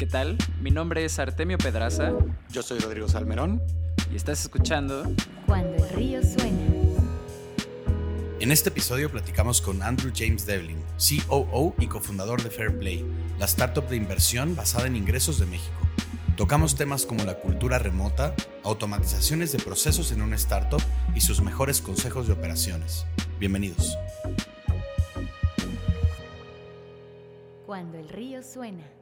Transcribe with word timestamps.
¿Qué 0.00 0.06
tal? 0.06 0.38
Mi 0.62 0.70
nombre 0.70 1.04
es 1.04 1.18
Artemio 1.18 1.58
Pedraza. 1.58 2.14
Yo 2.48 2.62
soy 2.62 2.78
Rodrigo 2.78 3.06
Salmerón. 3.06 3.60
Y 4.10 4.16
estás 4.16 4.40
escuchando 4.40 5.02
Cuando 5.44 5.84
el 5.84 5.90
río 5.90 6.22
suena. 6.22 6.58
En 8.40 8.50
este 8.50 8.70
episodio 8.70 9.10
platicamos 9.10 9.60
con 9.60 9.82
Andrew 9.82 10.10
James 10.16 10.46
Devlin, 10.46 10.82
COO 11.28 11.74
y 11.78 11.86
cofundador 11.86 12.42
de 12.42 12.48
Fairplay, 12.48 13.04
la 13.38 13.44
startup 13.44 13.86
de 13.88 13.96
inversión 13.96 14.56
basada 14.56 14.86
en 14.86 14.96
ingresos 14.96 15.38
de 15.38 15.44
México. 15.44 15.76
Tocamos 16.34 16.76
temas 16.76 17.04
como 17.04 17.22
la 17.24 17.34
cultura 17.34 17.78
remota, 17.78 18.34
automatizaciones 18.64 19.52
de 19.52 19.58
procesos 19.58 20.12
en 20.12 20.22
una 20.22 20.36
startup 20.36 20.80
y 21.14 21.20
sus 21.20 21.42
mejores 21.42 21.82
consejos 21.82 22.26
de 22.26 22.32
operaciones. 22.32 23.04
Bienvenidos. 23.38 23.98
Cuando 27.66 27.98
el 27.98 28.08
río 28.08 28.42
suena. 28.42 28.99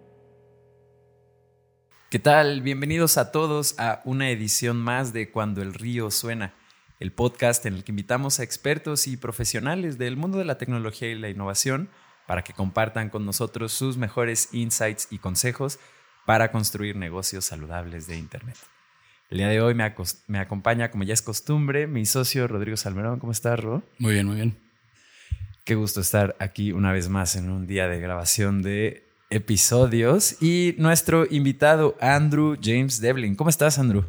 ¿Qué 2.11 2.19
tal? 2.19 2.63
Bienvenidos 2.63 3.19
a 3.19 3.33
todos 3.33 3.79
a 3.79 4.01
una 4.07 4.31
edición 4.31 4.79
más 4.79 5.13
de 5.13 5.31
Cuando 5.31 5.61
el 5.61 5.75
río 5.75 6.11
suena, 6.11 6.55
el 7.01 7.13
podcast 7.13 7.67
en 7.67 7.75
el 7.75 7.85
que 7.85 7.93
invitamos 7.93 8.41
a 8.41 8.45
expertos 8.45 9.07
y 9.07 9.19
profesionales 9.19 9.99
del 9.99 10.17
mundo 10.17 10.39
de 10.39 10.47
la 10.47 10.57
tecnología 10.57 11.11
y 11.11 11.19
la 11.19 11.29
innovación 11.29 11.91
para 12.27 12.43
que 12.43 12.55
compartan 12.55 13.11
con 13.11 13.27
nosotros 13.27 13.73
sus 13.73 13.99
mejores 13.99 14.49
insights 14.53 15.09
y 15.11 15.19
consejos 15.19 15.79
para 16.25 16.51
construir 16.51 16.97
negocios 16.97 17.45
saludables 17.45 18.07
de 18.07 18.17
Internet. 18.17 18.57
El 19.29 19.37
día 19.37 19.49
de 19.49 19.61
hoy 19.61 19.75
me, 19.75 19.95
me 20.29 20.39
acompaña, 20.39 20.91
como 20.91 21.05
ya 21.05 21.13
es 21.13 21.21
costumbre, 21.21 21.87
mi 21.87 22.07
socio 22.07 22.49
Rodrigo 22.49 22.79
Salmerón. 22.79 23.19
¿Cómo 23.19 23.33
estás, 23.33 23.61
Ro? 23.61 23.83
Muy 23.99 24.15
bien, 24.15 24.27
muy 24.27 24.37
bien. 24.37 24.59
Qué 25.65 25.75
gusto 25.75 26.01
estar 26.01 26.37
aquí 26.39 26.73
una 26.73 26.91
vez 26.91 27.11
más 27.11 27.37
en 27.37 27.51
un 27.51 27.67
día 27.67 27.87
de 27.87 28.01
grabación 28.01 28.63
de 28.63 29.08
episodios 29.31 30.41
y 30.43 30.75
nuestro 30.79 31.27
invitado 31.31 31.97
Andrew 32.01 32.57
James 32.61 33.01
Devlin. 33.01 33.37
¿Cómo 33.37 33.51
estás, 33.51 33.79
Andrew? 33.79 34.05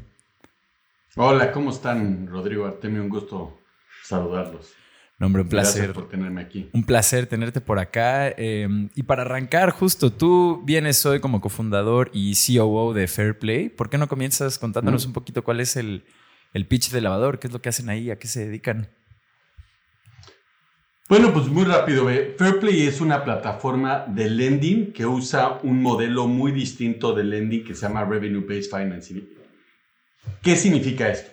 Hola, 1.16 1.52
¿cómo 1.52 1.72
están, 1.72 2.28
Rodrigo 2.28 2.66
Artemio? 2.66 3.02
Un 3.02 3.10
gusto 3.10 3.60
saludarlos. 4.04 4.74
No, 5.18 5.28
hombre, 5.28 5.42
un 5.42 5.50
placer. 5.50 5.84
Gracias 5.84 5.96
por 5.96 6.10
tenerme 6.10 6.42
aquí. 6.42 6.70
Un 6.72 6.86
placer 6.86 7.28
tenerte 7.28 7.60
por 7.60 7.78
acá. 7.78 8.30
Eh, 8.30 8.90
y 8.96 9.04
para 9.04 9.24
arrancar, 9.24 9.72
justo, 9.72 10.14
tú 10.14 10.62
vienes 10.64 11.06
hoy 11.06 11.20
como 11.20 11.42
cofundador 11.42 12.10
y 12.14 12.34
COO 12.36 12.94
de 12.94 13.08
Fairplay. 13.08 13.68
¿Por 13.68 13.90
qué 13.90 13.98
no 13.98 14.08
comienzas 14.08 14.58
contándonos 14.58 15.06
un 15.06 15.12
poquito 15.12 15.44
cuál 15.44 15.60
es 15.60 15.76
el, 15.76 16.06
el 16.54 16.66
pitch 16.66 16.92
de 16.92 17.02
lavador? 17.02 17.40
¿Qué 17.40 17.48
es 17.48 17.54
lo 17.54 17.62
que 17.62 17.68
hacen 17.68 17.90
ahí? 17.90 18.12
¿A 18.12 18.18
qué 18.18 18.30
se 18.30 18.46
dedican? 18.46 18.88
Bueno, 21.10 21.34
pues 21.34 21.48
muy 21.48 21.66
rápido. 21.66 22.08
Fairplay 22.38 22.86
es 22.86 23.02
una 23.02 23.24
plataforma 23.24 24.06
de 24.08 24.30
lending 24.30 24.94
que 24.94 25.08
usa 25.08 25.58
un 25.64 25.82
modelo 25.82 26.28
muy 26.28 26.52
distinto 26.52 27.14
de 27.14 27.24
lending 27.24 27.64
que 27.64 27.74
se 27.74 27.88
llama 27.88 28.06
Revenue 28.06 28.46
Based 28.48 28.70
Financing. 28.70 29.28
¿Qué 30.44 30.56
significa 30.56 31.10
esto? 31.10 31.32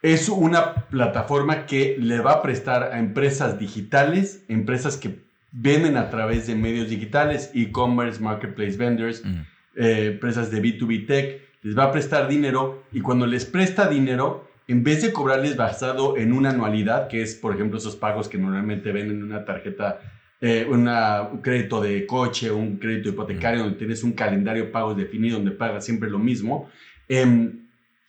Es 0.00 0.28
una 0.28 0.74
plataforma 0.74 1.66
que 1.66 1.96
le 1.98 2.20
va 2.20 2.34
a 2.34 2.42
prestar 2.42 2.92
a 2.92 3.00
empresas 3.00 3.58
digitales, 3.58 4.44
empresas 4.46 4.96
que 4.96 5.24
venden 5.50 5.96
a 5.96 6.08
través 6.08 6.46
de 6.46 6.54
medios 6.54 6.88
digitales, 6.88 7.50
e-commerce, 7.54 8.20
marketplace 8.20 8.76
vendors, 8.76 9.24
mm. 9.24 9.40
eh, 9.74 10.06
empresas 10.12 10.52
de 10.52 10.62
B2B 10.62 11.06
tech, 11.08 11.42
les 11.62 11.76
va 11.76 11.84
a 11.84 11.92
prestar 11.92 12.28
dinero 12.28 12.84
y 12.92 13.00
cuando 13.00 13.26
les 13.26 13.44
presta 13.44 13.88
dinero, 13.88 14.48
en 14.68 14.84
vez 14.84 15.02
de 15.02 15.12
cobrarles 15.12 15.56
basado 15.56 16.16
en 16.16 16.32
una 16.32 16.50
anualidad, 16.50 17.08
que 17.08 17.22
es, 17.22 17.34
por 17.34 17.54
ejemplo, 17.54 17.78
esos 17.78 17.96
pagos 17.96 18.28
que 18.28 18.38
normalmente 18.38 18.92
ven 18.92 19.10
en 19.10 19.22
una 19.22 19.44
tarjeta, 19.44 20.00
eh, 20.40 20.66
una, 20.68 21.22
un 21.22 21.42
crédito 21.42 21.80
de 21.80 22.06
coche, 22.06 22.50
un 22.50 22.76
crédito 22.76 23.10
hipotecario, 23.10 23.62
donde 23.62 23.78
tienes 23.78 24.02
un 24.02 24.12
calendario 24.12 24.64
de 24.64 24.70
pagos 24.70 24.96
definido, 24.96 25.36
donde 25.36 25.52
pagas 25.52 25.84
siempre 25.84 26.08
lo 26.08 26.18
mismo, 26.18 26.68
eh, 27.08 27.52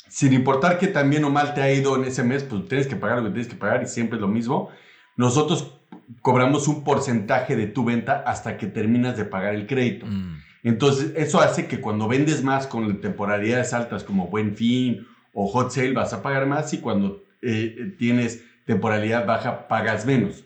sin 0.07 0.33
importar 0.33 0.77
que 0.77 0.87
también 0.87 1.23
o 1.23 1.29
mal 1.31 1.53
te 1.55 1.61
ha 1.61 1.73
ido 1.73 1.95
en 1.95 2.05
ese 2.05 2.23
mes, 2.23 2.43
pues 2.43 2.67
tienes 2.67 2.85
que 2.87 2.95
pagar 2.95 3.17
lo 3.17 3.25
que 3.25 3.31
tienes 3.31 3.47
que 3.47 3.55
pagar 3.55 3.81
y 3.81 3.87
siempre 3.87 4.17
es 4.17 4.21
lo 4.21 4.27
mismo. 4.27 4.69
Nosotros 5.17 5.75
cobramos 6.21 6.67
un 6.67 6.83
porcentaje 6.83 7.55
de 7.55 7.67
tu 7.67 7.83
venta 7.83 8.23
hasta 8.25 8.57
que 8.57 8.67
terminas 8.67 9.17
de 9.17 9.25
pagar 9.25 9.55
el 9.55 9.65
crédito. 9.65 10.05
Mm. 10.05 10.37
Entonces, 10.63 11.13
eso 11.15 11.41
hace 11.41 11.67
que 11.67 11.81
cuando 11.81 12.07
vendes 12.07 12.43
más 12.43 12.67
con 12.67 13.01
temporalidades 13.01 13.73
altas 13.73 14.03
como 14.03 14.27
Buen 14.27 14.55
Fin 14.55 15.07
o 15.33 15.47
Hot 15.47 15.71
Sale, 15.71 15.93
vas 15.93 16.13
a 16.13 16.21
pagar 16.21 16.45
más 16.45 16.73
y 16.73 16.79
cuando 16.79 17.23
eh, 17.41 17.95
tienes 17.97 18.43
temporalidad 18.65 19.25
baja, 19.25 19.67
pagas 19.67 20.05
menos. 20.05 20.43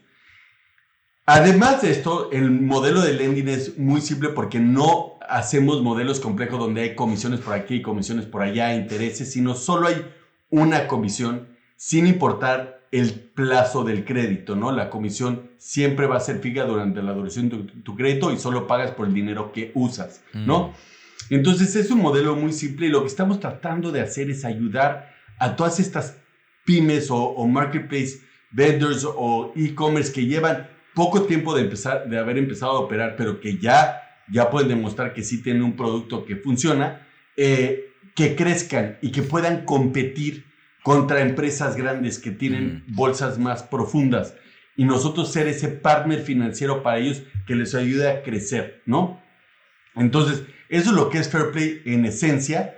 Además 1.26 1.82
de 1.82 1.92
esto, 1.92 2.32
el 2.32 2.50
modelo 2.50 3.02
de 3.02 3.14
lending 3.14 3.50
es 3.50 3.78
muy 3.78 4.00
simple 4.00 4.30
porque 4.30 4.60
no 4.60 5.20
hacemos 5.28 5.82
modelos 5.82 6.22
complejos 6.22 6.58
donde 6.58 6.82
hay 6.82 6.96
comisiones 6.96 7.42
por 7.42 7.54
aquí, 7.54 7.82
comisiones 7.82 8.26
por 8.26 8.42
allá, 8.42 8.74
intereses, 8.74 9.32
sino 9.34 9.54
solo 9.54 9.88
hay 9.88 10.06
una 10.50 10.88
comisión 10.88 11.50
sin 11.76 12.08
importar 12.08 12.78
el 12.92 13.14
plazo 13.14 13.84
del 13.84 14.06
crédito, 14.06 14.56
¿no? 14.56 14.72
La 14.72 14.90
comisión 14.90 15.52
siempre 15.58 16.08
va 16.08 16.18
a 16.18 16.22
ser 16.22 16.40
fija 16.40 16.64
durante 16.64 17.02
la 17.02 17.12
duración 17.12 17.50
de 17.50 17.58
tu, 17.84 17.96
crédito 17.96 18.32
y 18.32 18.40
solo 18.40 18.66
pagas 18.66 18.92
por 18.92 19.08
el 19.08 19.14
dinero 19.14 19.52
que 19.52 19.72
usas, 19.76 20.24
¿no? 20.34 20.70
Mm. 20.70 20.72
Entonces 21.30 21.76
es 21.76 21.92
un 21.92 22.00
modelo 22.00 22.36
muy 22.36 22.54
simple 22.54 22.88
y 22.88 22.90
lo 22.90 23.02
que 23.02 23.08
estamos 23.08 23.40
tratando 23.40 23.92
de 23.92 24.02
hacer 24.02 24.30
es 24.30 24.46
ayudar 24.46 25.14
a 25.40 25.56
todas 25.56 25.80
estas 25.80 26.18
pymes 26.66 27.12
o, 27.12 27.18
o 27.18 27.48
marketplace 27.48 28.22
vendors 28.52 29.06
o 29.06 29.52
e-commerce 29.56 30.12
que 30.12 30.26
llevan 30.26 30.68
poco 30.94 31.24
tiempo 31.24 31.54
de 31.56 31.64
empezar, 31.64 32.10
de 32.10 32.18
haber 32.18 32.38
empezado 32.38 32.72
a 32.72 32.80
operar, 32.80 33.16
pero 33.18 33.40
que 33.40 33.58
ya 33.58 34.02
ya 34.30 34.50
pueden 34.50 34.70
demostrar 34.70 35.14
que 35.14 35.24
sí 35.24 35.42
tienen 35.42 35.64
un 35.64 35.76
producto 35.76 36.26
que 36.26 36.36
funciona, 36.36 37.08
eh, 37.36 37.92
que 38.16 38.36
crezcan 38.36 38.98
y 39.02 39.12
que 39.12 39.22
puedan 39.22 39.66
competir 39.66 40.46
contra 40.84 41.22
empresas 41.22 41.76
grandes 41.76 42.20
que 42.20 42.32
tienen 42.32 42.84
mm. 42.88 42.96
bolsas 42.96 43.38
más 43.38 43.64
profundas 43.64 44.36
y 44.76 44.86
nosotros 44.86 45.32
ser 45.32 45.48
ese 45.48 45.70
partner 45.70 46.22
financiero 46.22 46.84
para 46.84 47.00
ellos 47.00 47.24
que 47.46 47.56
les 47.56 47.74
ayude 47.76 48.10
a 48.10 48.24
crecer, 48.24 48.82
¿no? 48.86 49.22
Entonces, 49.96 50.44
eso 50.70 50.90
es 50.90 50.96
lo 50.96 51.10
que 51.10 51.20
es 51.20 51.30
Fair 51.30 51.52
Play 51.52 51.82
en 51.86 52.06
esencia. 52.06 52.78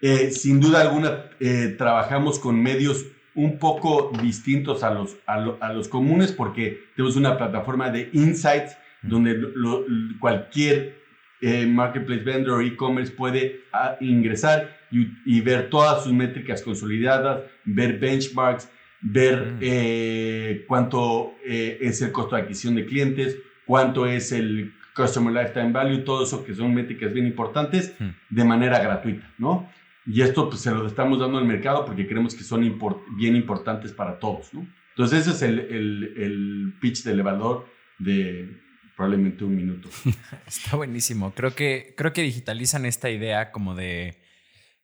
Eh, 0.00 0.30
sin 0.30 0.60
duda 0.60 0.80
alguna, 0.80 1.26
eh, 1.40 1.74
trabajamos 1.76 2.38
con 2.38 2.60
medios 2.62 3.06
un 3.34 3.58
poco 3.58 4.12
distintos 4.22 4.82
a 4.82 4.90
los, 4.90 5.16
a, 5.26 5.72
los 5.72 5.88
comunes 5.88 6.32
porque 6.32 6.84
tenemos 6.96 7.16
una 7.16 7.38
plataforma 7.38 7.90
de 7.90 8.10
insights 8.12 8.76
donde 9.02 9.38
cualquier 10.18 11.00
eh, 11.40 11.64
marketplace 11.66 12.22
vendor 12.22 12.60
o 12.60 12.60
e-commerce 12.60 13.12
puede 13.12 13.60
ah, 13.72 13.96
ingresar 14.00 14.76
y, 14.90 15.40
ver 15.40 15.70
todas 15.70 16.02
sus 16.02 16.12
métricas 16.12 16.62
consolidadas, 16.62 17.44
ver 17.64 17.98
benchmarks, 17.98 18.68
ver 19.00 19.52
mm. 19.52 20.66
cuánto 20.66 21.34
es 21.44 22.02
el 22.02 22.10
costo 22.10 22.34
de 22.34 22.42
adquisición 22.42 22.74
de 22.74 22.86
clientes, 22.86 23.38
cuánto 23.64 24.06
es 24.06 24.32
el 24.32 24.74
Customer 25.00 25.32
Lifetime 25.32 25.72
Value, 25.72 26.04
todo 26.04 26.24
eso 26.24 26.44
que 26.44 26.54
son 26.54 26.74
métricas 26.74 27.12
bien 27.12 27.26
importantes 27.26 27.94
mm. 27.98 28.08
de 28.30 28.44
manera 28.44 28.78
gratuita, 28.80 29.32
¿no? 29.38 29.70
Y 30.06 30.22
esto 30.22 30.48
pues 30.48 30.62
se 30.62 30.70
lo 30.70 30.86
estamos 30.86 31.20
dando 31.20 31.38
al 31.38 31.44
mercado 31.44 31.84
porque 31.84 32.06
creemos 32.06 32.34
que 32.34 32.42
son 32.42 32.78
bien 33.16 33.36
importantes 33.36 33.92
para 33.92 34.18
todos, 34.18 34.52
¿no? 34.52 34.66
Entonces 34.90 35.20
ese 35.20 35.30
es 35.30 35.42
el, 35.42 35.60
el, 35.60 36.14
el 36.16 36.74
pitch 36.80 37.04
de 37.04 37.12
elevador 37.12 37.66
de, 37.98 38.60
probablemente 39.00 39.44
un 39.44 39.56
minuto. 39.56 39.88
Está 40.46 40.76
buenísimo. 40.76 41.32
Creo 41.34 41.54
que, 41.54 41.94
creo 41.96 42.12
que 42.12 42.20
digitalizan 42.20 42.84
esta 42.84 43.08
idea 43.08 43.50
como 43.50 43.74
de 43.74 44.20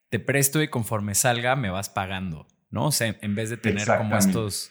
te 0.09 0.19
presto 0.19 0.62
y 0.62 0.69
conforme 0.69 1.15
salga 1.15 1.55
me 1.55 1.69
vas 1.69 1.91
pagando, 1.91 2.47
¿no? 2.71 2.87
O 2.87 2.93
sea, 2.93 3.15
en 3.21 3.34
vez 3.34 3.50
de 3.50 3.59
tener 3.59 3.87
como 3.87 4.16
estos, 4.16 4.71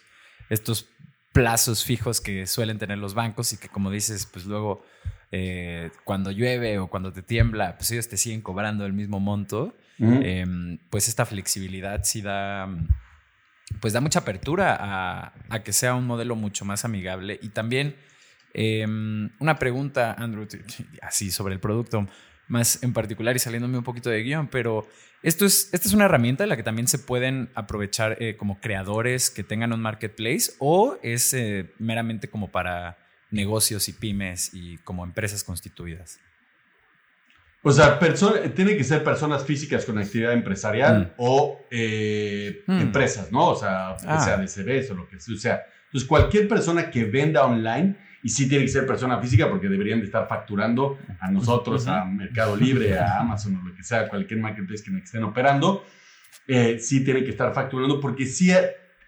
estos 0.49 0.89
plazos 1.31 1.83
fijos 1.83 2.21
que 2.21 2.47
suelen 2.47 2.79
tener 2.79 2.97
los 2.97 3.13
bancos 3.13 3.53
y 3.53 3.57
que 3.57 3.67
como 3.67 3.91
dices, 3.91 4.25
pues 4.25 4.45
luego 4.45 4.83
eh, 5.31 5.91
cuando 6.03 6.31
llueve 6.31 6.79
o 6.79 6.87
cuando 6.87 7.11
te 7.11 7.21
tiembla, 7.21 7.77
pues 7.77 7.91
ellos 7.91 8.07
te 8.07 8.17
siguen 8.17 8.41
cobrando 8.41 8.85
el 8.85 8.93
mismo 8.93 9.19
monto, 9.19 9.75
em, 9.97 10.77
pues 10.89 11.07
esta 11.07 11.25
flexibilidad 11.25 12.01
sí 12.03 12.21
da, 12.21 12.67
pues 13.79 13.93
da 13.93 14.01
mucha 14.01 14.19
apertura 14.19 14.77
a, 14.79 15.33
a 15.49 15.63
que 15.63 15.71
sea 15.71 15.95
un 15.95 16.05
modelo 16.05 16.35
mucho 16.35 16.65
más 16.65 16.83
amigable. 16.85 17.39
Y 17.41 17.49
también 17.49 17.95
Em, 18.57 19.29
una 19.39 19.59
pregunta, 19.59 20.13
Andrew, 20.17 20.47
así 21.01 21.29
sobre 21.29 21.53
el 21.53 21.59
producto, 21.59 22.07
más 22.47 22.81
en 22.83 22.93
particular 22.93 23.35
y 23.35 23.39
saliéndome 23.39 23.77
un 23.77 23.83
poquito 23.83 24.09
de 24.09 24.23
guion, 24.23 24.47
pero 24.47 24.87
esto 25.23 25.45
es, 25.45 25.73
¿esta 25.73 25.89
es 25.89 25.93
una 25.93 26.05
herramienta 26.05 26.43
en 26.43 26.49
la 26.49 26.55
que 26.55 26.63
también 26.63 26.87
se 26.87 26.97
pueden 26.97 27.49
aprovechar 27.53 28.15
eh, 28.21 28.37
como 28.37 28.61
creadores 28.61 29.29
que 29.29 29.43
tengan 29.43 29.73
un 29.73 29.81
marketplace 29.81 30.53
o 30.59 30.97
es 31.03 31.33
eh, 31.33 31.73
meramente 31.79 32.29
como 32.29 32.49
para 32.49 32.97
negocios 33.31 33.89
y 33.89 33.93
pymes 33.93 34.53
y 34.53 34.77
como 34.79 35.03
empresas 35.03 35.43
constituidas? 35.43 36.19
O 37.67 37.71
sea, 37.71 37.97
tiene 38.53 38.77
que 38.77 38.83
ser 38.83 39.03
personas 39.03 39.43
físicas 39.43 39.85
con 39.85 39.97
actividad 39.97 40.33
empresarial 40.33 41.07
mm. 41.07 41.11
o 41.17 41.61
eh, 41.71 42.63
mm. 42.67 42.79
empresas, 42.79 43.31
¿no? 43.31 43.49
O 43.49 43.55
sea, 43.55 43.95
ah. 44.05 44.19
sea 44.19 44.37
de 44.37 44.47
CBS 44.47 44.91
o 44.91 44.95
lo 44.95 45.07
que 45.07 45.19
sea. 45.19 45.63
Entonces, 45.85 46.07
cualquier 46.07 46.47
persona 46.47 46.91
que 46.91 47.05
venda 47.05 47.43
online 47.43 47.95
y 48.21 48.29
sí 48.29 48.47
tiene 48.47 48.65
que 48.65 48.71
ser 48.71 48.85
persona 48.85 49.19
física 49.19 49.49
porque 49.49 49.67
deberían 49.67 49.99
de 49.99 50.05
estar 50.05 50.27
facturando 50.27 50.99
a 51.19 51.31
nosotros, 51.31 51.87
a 51.87 52.05
Mercado 52.05 52.55
Libre, 52.55 52.99
a 52.99 53.19
Amazon 53.21 53.55
o 53.55 53.67
lo 53.67 53.75
que 53.75 53.83
sea, 53.83 54.09
cualquier 54.09 54.39
marketplace 54.39 54.83
que 54.83 54.95
estén 54.97 55.23
operando. 55.23 55.85
Eh, 56.47 56.77
sí 56.79 57.03
tiene 57.03 57.23
que 57.23 57.31
estar 57.31 57.51
facturando 57.51 57.99
porque 57.99 58.27
sí 58.27 58.51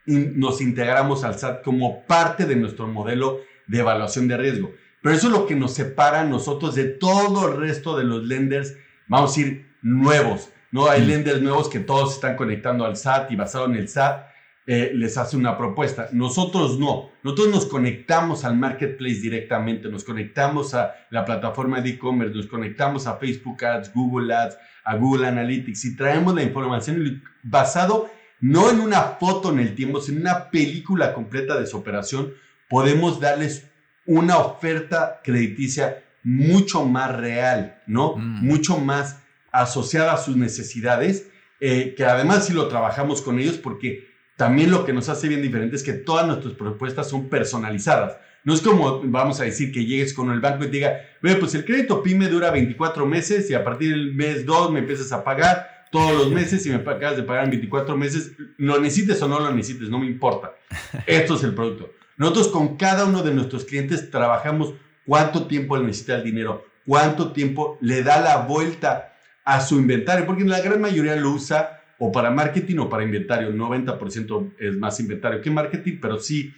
nos 0.07 0.61
integramos 0.61 1.23
al 1.23 1.37
SAT 1.37 1.63
como 1.63 2.05
parte 2.05 2.45
de 2.45 2.55
nuestro 2.55 2.87
modelo 2.87 3.41
de 3.67 3.79
evaluación 3.79 4.27
de 4.27 4.37
riesgo. 4.37 4.71
Pero 5.01 5.15
eso 5.15 5.27
es 5.27 5.33
lo 5.33 5.45
que 5.45 5.55
nos 5.55 5.73
separa 5.73 6.21
a 6.21 6.25
nosotros 6.25 6.75
de 6.75 6.85
todo 6.85 7.49
el 7.49 7.57
resto 7.57 7.97
de 7.97 8.03
los 8.03 8.23
lenders, 8.23 8.75
vamos 9.07 9.31
a 9.31 9.39
decir, 9.39 9.67
nuevos. 9.81 10.49
No 10.71 10.89
hay 10.89 11.05
lenders 11.05 11.41
nuevos 11.41 11.69
que 11.69 11.79
todos 11.79 12.15
están 12.15 12.35
conectando 12.35 12.85
al 12.85 12.97
SAT 12.97 13.31
y 13.31 13.35
basado 13.35 13.65
en 13.65 13.75
el 13.75 13.87
SAT 13.87 14.27
eh, 14.69 14.91
les 14.93 15.17
hace 15.17 15.37
una 15.37 15.57
propuesta. 15.57 16.09
Nosotros 16.11 16.77
no. 16.77 17.11
Nosotros 17.23 17.47
nos 17.47 17.65
conectamos 17.67 18.43
al 18.43 18.57
marketplace 18.57 19.21
directamente, 19.21 19.87
nos 19.87 20.03
conectamos 20.03 20.73
a 20.73 20.93
la 21.09 21.23
plataforma 21.23 21.79
de 21.79 21.91
e-commerce, 21.91 22.35
nos 22.35 22.47
conectamos 22.47 23.07
a 23.07 23.15
Facebook 23.15 23.63
Ads, 23.63 23.93
Google 23.93 24.33
Ads, 24.35 24.57
a 24.83 24.95
Google 24.97 25.27
Analytics 25.27 25.85
y 25.85 25.95
traemos 25.95 26.35
la 26.35 26.43
información 26.43 27.23
basado 27.43 28.09
no 28.41 28.69
en 28.69 28.81
una 28.81 29.01
foto 29.01 29.51
en 29.51 29.59
el 29.59 29.73
tiempo, 29.73 30.01
sino 30.01 30.17
en 30.17 30.23
una 30.23 30.51
película 30.51 31.13
completa 31.13 31.57
de 31.57 31.65
su 31.65 31.77
operación, 31.77 32.33
podemos 32.69 33.19
darles 33.19 33.69
una 34.05 34.37
oferta 34.37 35.21
crediticia 35.23 36.03
mucho 36.23 36.85
más 36.85 37.15
real, 37.15 37.81
¿no? 37.87 38.15
Mm. 38.15 38.45
Mucho 38.45 38.77
más 38.77 39.21
asociada 39.51 40.13
a 40.13 40.17
sus 40.17 40.35
necesidades, 40.35 41.29
eh, 41.59 41.93
que 41.95 42.05
además 42.05 42.45
si 42.45 42.53
lo 42.53 42.67
trabajamos 42.67 43.21
con 43.21 43.39
ellos 43.39 43.57
porque 43.57 44.07
también 44.35 44.69
lo 44.69 44.85
que 44.85 44.93
nos 44.93 45.09
hace 45.09 45.27
bien 45.27 45.41
diferente 45.41 45.75
es 45.75 45.83
que 45.83 45.93
todas 45.93 46.27
nuestras 46.27 46.53
propuestas 46.53 47.09
son 47.09 47.29
personalizadas. 47.29 48.17
No 48.43 48.53
es 48.53 48.61
como, 48.61 49.01
vamos 49.03 49.41
a 49.41 49.43
decir, 49.43 49.71
que 49.71 49.83
llegues 49.83 50.13
con 50.13 50.31
el 50.31 50.39
banco 50.39 50.63
y 50.63 50.67
te 50.67 50.77
diga, 50.77 51.01
pues 51.21 51.55
el 51.55 51.65
crédito 51.65 52.03
PYME 52.03 52.29
dura 52.29 52.51
24 52.51 53.05
meses 53.05 53.49
y 53.49 53.53
a 53.53 53.63
partir 53.63 53.91
del 53.91 54.13
mes 54.13 54.45
2 54.45 54.71
me 54.71 54.79
empiezas 54.79 55.11
a 55.11 55.23
pagar 55.23 55.85
todos 55.91 56.13
los 56.13 56.31
meses 56.31 56.65
y 56.65 56.69
me 56.69 56.75
acabas 56.75 57.17
de 57.17 57.23
pagar 57.23 57.45
en 57.45 57.51
24 57.51 57.97
meses, 57.97 58.33
lo 58.57 58.79
necesites 58.79 59.21
o 59.21 59.27
no 59.27 59.39
lo 59.39 59.53
necesites, 59.53 59.89
no 59.89 59.99
me 59.99 60.05
importa. 60.05 60.53
Esto 61.07 61.35
es 61.35 61.43
el 61.43 61.55
producto. 61.55 61.91
Nosotros 62.17 62.49
con 62.49 62.77
cada 62.77 63.05
uno 63.05 63.23
de 63.23 63.33
nuestros 63.33 63.63
clientes 63.65 64.09
trabajamos 64.09 64.73
cuánto 65.05 65.47
tiempo 65.47 65.77
le 65.77 65.85
necesita 65.85 66.15
el 66.15 66.23
dinero, 66.23 66.65
cuánto 66.85 67.31
tiempo 67.31 67.77
le 67.79 68.03
da 68.03 68.19
la 68.19 68.37
vuelta 68.37 69.13
a 69.45 69.61
su 69.61 69.79
inventario, 69.79 70.25
porque 70.25 70.43
la 70.43 70.59
gran 70.59 70.81
mayoría 70.81 71.15
lo 71.15 71.31
usa 71.31 71.81
o 71.99 72.11
para 72.11 72.31
marketing 72.31 72.77
o 72.79 72.89
para 72.89 73.03
inventario. 73.03 73.53
90% 73.53 74.53
es 74.59 74.75
más 74.77 74.99
inventario 74.99 75.41
que 75.41 75.49
marketing, 75.49 75.99
pero 76.01 76.19
sí, 76.19 76.53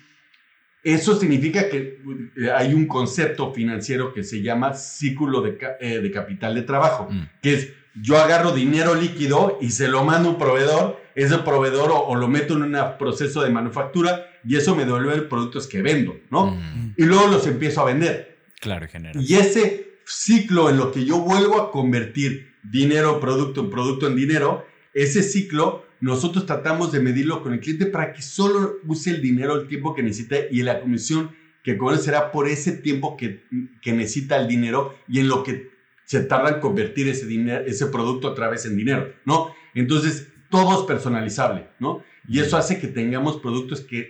eso 0.84 1.16
significa 1.20 1.70
que 1.70 2.02
eh, 2.38 2.52
hay 2.52 2.74
un 2.74 2.88
concepto 2.88 3.54
financiero 3.54 4.14
que 4.14 4.24
se 4.24 4.42
llama 4.42 4.74
ciclo 4.74 5.42
de, 5.42 5.58
eh, 5.82 6.12
capital 6.12 6.56
de 6.56 6.62
trabajo, 6.62 7.10
mm. 7.12 7.30
que 7.42 7.54
es 7.54 7.74
yo 8.02 8.18
agarro 8.18 8.52
dinero 8.52 8.96
líquido 8.96 9.58
y 9.62 9.72
se 9.72 9.88
lo 9.88 10.04
mando 10.04 10.30
a 10.30 10.32
un 10.34 10.38
proveedor, 10.38 11.02
ese 11.24 11.40
proveedor 11.40 11.92
o, 11.94 12.16
lo 12.16 12.28
meto 12.28 12.56
en 12.56 12.64
un 12.64 12.78
proceso 12.98 13.42
de 13.44 13.50
manufactura 13.50 14.26
y 14.46 14.56
eso 14.56 14.76
me 14.76 14.86
devuelve 14.86 15.22
productos 15.24 15.68
que 15.68 15.82
vendo, 15.82 16.18
¿no? 16.30 16.52
Mm. 16.52 16.94
Y 16.98 17.04
luego 17.04 17.28
los 17.28 17.46
empiezo 17.48 17.82
a 17.82 17.86
vender. 17.86 18.38
Claro, 18.60 18.88
genera. 18.88 19.20
Y 19.22 19.36
ese 19.36 20.00
ciclo 20.06 20.70
en 20.70 20.78
lo 20.78 20.92
que 20.92 21.06
yo 21.06 21.20
vuelvo 21.20 21.62
a 21.62 21.72
convertir 21.72 22.54
dinero, 22.64 23.20
producto 23.20 23.62
en 23.62 23.70
producto 23.70 24.08
en 24.08 24.16
dinero, 24.16 24.66
ese 24.94 25.24
ciclo 25.24 25.86
nosotros 26.02 26.46
tratamos 26.46 26.92
de 26.92 27.02
medirlo 27.02 27.44
con 27.44 27.54
el 27.54 27.60
cliente 27.60 27.86
para 27.86 28.14
que 28.14 28.22
solo 28.22 28.78
use 28.86 29.10
el 29.10 29.22
dinero 29.22 29.60
el 29.60 29.68
tiempo 29.68 29.94
que 29.94 30.04
necesita 30.04 30.38
y 30.50 30.64
la 30.64 30.80
comisión 30.80 31.36
que 31.64 31.78
conocerá 31.78 32.20
será 32.20 32.32
por 32.32 32.48
ese 32.48 32.72
tiempo 32.72 33.18
que, 33.18 33.44
que 33.82 33.92
necesita 33.92 34.38
el 34.38 34.48
dinero 34.48 34.96
y 35.08 35.20
en 35.20 35.28
lo 35.28 35.44
que 35.44 35.72
se 36.06 36.22
tarda 36.22 36.56
en 36.56 36.62
convertir 36.62 37.08
ese, 37.10 37.26
dinero, 37.26 37.66
ese 37.66 37.88
producto 37.88 38.30
otra 38.30 38.50
vez 38.50 38.66
en 38.66 38.78
dinero, 38.78 39.14
¿no? 39.26 39.54
Entonces, 39.76 40.30
todo 40.50 40.82
es 40.82 40.88
personalizable, 40.88 41.68
¿no? 41.80 42.04
Y 42.28 42.40
eso 42.40 42.58
hace 42.58 42.80
que 42.80 42.88
tengamos 42.88 43.38
productos 43.38 43.82
que 43.82 44.10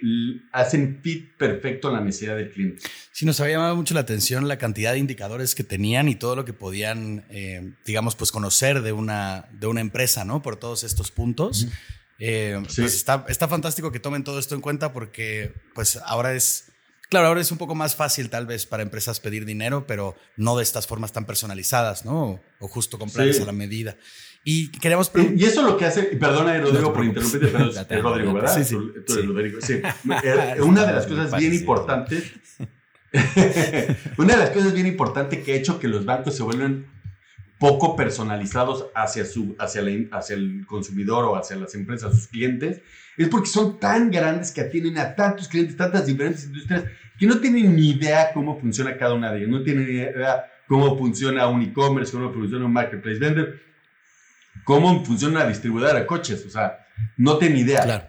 hacen 0.51 0.99
fit 1.01 1.37
perfecto 1.37 1.87
a 1.87 1.93
la 1.93 2.01
necesidad 2.01 2.35
del 2.35 2.51
cliente. 2.51 2.83
Sí, 3.11 3.25
nos 3.25 3.39
había 3.39 3.55
llamado 3.55 3.75
mucho 3.75 3.93
la 3.93 4.01
atención 4.01 4.47
la 4.47 4.57
cantidad 4.57 4.91
de 4.91 4.99
indicadores 4.99 5.55
que 5.55 5.63
tenían 5.63 6.09
y 6.09 6.15
todo 6.15 6.35
lo 6.35 6.43
que 6.43 6.51
podían, 6.51 7.25
eh, 7.29 7.71
digamos, 7.85 8.15
pues 8.15 8.31
conocer 8.31 8.81
de 8.81 8.91
una, 8.91 9.47
de 9.53 9.67
una 9.67 9.79
empresa, 9.79 10.25
¿no? 10.25 10.41
Por 10.41 10.57
todos 10.57 10.83
estos 10.83 11.11
puntos. 11.11 11.67
Eh, 12.19 12.61
pues 12.75 12.93
está, 12.93 13.25
está 13.29 13.47
fantástico 13.47 13.91
que 13.93 14.01
tomen 14.01 14.25
todo 14.25 14.39
esto 14.39 14.53
en 14.53 14.59
cuenta 14.59 14.91
porque, 14.91 15.53
pues 15.73 15.97
ahora 16.05 16.33
es 16.33 16.69
Claro, 17.09 17.25
ahora 17.25 17.41
es 17.41 17.51
un 17.51 17.57
poco 17.57 17.73
más 17.73 17.95
fácil 17.95 18.29
tal 18.29 18.45
vez 18.45 18.67
para 18.67 18.83
empresas 18.83 19.19
pedir 19.19 19.43
dinero, 19.43 19.87
pero 19.87 20.15
no 20.37 20.55
de 20.55 20.61
estas 20.61 20.85
formas 20.85 21.11
tan 21.11 21.25
personalizadas, 21.25 22.05
¿no? 22.05 22.39
O 22.59 22.67
justo 22.67 22.99
comprarles 22.99 23.41
a 23.41 23.45
la 23.45 23.51
medida. 23.51 23.97
Y 24.43 24.71
queremos 24.71 25.11
Y 25.35 25.43
eso 25.43 25.63
lo 25.63 25.77
que 25.77 25.85
hace, 25.85 26.03
perdona 26.03 26.57
Rodrigo 26.59 26.93
por 26.93 27.03
interrumpirte, 27.03 27.47
pero 27.47 27.69
es 27.89 28.01
Rodrigo, 28.01 28.33
¿verdad? 28.33 28.55
Sí, 28.55 28.63
sí. 28.63 28.75
Tú, 29.05 29.15
Rodrigo. 29.27 29.59
Sí. 29.61 29.81
Eh, 30.23 30.55
una 30.61 30.85
de 30.85 30.93
las 30.93 31.07
cosas 31.07 31.37
bien 31.37 31.53
importantes, 31.53 32.31
una 34.17 34.33
de 34.33 34.39
las 34.39 34.49
cosas 34.51 34.73
bien 34.73 34.87
importantes 34.87 35.43
que 35.43 35.53
ha 35.53 35.55
hecho 35.55 35.79
que 35.79 35.87
los 35.87 36.05
bancos 36.05 36.35
se 36.35 36.43
vuelvan 36.43 36.85
poco 37.59 37.95
personalizados 37.95 38.87
hacia, 38.95 39.25
su, 39.25 39.55
hacia, 39.59 39.83
hacia 40.11 40.35
el 40.35 40.65
consumidor 40.65 41.25
o 41.25 41.35
hacia 41.35 41.57
las 41.57 41.75
empresas, 41.75 42.13
sus 42.15 42.27
clientes, 42.27 42.81
es 43.17 43.27
porque 43.27 43.49
son 43.49 43.79
tan 43.79 44.09
grandes 44.09 44.51
que 44.51 44.61
atienden 44.61 44.97
a 44.97 45.13
tantos 45.13 45.49
clientes, 45.49 45.75
tantas 45.75 46.05
diferentes 46.05 46.45
industrias, 46.45 46.85
que 47.19 47.27
no 47.27 47.39
tienen 47.39 47.75
ni 47.75 47.89
idea 47.89 48.31
cómo 48.33 48.57
funciona 48.59 48.97
cada 48.97 49.13
una 49.13 49.31
de 49.31 49.39
ellas, 49.39 49.49
no 49.49 49.61
tienen 49.61 49.85
ni 49.85 49.91
idea 49.91 50.45
cómo 50.67 50.97
funciona 50.97 51.47
un 51.47 51.61
e-commerce, 51.61 52.13
cómo 52.13 52.31
funciona 52.31 52.65
un 52.65 52.71
marketplace 52.71 53.19
vender, 53.19 53.68
cómo 54.69 55.03
funciona 55.03 55.39
una 55.39 55.49
distribuidora 55.49 55.99
de 55.99 56.05
coches, 56.05 56.45
o 56.45 56.49
sea, 56.51 56.85
no 57.17 57.39
tienen 57.39 57.57
idea. 57.57 57.81
Claro. 57.81 58.03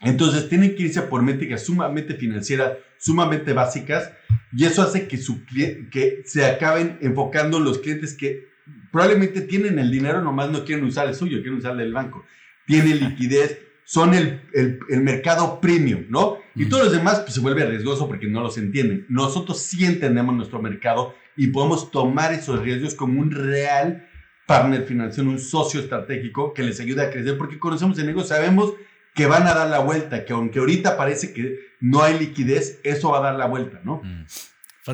Entonces 0.00 0.48
tienen 0.48 0.76
que 0.76 0.84
irse 0.84 1.02
por 1.02 1.22
métricas 1.22 1.64
sumamente 1.64 2.14
financieras, 2.14 2.74
sumamente 2.98 3.52
básicas, 3.52 4.12
y 4.52 4.64
eso 4.64 4.80
hace 4.80 5.08
que, 5.08 5.16
su, 5.16 5.44
que 5.44 6.22
se 6.24 6.46
acaben 6.46 6.98
enfocando 7.00 7.58
los 7.58 7.78
clientes 7.78 8.14
que 8.14 8.46
probablemente 8.92 9.40
tienen 9.40 9.80
el 9.80 9.90
dinero, 9.90 10.22
nomás 10.22 10.52
no 10.52 10.64
quieren 10.64 10.84
usar 10.84 11.08
el 11.08 11.16
suyo, 11.16 11.38
quieren 11.40 11.58
usar 11.58 11.72
el 11.72 11.78
del 11.78 11.92
banco. 11.92 12.24
Tienen 12.64 13.00
liquidez, 13.00 13.58
son 13.82 14.14
el, 14.14 14.40
el, 14.54 15.00
mercado 15.00 15.60
premium, 15.60 16.04
¿no? 16.08 16.38
Y 16.54 16.66
todos 16.66 16.84
los 16.84 16.92
demás 16.92 17.22
pues, 17.22 17.34
se 17.34 17.40
vuelve 17.40 17.66
riesgoso 17.66 18.06
porque 18.06 18.28
no 18.28 18.40
los 18.40 18.56
entienden. 18.56 19.04
Nosotros 19.08 19.58
sí 19.58 19.84
entendemos 19.84 20.32
nuestro 20.36 20.62
mercado 20.62 21.16
y 21.36 21.48
podemos 21.48 21.90
tomar 21.90 22.32
esos 22.32 22.62
riesgos 22.62 22.94
como 22.94 23.20
un 23.20 23.32
real 23.32 24.06
partner 24.46 24.84
financiero, 24.84 25.30
un 25.30 25.38
socio 25.38 25.80
estratégico 25.80 26.52
que 26.52 26.62
les 26.62 26.80
ayude 26.80 27.02
a 27.02 27.10
crecer 27.10 27.38
porque 27.38 27.58
conocemos 27.58 27.98
el 27.98 28.06
negocio, 28.06 28.34
sabemos 28.34 28.74
que 29.14 29.26
van 29.26 29.46
a 29.46 29.54
dar 29.54 29.68
la 29.68 29.80
vuelta, 29.80 30.24
que 30.24 30.32
aunque 30.32 30.58
ahorita 30.58 30.96
parece 30.96 31.32
que 31.32 31.58
no 31.80 32.02
hay 32.02 32.18
liquidez, 32.18 32.80
eso 32.82 33.10
va 33.10 33.18
a 33.18 33.22
dar 33.22 33.34
la 33.36 33.46
vuelta, 33.46 33.80
¿no? 33.84 34.02
Mm. 34.02 34.24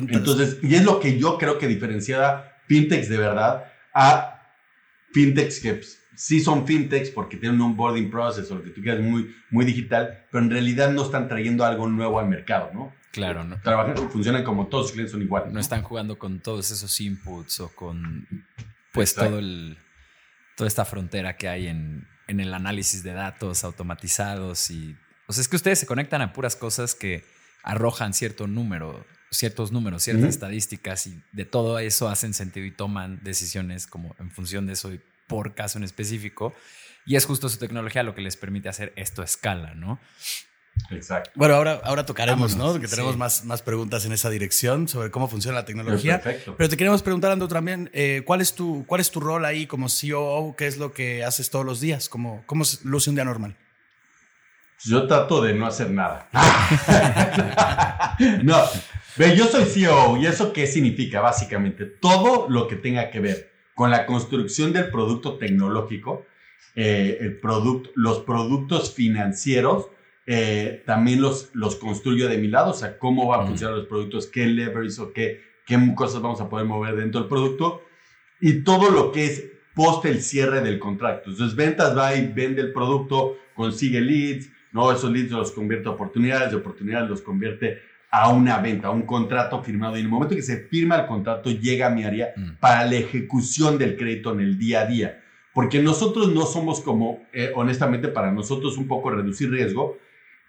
Entonces, 0.09 0.57
y 0.61 0.75
es 0.75 0.83
lo 0.83 0.99
que 0.99 1.17
yo 1.17 1.37
creo 1.37 1.57
que 1.57 1.67
diferenciaba 1.67 2.57
fintechs 2.67 3.09
de 3.09 3.17
verdad 3.17 3.65
a 3.93 4.43
fintechs 5.11 5.59
que 5.59 5.73
pues, 5.75 5.99
sí 6.15 6.39
son 6.41 6.67
fintechs 6.67 7.09
porque 7.09 7.37
tienen 7.37 7.59
un 7.59 7.71
onboarding 7.71 8.11
process 8.11 8.51
o 8.51 8.55
lo 8.55 8.63
que 8.63 8.69
tú 8.69 8.81
quieras 8.81 9.01
muy, 9.01 9.33
muy 9.49 9.65
digital, 9.65 10.25
pero 10.31 10.43
en 10.43 10.51
realidad 10.51 10.91
no 10.91 11.03
están 11.03 11.27
trayendo 11.27 11.65
algo 11.65 11.87
nuevo 11.87 12.19
al 12.19 12.27
mercado, 12.27 12.69
¿no? 12.73 12.93
Claro, 13.11 13.43
¿no? 13.43 13.59
Trabajan, 13.61 13.97
funcionan 14.09 14.43
como 14.43 14.67
todos 14.67 14.85
los 14.85 14.91
clientes 14.91 15.13
son 15.13 15.21
iguales. 15.21 15.51
No, 15.51 15.59
están 15.59 15.81
jugando 15.81 16.19
con 16.19 16.39
todos 16.39 16.69
esos 16.69 17.01
inputs 17.01 17.59
o 17.61 17.69
con 17.69 18.27
pues 18.99 19.15
todo 19.15 19.39
el 19.39 19.77
toda 20.55 20.67
esta 20.67 20.85
frontera 20.85 21.37
que 21.37 21.47
hay 21.47 21.67
en, 21.67 22.07
en 22.27 22.39
el 22.39 22.53
análisis 22.53 23.01
de 23.01 23.13
datos 23.13 23.63
automatizados 23.63 24.69
y 24.71 24.97
o 25.27 25.33
sea, 25.33 25.41
es 25.41 25.47
que 25.47 25.55
ustedes 25.55 25.79
se 25.79 25.85
conectan 25.85 26.21
a 26.21 26.33
puras 26.33 26.55
cosas 26.55 26.95
que 26.95 27.23
arrojan 27.63 28.13
cierto 28.13 28.47
número, 28.47 29.05
ciertos 29.31 29.71
números, 29.71 30.03
ciertas 30.03 30.29
estadísticas 30.29 31.05
y 31.07 31.21
de 31.31 31.45
todo 31.45 31.77
eso 31.77 32.09
hacen 32.09 32.33
sentido 32.33 32.65
y 32.65 32.71
toman 32.71 33.19
decisiones 33.23 33.85
como 33.85 34.15
en 34.19 34.31
función 34.31 34.65
de 34.65 34.73
eso 34.73 34.91
por 35.27 35.53
caso 35.53 35.77
en 35.77 35.83
específico. 35.83 36.53
Y 37.05 37.15
es 37.15 37.25
justo 37.25 37.47
su 37.47 37.57
tecnología 37.57 38.03
lo 38.03 38.15
que 38.15 38.21
les 38.21 38.37
permite 38.37 38.69
hacer 38.69 38.91
esto 38.95 39.21
a 39.21 39.25
escala, 39.25 39.75
¿no? 39.75 39.99
Exacto. 40.91 41.31
Bueno, 41.35 41.55
ahora, 41.55 41.81
ahora 41.83 42.05
tocaremos, 42.05 42.55
¿no? 42.55 42.79
Que 42.79 42.87
tenemos 42.87 43.17
más, 43.17 43.45
más 43.45 43.61
preguntas 43.61 44.05
en 44.05 44.11
esa 44.11 44.29
dirección 44.29 44.87
sobre 44.87 45.11
cómo 45.11 45.27
funciona 45.27 45.59
la 45.59 45.65
tecnología. 45.65 46.21
Perfecto. 46.21 46.55
Pero 46.57 46.69
te 46.69 46.77
queremos 46.77 47.03
preguntar, 47.03 47.31
Ando, 47.31 47.47
también, 47.47 47.89
eh, 47.93 48.23
¿cuál, 48.25 48.41
es 48.41 48.55
tu, 48.55 48.85
¿cuál 48.87 49.01
es 49.01 49.11
tu 49.11 49.19
rol 49.19 49.45
ahí 49.45 49.67
como 49.67 49.89
CEO? 49.89 50.55
¿Qué 50.57 50.67
es 50.67 50.77
lo 50.77 50.91
que 50.91 51.23
haces 51.23 51.49
todos 51.49 51.65
los 51.65 51.79
días? 51.79 52.09
¿Cómo, 52.09 52.43
cómo 52.45 52.63
luce 52.83 53.09
un 53.09 53.15
día 53.15 53.25
normal? 53.25 53.55
Yo 54.85 55.07
trato 55.07 55.41
de 55.41 55.53
no 55.53 55.65
hacer 55.65 55.91
nada. 55.91 56.29
no, 58.43 58.63
yo 59.17 59.45
soy 59.47 59.65
CEO 59.65 60.17
y 60.17 60.25
eso 60.25 60.53
qué 60.53 60.67
significa 60.67 61.19
básicamente 61.19 61.85
todo 61.85 62.49
lo 62.49 62.67
que 62.67 62.77
tenga 62.77 63.09
que 63.11 63.19
ver 63.19 63.51
con 63.75 63.91
la 63.91 64.05
construcción 64.05 64.71
del 64.71 64.89
producto 64.89 65.37
tecnológico, 65.37 66.25
eh, 66.75 67.17
el 67.19 67.39
producto, 67.39 67.89
los 67.95 68.19
productos 68.19 68.93
financieros 68.93 69.87
eh, 70.31 70.83
también 70.85 71.21
los, 71.21 71.49
los 71.53 71.75
construyo 71.77 72.29
de 72.29 72.37
mi 72.37 72.49
lado, 72.49 72.69
o 72.69 72.73
sea, 72.75 72.99
cómo 72.99 73.27
va 73.27 73.41
a 73.41 73.47
funcionar 73.47 73.75
los 73.75 73.87
productos, 73.87 74.27
qué 74.27 74.45
levers 74.45 74.99
o 74.99 75.11
qué, 75.11 75.41
qué 75.65 75.75
cosas 75.95 76.21
vamos 76.21 76.39
a 76.39 76.47
poder 76.47 76.67
mover 76.67 76.95
dentro 76.97 77.21
del 77.21 77.27
producto 77.27 77.81
y 78.39 78.63
todo 78.63 78.91
lo 78.91 79.11
que 79.11 79.25
es 79.25 79.45
post 79.73 80.05
el 80.05 80.21
cierre 80.21 80.61
del 80.61 80.77
contrato. 80.77 81.31
Entonces, 81.31 81.55
ventas 81.55 81.97
va 81.97 82.13
y 82.15 82.27
vende 82.27 82.61
el 82.61 82.71
producto, 82.71 83.37
consigue 83.55 84.01
leads, 84.01 84.51
¿no? 84.71 84.91
Esos 84.91 85.11
leads 85.11 85.31
los 85.31 85.51
convierte 85.51 85.89
a 85.89 85.93
oportunidades, 85.93 86.51
de 86.51 86.57
oportunidades 86.57 87.09
los 87.09 87.23
convierte 87.23 87.79
a 88.11 88.29
una 88.29 88.59
venta, 88.59 88.89
a 88.89 88.91
un 88.91 89.07
contrato 89.07 89.63
firmado. 89.63 89.95
Y 89.95 90.01
en 90.01 90.05
el 90.05 90.11
momento 90.11 90.35
que 90.35 90.43
se 90.43 90.67
firma 90.67 90.95
el 90.95 91.07
contrato, 91.07 91.49
llega 91.49 91.87
a 91.87 91.89
mi 91.89 92.03
área 92.03 92.33
mm. 92.35 92.59
para 92.59 92.85
la 92.85 92.97
ejecución 92.97 93.79
del 93.79 93.97
crédito 93.97 94.31
en 94.33 94.41
el 94.41 94.59
día 94.59 94.81
a 94.81 94.85
día. 94.85 95.23
Porque 95.55 95.81
nosotros 95.81 96.31
no 96.35 96.45
somos 96.45 96.81
como, 96.81 97.23
eh, 97.33 97.51
honestamente, 97.55 98.09
para 98.09 98.31
nosotros 98.31 98.77
un 98.77 98.87
poco 98.87 99.09
reducir 99.09 99.49
riesgo, 99.49 99.97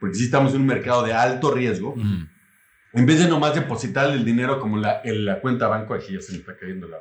porque 0.00 0.16
si 0.16 0.24
estamos 0.24 0.54
en 0.54 0.62
un 0.62 0.66
mercado 0.66 1.04
de 1.04 1.12
alto 1.12 1.52
riesgo. 1.52 1.94
Mm. 1.94 2.28
En 2.92 3.06
vez 3.06 3.20
de 3.20 3.28
nomás 3.28 3.54
depositar 3.54 4.10
el 4.10 4.24
dinero 4.24 4.58
como 4.58 4.76
la, 4.76 5.00
en 5.04 5.24
la 5.24 5.40
cuenta 5.40 5.68
banco, 5.68 5.94
aquí 5.94 6.14
ya 6.14 6.20
se 6.20 6.32
me 6.32 6.38
está 6.38 6.56
cayendo 6.56 6.88
la, 6.88 6.98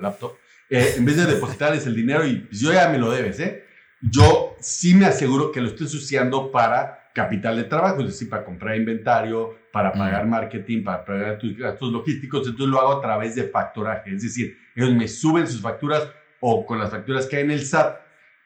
laptop, 0.00 0.32
eh, 0.68 0.94
en 0.96 1.04
vez 1.04 1.16
de 1.16 1.26
depositarles 1.26 1.86
el 1.86 1.94
dinero 1.94 2.26
y 2.26 2.40
pues, 2.40 2.58
yo 2.58 2.72
ya 2.72 2.88
me 2.88 2.98
lo 2.98 3.10
debes, 3.10 3.38
¿eh? 3.38 3.64
Yo 4.00 4.56
sí 4.58 4.94
me 4.94 5.06
aseguro 5.06 5.52
que 5.52 5.60
lo 5.60 5.68
estoy 5.68 5.86
usando 5.86 6.50
para 6.50 7.10
capital 7.14 7.56
de 7.56 7.64
trabajo, 7.64 8.00
es 8.00 8.08
decir, 8.08 8.28
para 8.28 8.44
comprar 8.44 8.76
inventario, 8.76 9.58
para 9.72 9.92
pagar 9.92 10.26
marketing, 10.26 10.82
para 10.82 11.04
pagar 11.04 11.38
tus 11.38 11.56
gastos 11.56 11.92
logísticos, 11.92 12.48
entonces 12.48 12.68
lo 12.68 12.80
hago 12.80 12.98
a 12.98 13.00
través 13.00 13.34
de 13.36 13.44
factoraje, 13.44 14.14
es 14.14 14.22
decir, 14.22 14.56
ellos 14.74 14.94
me 14.94 15.06
suben 15.06 15.46
sus 15.46 15.60
facturas 15.60 16.08
o 16.40 16.66
con 16.66 16.78
las 16.78 16.90
facturas 16.90 17.26
que 17.26 17.36
hay 17.36 17.44
en 17.44 17.52
el 17.52 17.64
SAT, 17.64 18.01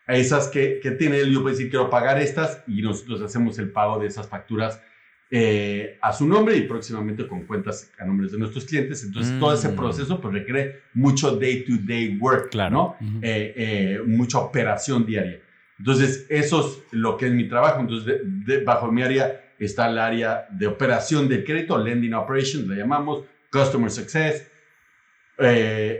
a 0.06 0.14
esas 0.14 0.48
que, 0.48 0.80
que 0.80 0.92
tiene 0.92 1.18
él, 1.18 1.32
yo 1.32 1.42
puedo 1.42 1.54
decir, 1.54 1.70
quiero 1.70 1.90
pagar 1.90 2.18
estas 2.20 2.62
y 2.66 2.82
nosotros 2.82 3.20
hacemos 3.22 3.58
el 3.58 3.70
pago 3.70 3.98
de 3.98 4.06
esas 4.06 4.28
facturas 4.28 4.80
eh, 5.28 5.98
a 6.02 6.12
su 6.12 6.24
nombre 6.24 6.56
y 6.56 6.62
próximamente 6.62 7.26
con 7.26 7.46
cuentas 7.46 7.90
a 7.98 8.04
nombres 8.04 8.30
de 8.30 8.38
nuestros 8.38 8.64
clientes. 8.64 9.02
Entonces, 9.02 9.38
todo 9.40 9.54
ese 9.54 9.70
mm. 9.70 9.76
proceso 9.76 10.20
pues, 10.20 10.32
requiere 10.32 10.82
mucho 10.94 11.36
day-to-day 11.36 12.16
work, 12.20 12.50
claro. 12.50 12.96
¿no? 13.00 13.20
Eh, 13.22 13.52
eh, 13.56 14.00
mucha 14.06 14.38
operación 14.38 15.04
diaria. 15.04 15.40
Entonces, 15.78 16.26
eso 16.30 16.60
es 16.60 16.92
lo 16.92 17.16
que 17.16 17.26
es 17.26 17.32
mi 17.32 17.48
trabajo. 17.48 17.80
Entonces, 17.80 18.20
bajo 18.64 18.92
mi 18.92 19.02
área 19.02 19.52
está 19.58 19.90
el 19.90 19.98
área 19.98 20.46
de 20.50 20.68
operación 20.68 21.28
de 21.28 21.42
crédito, 21.42 21.76
lending 21.76 22.14
operations, 22.14 22.68
le 22.68 22.76
llamamos, 22.76 23.24
customer 23.50 23.90
success, 23.90 24.48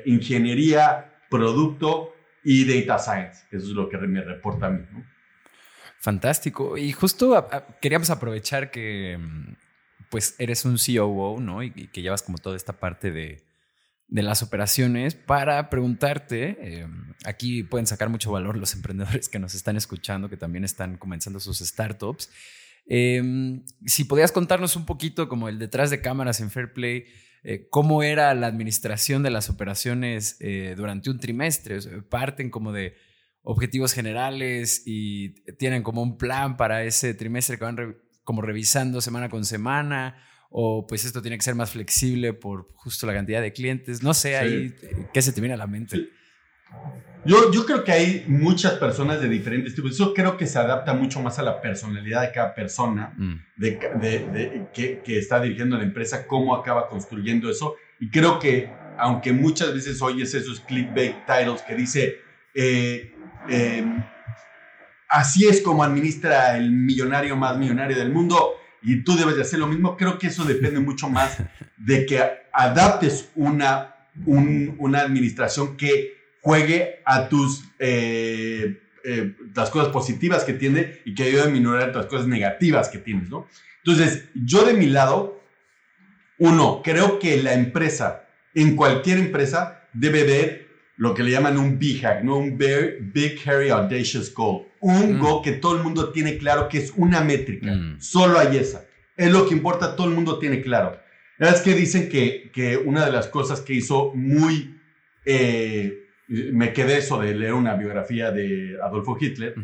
ingeniería, 0.04 1.12
producto 1.28 2.15
y 2.48 2.64
data 2.64 2.98
science. 3.00 3.44
Eso 3.50 3.66
es 3.66 3.72
lo 3.72 3.88
que 3.88 3.98
me 3.98 4.22
reporta 4.22 4.66
a 4.66 4.70
mí. 4.70 4.84
¿no? 4.92 5.04
Fantástico. 5.98 6.78
Y 6.78 6.92
justo 6.92 7.48
queríamos 7.82 8.08
aprovechar 8.10 8.70
que 8.70 9.18
mm, 9.18 9.56
pues 10.10 10.36
eres 10.38 10.64
un 10.64 10.76
COO, 10.76 11.40
¿no? 11.40 11.64
Y, 11.64 11.88
que 11.88 12.02
llevas 12.02 12.22
como 12.22 12.38
toda 12.38 12.54
esta 12.54 12.74
parte 12.74 13.10
de, 13.10 13.42
las 14.08 14.44
operaciones 14.44 15.16
para 15.16 15.68
preguntarte, 15.68 16.56
em, 16.60 17.14
aquí 17.24 17.64
pueden 17.64 17.88
sacar 17.88 18.08
mucho 18.08 18.30
valor 18.30 18.56
los 18.56 18.74
emprendedores 18.76 19.28
que 19.28 19.40
nos 19.40 19.54
están 19.54 19.76
escuchando, 19.76 20.28
que 20.28 20.36
también 20.36 20.64
están 20.64 20.96
comenzando 20.96 21.40
sus 21.40 21.58
startups. 21.58 22.30
Em, 22.86 23.64
si 23.84 24.04
podías 24.04 24.30
contarnos 24.30 24.76
un 24.76 24.86
poquito 24.86 25.28
como 25.28 25.48
el 25.48 25.58
detrás 25.58 25.90
de 25.90 26.00
cámaras 26.00 26.40
en 26.40 26.52
Fairplay, 26.52 27.06
eh, 27.48 27.68
cómo 27.70 28.02
era 28.02 28.34
la 28.34 28.48
administración 28.48 29.22
de 29.22 29.30
las 29.30 29.48
operaciones 29.48 30.36
eh, 30.40 30.74
durante 30.76 31.10
un 31.10 31.20
trimestre, 31.20 31.78
parten 32.10 32.50
como 32.50 32.72
de 32.72 32.96
objetivos 33.42 33.92
generales 33.92 34.82
y 34.84 35.42
tienen 35.52 35.84
como 35.84 36.02
un 36.02 36.18
plan 36.18 36.56
para 36.56 36.82
ese 36.82 37.14
trimestre 37.14 37.56
que 37.56 37.62
van 37.62 37.98
como 38.24 38.42
revisando 38.42 39.00
semana 39.00 39.28
con 39.28 39.44
semana 39.44 40.16
o 40.50 40.88
pues 40.88 41.04
esto 41.04 41.22
tiene 41.22 41.36
que 41.38 41.44
ser 41.44 41.54
más 41.54 41.70
flexible 41.70 42.32
por 42.32 42.66
justo 42.74 43.06
la 43.06 43.14
cantidad 43.14 43.40
de 43.40 43.52
clientes. 43.52 44.02
No 44.02 44.12
sé, 44.12 44.36
ahí, 44.36 44.74
¿qué 45.14 45.22
se 45.22 45.32
te 45.32 45.40
viene 45.40 45.54
a 45.54 45.58
la 45.58 45.68
mente? 45.68 46.08
Yo, 47.24 47.50
yo 47.52 47.66
creo 47.66 47.82
que 47.82 47.92
hay 47.92 48.24
muchas 48.28 48.74
personas 48.74 49.20
de 49.20 49.28
diferentes 49.28 49.74
tipos. 49.74 49.98
Yo 49.98 50.14
creo 50.14 50.36
que 50.36 50.46
se 50.46 50.58
adapta 50.58 50.94
mucho 50.94 51.20
más 51.20 51.38
a 51.38 51.42
la 51.42 51.60
personalidad 51.60 52.22
de 52.22 52.30
cada 52.30 52.54
persona 52.54 53.12
mm. 53.16 53.34
de, 53.56 53.70
de, 54.00 54.66
que, 54.72 55.00
que, 55.04 55.18
está 55.18 55.40
dirigiendo 55.40 55.76
la 55.76 55.82
empresa, 55.82 56.26
cómo 56.26 56.54
acaba 56.54 56.88
construyendo 56.88 57.50
eso. 57.50 57.74
Y 57.98 58.10
creo 58.10 58.38
que, 58.38 58.70
aunque 58.96 59.32
muchas 59.32 59.74
veces 59.74 60.00
oyes 60.02 60.34
esos 60.34 60.60
clickbait 60.60 61.26
titles 61.26 61.62
que 61.62 61.74
dice, 61.74 62.20
eh, 62.54 63.16
Em, 63.48 64.02
así 65.08 65.46
es 65.46 65.60
como 65.60 65.84
administra 65.84 66.56
el 66.56 66.70
millonario 66.72 67.36
más 67.36 67.56
millonario 67.58 67.96
del 67.96 68.10
mundo 68.12 68.54
y 68.82 69.02
tú 69.02 69.16
debes 69.16 69.36
de 69.36 69.42
hacer 69.42 69.58
lo 69.58 69.66
mismo. 69.66 69.96
Creo 69.96 70.18
que 70.18 70.28
eso 70.28 70.44
depende 70.44 70.80
mucho 70.80 71.08
más 71.08 71.38
de 71.76 72.06
que 72.06 72.20
adaptes 72.52 73.30
una, 73.34 73.94
una 74.24 75.00
administración 75.00 75.76
que 75.76 76.15
juegue 76.46 77.00
a 77.04 77.28
tus 77.28 77.64
eh, 77.80 78.80
eh, 79.02 79.34
las 79.52 79.68
cosas 79.68 79.88
positivas 79.88 80.44
que 80.44 80.52
tiene 80.52 81.00
y 81.04 81.12
que 81.12 81.24
ayude 81.24 81.42
a 81.42 81.46
minorar 81.46 81.92
las 81.92 82.06
cosas 82.06 82.28
negativas 82.28 82.88
que 82.88 82.98
tienes, 82.98 83.28
¿no? 83.28 83.48
Entonces, 83.84 84.28
yo 84.32 84.64
de 84.64 84.74
mi 84.74 84.86
lado, 84.86 85.42
uno, 86.38 86.82
creo 86.84 87.18
que 87.18 87.42
la 87.42 87.54
empresa, 87.54 88.28
en 88.54 88.76
cualquier 88.76 89.18
empresa, 89.18 89.88
debe 89.92 90.22
ver 90.22 90.68
lo 90.96 91.14
que 91.14 91.24
le 91.24 91.32
llaman 91.32 91.58
un 91.58 91.80
BHAG, 91.80 92.24
¿no? 92.24 92.36
Un 92.36 92.56
Big 92.56 93.40
Hairy 93.44 93.70
Audacious 93.70 94.32
Goal. 94.32 94.68
Un 94.78 95.16
mm. 95.16 95.18
goal 95.18 95.42
que 95.42 95.52
todo 95.52 95.76
el 95.76 95.82
mundo 95.82 96.12
tiene 96.12 96.38
claro 96.38 96.68
que 96.68 96.78
es 96.78 96.92
una 96.94 97.22
métrica. 97.22 97.74
Mm. 97.74 98.00
Solo 98.00 98.38
hay 98.38 98.56
esa. 98.56 98.86
Es 99.16 99.32
lo 99.32 99.48
que 99.48 99.54
importa, 99.54 99.96
todo 99.96 100.06
el 100.06 100.14
mundo 100.14 100.38
tiene 100.38 100.62
claro. 100.62 100.96
Es 101.40 101.60
que 101.62 101.74
dicen 101.74 102.08
que, 102.08 102.52
que 102.54 102.76
una 102.76 103.04
de 103.04 103.10
las 103.10 103.26
cosas 103.26 103.60
que 103.62 103.74
hizo 103.74 104.12
muy... 104.14 104.78
Eh, 105.24 106.05
me 106.28 106.72
quedé 106.72 106.98
eso 106.98 107.20
de 107.20 107.34
leer 107.34 107.54
una 107.54 107.74
biografía 107.74 108.30
de 108.30 108.76
Adolfo 108.82 109.16
Hitler. 109.20 109.54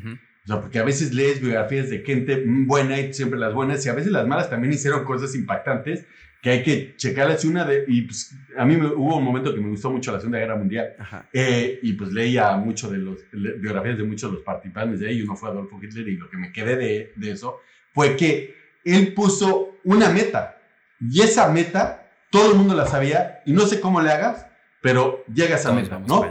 O 0.44 0.46
sea, 0.46 0.60
porque 0.60 0.78
a 0.78 0.84
veces 0.84 1.14
lees 1.14 1.40
biografías 1.40 1.88
de 1.90 2.00
gente 2.00 2.42
buena 2.46 2.98
y 2.98 3.12
siempre 3.12 3.38
las 3.38 3.54
buenas, 3.54 3.84
y 3.86 3.88
a 3.88 3.94
veces 3.94 4.10
las 4.10 4.26
malas 4.26 4.50
también 4.50 4.72
hicieron 4.72 5.04
cosas 5.04 5.34
impactantes 5.34 6.04
que 6.42 6.50
hay 6.50 6.62
que 6.64 6.96
checarlas. 6.96 7.44
Una 7.44 7.64
de, 7.64 7.84
y 7.86 8.02
pues, 8.02 8.34
a 8.58 8.64
mí 8.64 8.76
me, 8.76 8.88
hubo 8.88 9.16
un 9.16 9.24
momento 9.24 9.54
que 9.54 9.60
me 9.60 9.68
gustó 9.68 9.90
mucho 9.90 10.10
la 10.10 10.18
Segunda 10.18 10.40
Guerra 10.40 10.56
Mundial. 10.56 10.94
Eh, 11.32 11.78
y 11.82 11.92
pues 11.92 12.12
leía 12.12 12.56
mucho 12.56 12.90
de 12.90 12.98
las 12.98 13.60
biografías 13.60 13.96
de 13.96 14.02
muchos 14.02 14.30
de 14.30 14.36
los 14.36 14.44
participantes 14.44 14.98
de 14.98 15.08
ahí. 15.08 15.18
Y 15.18 15.22
uno 15.22 15.36
fue 15.36 15.50
Adolfo 15.50 15.78
Hitler. 15.80 16.08
Y 16.08 16.16
lo 16.16 16.28
que 16.28 16.36
me 16.36 16.52
quedé 16.52 16.76
de, 16.76 17.12
de 17.14 17.30
eso 17.30 17.60
fue 17.92 18.16
que 18.16 18.56
él 18.84 19.14
puso 19.14 19.76
una 19.84 20.10
meta. 20.10 20.60
Y 21.00 21.20
esa 21.20 21.48
meta, 21.48 22.10
todo 22.30 22.50
el 22.50 22.58
mundo 22.58 22.74
la 22.74 22.86
sabía. 22.86 23.42
Y 23.46 23.52
no 23.52 23.64
sé 23.66 23.80
cómo 23.80 24.00
le 24.00 24.10
hagas, 24.10 24.44
pero 24.80 25.24
llegas 25.32 25.64
a 25.64 25.70
esa 25.70 25.72
meta, 25.72 26.00
¿no? 26.00 26.26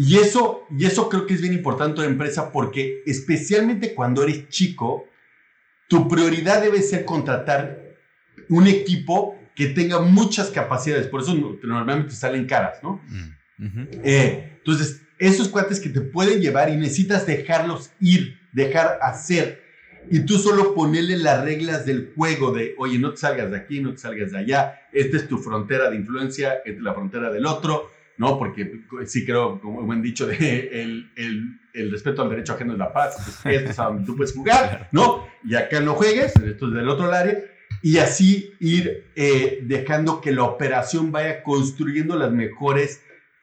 Y 0.00 0.16
eso, 0.18 0.64
y 0.70 0.86
eso 0.86 1.08
creo 1.08 1.26
que 1.26 1.34
es 1.34 1.40
bien 1.40 1.54
importante 1.54 1.96
en 1.96 2.06
la 2.06 2.12
empresa 2.12 2.52
porque 2.52 3.02
especialmente 3.04 3.94
cuando 3.94 4.22
eres 4.22 4.48
chico, 4.48 5.08
tu 5.88 6.06
prioridad 6.06 6.62
debe 6.62 6.82
ser 6.82 7.04
contratar 7.04 7.96
un 8.48 8.68
equipo 8.68 9.36
que 9.56 9.66
tenga 9.66 9.98
muchas 9.98 10.50
capacidades. 10.50 11.08
Por 11.08 11.22
eso 11.22 11.34
normalmente 11.64 12.12
salen 12.12 12.46
caras, 12.46 12.78
¿no? 12.80 13.02
Mm, 13.58 13.88
eh, 14.04 14.52
entonces, 14.58 15.02
esos 15.18 15.48
cuates 15.48 15.80
que 15.80 15.88
te 15.88 16.00
pueden 16.00 16.40
llevar 16.40 16.70
y 16.70 16.76
necesitas 16.76 17.26
dejarlos 17.26 17.90
ir, 17.98 18.38
dejar 18.52 19.00
hacer. 19.02 19.64
Y 20.12 20.20
tú 20.20 20.38
solo 20.38 20.76
ponerle 20.76 21.16
las 21.16 21.42
reglas 21.42 21.84
del 21.86 22.12
juego 22.14 22.52
de, 22.52 22.76
oye, 22.78 23.00
no 23.00 23.10
te 23.10 23.16
salgas 23.16 23.50
de 23.50 23.56
aquí, 23.56 23.80
no 23.80 23.94
te 23.94 23.98
salgas 23.98 24.30
de 24.30 24.38
allá, 24.38 24.80
esta 24.92 25.16
es 25.16 25.26
tu 25.26 25.38
frontera 25.38 25.90
de 25.90 25.96
influencia, 25.96 26.58
esta 26.64 26.70
es 26.70 26.82
la 26.82 26.94
frontera 26.94 27.32
del 27.32 27.46
otro, 27.46 27.90
¿no? 28.18 28.38
Porque 28.38 28.82
sí 29.06 29.24
creo, 29.24 29.60
como 29.60 29.82
buen 29.82 30.02
dicho, 30.02 30.26
de 30.26 30.36
el, 30.72 31.10
el, 31.16 31.60
el, 31.72 31.90
respeto 31.90 32.22
al 32.22 32.30
derecho 32.30 32.52
ajeno 32.52 32.72
es 32.72 32.78
la 32.78 32.92
paz, 32.92 33.44
esto 33.44 33.70
es 33.70 33.78
a 33.78 33.84
donde 33.84 34.04
tú 34.04 34.16
puedes 34.16 34.34
jugar, 34.34 34.88
¿no? 34.92 35.26
Y 35.44 35.54
acá 35.54 35.80
no 35.80 35.94
juegues, 35.94 36.36
esto 36.36 36.68
es 36.68 36.74
del 36.74 36.88
otro 36.88 37.10
lado 37.10 37.30
y 37.82 37.98
así 37.98 38.54
ir 38.60 39.10
eh, 39.14 39.60
dejando 39.62 40.20
que 40.20 40.32
la 40.32 40.44
operación 40.44 41.12
vaya 41.12 41.42
construyendo 41.42 42.16
las 42.16 42.32
mejores 42.32 43.02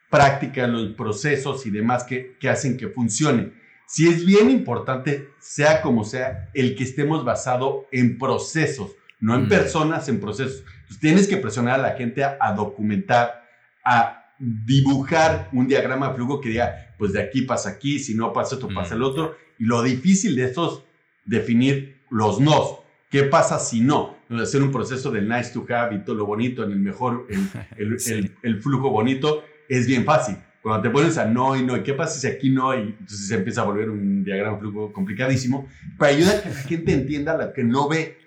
prácticas, 0.09 0.69
los 0.69 0.93
procesos 0.93 1.65
y 1.65 1.71
demás 1.71 2.03
que, 2.03 2.37
que 2.39 2.49
hacen 2.49 2.77
que 2.77 2.89
funcione. 2.89 3.53
Si 3.87 4.07
es 4.07 4.25
bien 4.25 4.49
importante, 4.49 5.29
sea 5.39 5.81
como 5.81 6.03
sea, 6.03 6.49
el 6.53 6.75
que 6.75 6.83
estemos 6.83 7.23
basado 7.23 7.87
en 7.91 8.17
procesos, 8.17 8.95
no 9.19 9.35
en 9.35 9.45
mm. 9.45 9.49
personas, 9.49 10.09
en 10.09 10.19
procesos. 10.19 10.63
tienes 10.99 11.27
que 11.27 11.37
presionar 11.37 11.79
a 11.79 11.83
la 11.83 11.91
gente 11.91 12.23
a, 12.23 12.53
documentar, 12.53 13.43
a 13.83 14.24
dibujar 14.39 15.49
un 15.53 15.67
diagrama 15.67 16.09
de 16.09 16.15
flujo 16.15 16.41
que 16.41 16.49
diga, 16.49 16.93
pues 16.97 17.13
de 17.13 17.21
aquí 17.21 17.41
pasa 17.41 17.69
aquí, 17.69 17.99
si 17.99 18.15
no 18.15 18.33
pasa 18.33 18.55
esto, 18.55 18.67
pasa 18.73 18.95
el 18.95 19.01
mm. 19.01 19.05
otro. 19.05 19.35
Y 19.59 19.65
lo 19.65 19.81
difícil 19.81 20.35
de 20.35 20.45
esto 20.45 20.71
es 20.71 20.83
definir 21.25 22.01
los 22.09 22.39
nos. 22.39 22.79
¿Qué 23.09 23.23
pasa 23.23 23.59
si 23.59 23.81
no? 23.81 24.15
hacer 24.29 24.63
un 24.63 24.71
proceso 24.71 25.11
del 25.11 25.29
nice 25.29 25.51
to 25.53 25.65
have 25.69 25.95
y 25.95 25.99
todo 25.99 26.15
lo 26.15 26.25
bonito 26.25 26.63
en 26.63 26.71
el 26.71 26.79
mejor, 26.79 27.27
el, 27.77 28.31
el, 28.41 28.61
flujo 28.61 28.89
bonito, 28.89 29.43
es 29.69 29.87
bien 29.87 30.03
fácil. 30.03 30.37
cuando 30.61 30.81
te 30.81 30.89
pones 30.89 31.17
a 31.17 31.25
no 31.25 31.55
y 31.55 31.63
no, 31.63 31.77
¿y 31.77 31.83
qué 31.83 31.93
pasa 31.93 32.19
si 32.19 32.27
aquí 32.27 32.49
no? 32.49 32.73
Y 32.73 32.95
entonces 32.99 33.27
se 33.27 33.35
empieza 33.35 33.61
a 33.61 33.65
volver 33.65 33.89
un 33.89 34.23
diagrama 34.23 34.57
flujo 34.57 34.91
complicadísimo, 34.91 35.69
para 35.97 36.13
ayudar 36.13 36.37
a 36.37 36.41
que 36.41 36.49
la 36.49 36.55
gente 36.55 36.93
entienda 36.93 37.37
lo 37.37 37.53
que 37.53 37.63
no 37.63 37.87
ve. 37.87 38.17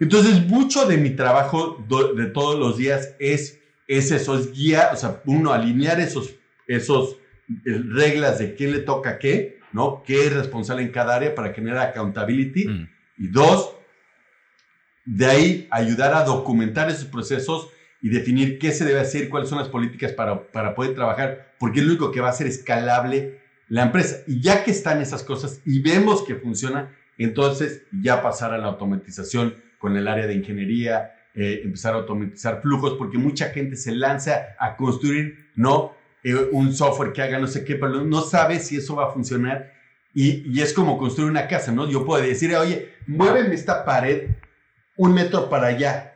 Entonces, 0.00 0.46
mucho 0.48 0.86
de 0.86 0.96
mi 0.96 1.10
trabajo 1.10 1.84
de 2.16 2.26
todos 2.26 2.58
los 2.58 2.76
días 2.76 3.14
es, 3.20 3.60
es 3.98 4.10
eso, 4.10 4.38
es 4.38 4.52
guía, 4.52 4.90
o 4.92 4.96
sea, 4.96 5.22
uno, 5.26 5.52
alinear 5.52 6.00
esos, 6.00 6.34
esos 6.66 7.18
eh, 7.48 7.82
reglas 7.88 8.38
de 8.38 8.54
quién 8.54 8.72
le 8.72 8.80
toca 8.80 9.18
qué, 9.18 9.60
¿no? 9.72 10.02
¿Qué 10.06 10.26
es 10.26 10.32
responsable 10.32 10.82
en 10.82 10.90
cada 10.90 11.16
área 11.16 11.34
para 11.34 11.52
generar 11.52 11.88
accountability? 11.88 12.68
Mm. 12.68 12.88
Y 13.18 13.28
dos, 13.28 13.74
de 15.04 15.26
ahí 15.26 15.68
ayudar 15.70 16.14
a 16.14 16.24
documentar 16.24 16.90
esos 16.90 17.06
procesos 17.06 17.68
y 18.00 18.08
definir 18.08 18.58
qué 18.58 18.72
se 18.72 18.84
debe 18.84 19.00
hacer, 19.00 19.28
cuáles 19.28 19.48
son 19.48 19.58
las 19.58 19.68
políticas 19.68 20.12
para, 20.12 20.50
para 20.50 20.74
poder 20.74 20.94
trabajar, 20.94 21.54
porque 21.58 21.80
es 21.80 21.86
lo 21.86 21.92
único 21.92 22.10
que 22.10 22.20
va 22.20 22.28
a 22.28 22.32
hacer 22.32 22.46
escalable 22.46 23.40
la 23.68 23.82
empresa. 23.82 24.18
Y 24.26 24.40
ya 24.40 24.64
que 24.64 24.70
están 24.70 25.00
esas 25.00 25.22
cosas 25.22 25.60
y 25.64 25.80
vemos 25.80 26.22
que 26.24 26.34
funciona, 26.34 26.94
entonces 27.18 27.82
ya 27.92 28.22
pasar 28.22 28.52
a 28.52 28.58
la 28.58 28.66
automatización 28.66 29.54
con 29.78 29.96
el 29.96 30.08
área 30.08 30.26
de 30.26 30.34
ingeniería, 30.34 31.12
eh, 31.34 31.62
empezar 31.64 31.94
a 31.94 31.98
automatizar 31.98 32.60
flujos, 32.62 32.94
porque 32.94 33.18
mucha 33.18 33.50
gente 33.50 33.76
se 33.76 33.92
lanza 33.92 34.54
a 34.58 34.76
construir, 34.76 35.50
no 35.54 35.94
eh, 36.22 36.34
un 36.52 36.74
software 36.74 37.12
que 37.12 37.22
haga 37.22 37.38
no 37.38 37.46
sé 37.46 37.64
qué, 37.64 37.76
pero 37.76 38.04
no 38.04 38.20
sabe 38.22 38.60
si 38.60 38.76
eso 38.76 38.96
va 38.96 39.06
a 39.06 39.12
funcionar. 39.12 39.72
Y, 40.14 40.42
y, 40.50 40.60
es 40.60 40.74
como 40.74 40.98
construir 40.98 41.30
una 41.30 41.48
casa, 41.48 41.72
¿no? 41.72 41.88
Yo 41.88 42.04
puedo 42.04 42.22
decir, 42.22 42.54
oye, 42.54 42.92
muéveme 43.06 43.54
esta 43.54 43.84
pared 43.84 44.28
un 44.96 45.14
metro 45.14 45.48
para 45.48 45.68
allá 45.68 46.12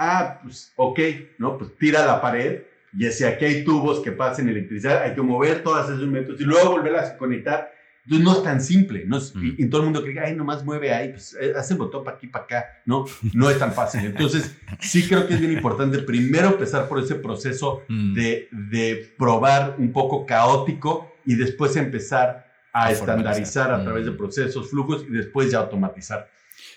ah, 0.00 0.40
pues 0.42 0.72
ok, 0.76 0.98
¿no? 1.38 1.58
Pues 1.58 1.76
tira 1.76 2.04
la 2.06 2.20
pared 2.20 2.62
y 2.98 3.06
si 3.10 3.24
aquí 3.24 3.44
hay 3.44 3.64
tubos 3.64 4.00
que 4.00 4.10
pasen 4.10 4.48
electricidad, 4.48 5.02
hay 5.02 5.14
que 5.14 5.20
mover 5.20 5.62
todas 5.62 5.90
esos 5.90 6.08
metros 6.08 6.40
y 6.40 6.44
luego 6.44 6.70
volverlas 6.70 7.10
a 7.10 7.18
conectar. 7.18 7.70
Entonces 8.10 8.24
no 8.24 8.38
es 8.38 8.42
tan 8.42 8.60
simple, 8.60 9.04
¿no? 9.06 9.18
y, 9.40 9.66
todo 9.66 9.82
el 9.82 9.84
mundo 9.84 10.02
cree, 10.02 10.18
ay, 10.18 10.34
nomás 10.34 10.64
mueve 10.64 10.92
ahí, 10.92 11.10
pues 11.10 11.36
eh, 11.40 11.52
hace 11.56 11.74
el 11.74 11.78
botón 11.78 12.02
para 12.02 12.16
aquí, 12.16 12.26
para 12.26 12.44
acá, 12.44 12.64
¿no? 12.84 13.04
No 13.34 13.48
es 13.48 13.56
tan 13.56 13.72
fácil. 13.72 14.04
Entonces 14.04 14.56
sí 14.80 15.06
creo 15.06 15.28
que 15.28 15.34
es 15.34 15.40
bien 15.40 15.52
importante 15.52 15.98
primero 16.00 16.48
empezar 16.48 16.88
por 16.88 16.98
ese 16.98 17.14
proceso 17.14 17.82
mm. 17.86 18.14
de, 18.14 18.48
de 18.50 19.14
probar 19.16 19.76
un 19.78 19.92
poco 19.92 20.26
caótico 20.26 21.12
y 21.24 21.36
después 21.36 21.76
empezar 21.76 22.50
a, 22.72 22.90
estandarizar 22.90 23.72
a 23.72 23.84
través 23.84 24.04
de 24.04 24.10
mm. 24.10 24.16
procesos, 24.16 24.70
flujos 24.70 25.04
y 25.08 25.12
después 25.12 25.52
ya 25.52 25.58
automatizar. 25.58 26.28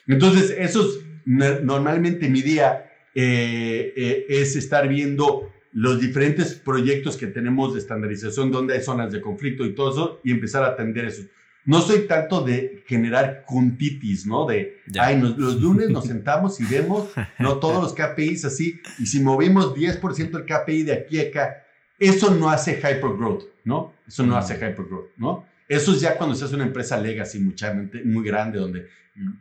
Entonces, 0.05 0.53
eso 0.55 0.81
es 0.81 0.99
normalmente 1.25 2.29
mi 2.29 2.43
día 2.43 2.91
eh, 3.15 3.93
eh, 3.95 4.25
es 4.29 4.55
estar 4.55 4.87
viendo 4.87 5.51
los 5.73 5.99
diferentes 5.99 6.53
proyectos 6.53 7.17
que 7.17 7.27
tenemos 7.27 7.73
de 7.73 7.79
estandarización, 7.79 8.51
donde 8.51 8.75
hay 8.75 8.81
zonas 8.81 9.11
de 9.11 9.21
conflicto 9.21 9.65
y 9.65 9.73
todo 9.73 9.91
eso, 9.91 10.21
y 10.23 10.31
empezar 10.31 10.63
a 10.63 10.67
atender 10.67 11.05
eso. 11.05 11.23
No 11.65 11.81
soy 11.81 12.07
tanto 12.07 12.41
de 12.41 12.83
generar 12.87 13.43
juntitis, 13.45 14.27
¿no? 14.27 14.45
De, 14.45 14.81
ay, 14.99 15.19
los 15.19 15.61
lunes 15.61 15.89
nos 15.89 16.05
sentamos 16.05 16.59
y 16.59 16.65
vemos, 16.65 17.09
no 17.39 17.57
todos 17.57 17.81
los 17.81 17.93
KPIs 17.93 18.45
así, 18.45 18.79
y 18.99 19.05
si 19.05 19.21
movimos 19.21 19.73
10% 19.73 20.31
del 20.31 20.45
KPI 20.45 20.83
de 20.83 20.93
aquí 20.93 21.19
a 21.19 21.29
acá, 21.29 21.63
eso 21.97 22.35
no 22.35 22.49
hace 22.49 22.75
hypergrowth, 22.77 23.43
¿no? 23.63 23.93
Eso 24.07 24.25
no 24.25 24.35
hace 24.35 24.55
hypergrowth, 24.55 25.11
¿no? 25.17 25.45
Eso 25.67 25.93
es 25.93 26.01
ya 26.01 26.17
cuando 26.17 26.35
se 26.35 26.45
hace 26.45 26.55
una 26.55 26.65
empresa 26.65 26.97
legacy 26.97 27.39
mucha, 27.39 27.73
muy 28.03 28.25
grande, 28.25 28.59
donde 28.59 28.87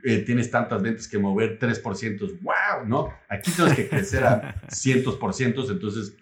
eh, 0.04 0.18
tienes 0.18 0.50
tantas 0.50 0.82
ventas 0.82 1.08
que 1.08 1.18
mover 1.18 1.58
3%, 1.58 2.40
wow, 2.40 2.86
¿no? 2.86 3.12
Aquí 3.28 3.50
tienes 3.50 3.74
que 3.74 3.88
crecer 3.88 4.24
a 4.24 4.62
cientos 4.68 5.16
por 5.16 5.34
cientos, 5.34 5.70
entonces 5.70 6.14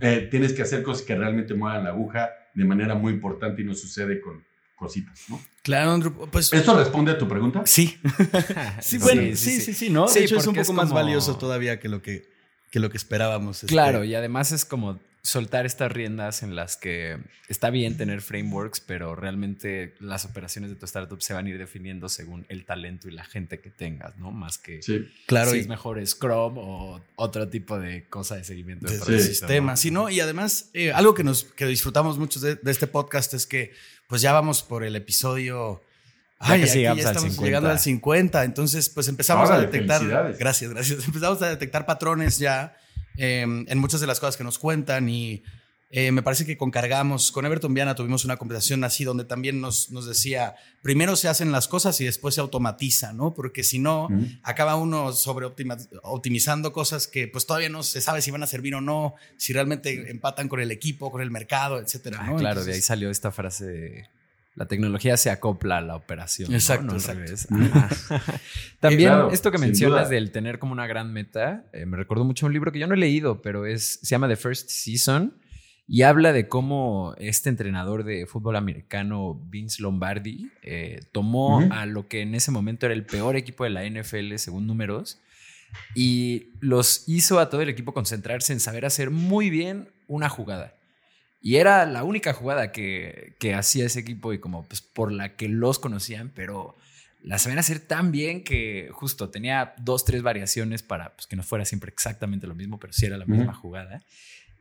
eh, 0.00 0.28
tienes 0.30 0.52
que 0.52 0.62
hacer 0.62 0.82
cosas 0.82 1.02
que 1.04 1.14
realmente 1.14 1.54
muevan 1.54 1.84
la 1.84 1.90
aguja 1.90 2.30
de 2.54 2.64
manera 2.64 2.94
muy 2.94 3.12
importante 3.12 3.62
y 3.62 3.64
no 3.64 3.74
sucede 3.74 4.20
con 4.20 4.44
cositas, 4.74 5.24
¿no? 5.28 5.40
Claro, 5.62 5.90
Andrew, 5.90 6.28
pues... 6.30 6.52
¿Esto 6.52 6.78
responde 6.78 7.12
a 7.12 7.18
tu 7.18 7.28
pregunta? 7.28 7.62
Sí. 7.66 8.00
sí, 8.80 8.98
bueno, 8.98 9.22
sí, 9.36 9.60
sí, 9.60 9.74
sí, 9.74 9.90
¿no? 9.90 10.06
de 10.06 10.24
hecho, 10.24 10.36
es 10.36 10.46
un 10.46 10.54
poco 10.54 10.72
más 10.72 10.90
valioso 10.90 11.36
todavía 11.36 11.78
que 11.78 11.88
lo 11.88 12.00
que, 12.00 12.30
que 12.70 12.80
lo 12.80 12.88
que 12.88 12.96
esperábamos. 12.96 13.64
Este. 13.64 13.72
Claro, 13.72 14.04
y 14.04 14.14
además 14.14 14.52
es 14.52 14.64
como 14.64 15.00
soltar 15.22 15.66
estas 15.66 15.92
riendas 15.92 16.42
en 16.42 16.56
las 16.56 16.76
que 16.76 17.18
está 17.48 17.70
bien 17.70 17.96
tener 17.96 18.22
frameworks, 18.22 18.80
pero 18.80 19.14
realmente 19.14 19.94
las 20.00 20.24
operaciones 20.24 20.70
de 20.70 20.76
tu 20.76 20.86
startup 20.86 21.20
se 21.20 21.34
van 21.34 21.46
a 21.46 21.48
ir 21.50 21.58
definiendo 21.58 22.08
según 22.08 22.46
el 22.48 22.64
talento 22.64 23.08
y 23.08 23.12
la 23.12 23.24
gente 23.24 23.60
que 23.60 23.70
tengas, 23.70 24.16
¿no? 24.16 24.30
Más 24.30 24.58
que 24.58 24.80
claro, 25.26 25.50
si 25.50 25.58
es 25.58 25.68
mejor 25.68 26.04
Scrum 26.06 26.58
o 26.58 27.00
otro 27.16 27.48
tipo 27.48 27.78
de 27.78 28.04
cosa 28.08 28.36
de 28.36 28.44
seguimiento 28.44 28.86
de, 28.86 28.98
de 28.98 29.20
sistemas. 29.20 29.80
Sí, 29.80 29.90
¿no? 29.90 30.08
Y 30.08 30.20
además, 30.20 30.70
eh, 30.72 30.92
algo 30.92 31.14
que, 31.14 31.24
nos, 31.24 31.44
que 31.44 31.66
disfrutamos 31.66 32.18
mucho 32.18 32.40
de, 32.40 32.58
este 32.66 32.86
podcast 32.86 33.34
es 33.34 33.46
que 33.46 33.72
pues 34.06 34.22
ya 34.22 34.32
vamos 34.32 34.62
por 34.62 34.84
el 34.84 34.96
episodio... 34.96 35.82
Ay, 36.40 36.62
aquí 36.62 36.82
ya 36.82 36.92
estamos 36.92 37.36
llegando 37.40 37.68
al 37.68 37.80
50, 37.80 38.44
entonces 38.44 38.88
pues 38.88 39.08
empezamos 39.08 39.50
a 39.50 39.60
detectar... 39.60 40.06
Gracias, 40.38 40.70
gracias. 40.70 41.04
Empezamos 41.06 41.42
a 41.42 41.50
detectar 41.50 41.84
patrones 41.84 42.38
ya 42.38 42.76
Em, 43.18 43.66
en 43.68 43.78
muchas 43.78 44.00
de 44.00 44.06
las 44.06 44.20
cosas 44.20 44.36
que 44.36 44.44
nos 44.44 44.60
cuentan 44.60 45.08
y 45.08 45.42
eh, 45.90 46.12
me 46.12 46.22
parece 46.22 46.46
que 46.46 46.56
con 46.56 46.70
Cargamos, 46.70 47.32
con 47.32 47.46
Everton 47.46 47.74
Viana 47.74 47.96
tuvimos 47.96 48.24
una 48.24 48.36
conversación 48.36 48.84
así 48.84 49.02
donde 49.02 49.24
también 49.24 49.60
nos, 49.60 49.90
nos 49.90 50.06
decía, 50.06 50.54
primero 50.82 51.16
se 51.16 51.26
hacen 51.26 51.50
las 51.50 51.66
cosas 51.66 52.00
y 52.00 52.04
después 52.04 52.36
se 52.36 52.40
automatiza, 52.40 53.12
¿no? 53.12 53.34
Porque 53.34 53.64
si 53.64 53.80
no, 53.80 54.08
acaba 54.44 54.76
uno 54.76 55.12
sobre 55.12 55.46
optimizando 56.02 56.72
cosas 56.72 57.08
que 57.08 57.26
pues 57.26 57.44
todavía 57.44 57.70
no 57.70 57.82
se 57.82 58.00
sabe 58.00 58.22
si 58.22 58.30
van 58.30 58.44
a 58.44 58.46
servir 58.46 58.76
o 58.76 58.80
no, 58.80 59.14
si 59.36 59.52
realmente 59.52 60.10
empatan 60.10 60.48
con 60.48 60.60
el 60.60 60.70
equipo, 60.70 61.10
con 61.10 61.20
el 61.20 61.32
mercado, 61.32 61.80
etcétera, 61.80 62.22
¿no? 62.22 62.36
claro, 62.36 62.64
de 62.64 62.74
ahí 62.74 62.82
salió 62.82 63.10
esta 63.10 63.32
frase 63.32 63.66
de 63.66 64.10
la 64.58 64.66
tecnología 64.66 65.16
se 65.16 65.30
acopla 65.30 65.78
a 65.78 65.80
la 65.80 65.94
operación. 65.94 66.52
Exacto. 66.52 66.96
También 68.80 69.12
esto 69.30 69.52
que 69.52 69.58
mencionas 69.58 70.10
del 70.10 70.32
tener 70.32 70.58
como 70.58 70.72
una 70.72 70.88
gran 70.88 71.12
meta, 71.12 71.64
eh, 71.72 71.86
me 71.86 71.96
recordó 71.96 72.24
mucho 72.24 72.44
un 72.46 72.52
libro 72.52 72.72
que 72.72 72.80
yo 72.80 72.88
no 72.88 72.94
he 72.94 72.98
leído, 72.98 73.40
pero 73.40 73.66
es, 73.66 74.00
se 74.02 74.08
llama 74.08 74.26
The 74.26 74.34
First 74.34 74.70
Season 74.70 75.32
y 75.86 76.02
habla 76.02 76.32
de 76.32 76.48
cómo 76.48 77.14
este 77.18 77.50
entrenador 77.50 78.02
de 78.02 78.26
fútbol 78.26 78.56
americano, 78.56 79.40
Vince 79.48 79.80
Lombardi, 79.80 80.50
eh, 80.62 81.02
tomó 81.12 81.60
a 81.70 81.86
lo 81.86 82.08
que 82.08 82.22
en 82.22 82.34
ese 82.34 82.50
momento 82.50 82.86
era 82.86 82.96
el 82.96 83.06
peor 83.06 83.36
equipo 83.36 83.62
de 83.62 83.70
la 83.70 83.88
NFL 83.88 84.34
según 84.38 84.66
números 84.66 85.20
y 85.94 86.48
los 86.58 87.04
hizo 87.06 87.38
a 87.38 87.48
todo 87.48 87.60
el 87.62 87.68
equipo 87.68 87.94
concentrarse 87.94 88.52
en 88.52 88.58
saber 88.58 88.86
hacer 88.86 89.10
muy 89.10 89.50
bien 89.50 89.88
una 90.08 90.28
jugada. 90.28 90.77
Y 91.40 91.56
era 91.56 91.86
la 91.86 92.02
única 92.04 92.32
jugada 92.32 92.72
que, 92.72 93.34
que 93.38 93.54
hacía 93.54 93.86
ese 93.86 94.00
equipo 94.00 94.32
y 94.32 94.38
como 94.38 94.64
pues 94.64 94.80
por 94.80 95.12
la 95.12 95.36
que 95.36 95.48
los 95.48 95.78
conocían, 95.78 96.32
pero 96.34 96.76
la 97.22 97.38
sabían 97.38 97.58
hacer 97.58 97.80
tan 97.80 98.12
bien 98.12 98.42
que 98.42 98.90
justo 98.92 99.28
tenía 99.28 99.74
dos, 99.78 100.04
tres 100.04 100.22
variaciones 100.22 100.82
para 100.82 101.14
pues, 101.14 101.26
que 101.26 101.36
no 101.36 101.42
fuera 101.42 101.64
siempre 101.64 101.90
exactamente 101.90 102.46
lo 102.46 102.54
mismo, 102.54 102.78
pero 102.78 102.92
sí 102.92 103.06
era 103.06 103.16
la 103.18 103.26
misma 103.26 103.54
jugada. 103.54 104.02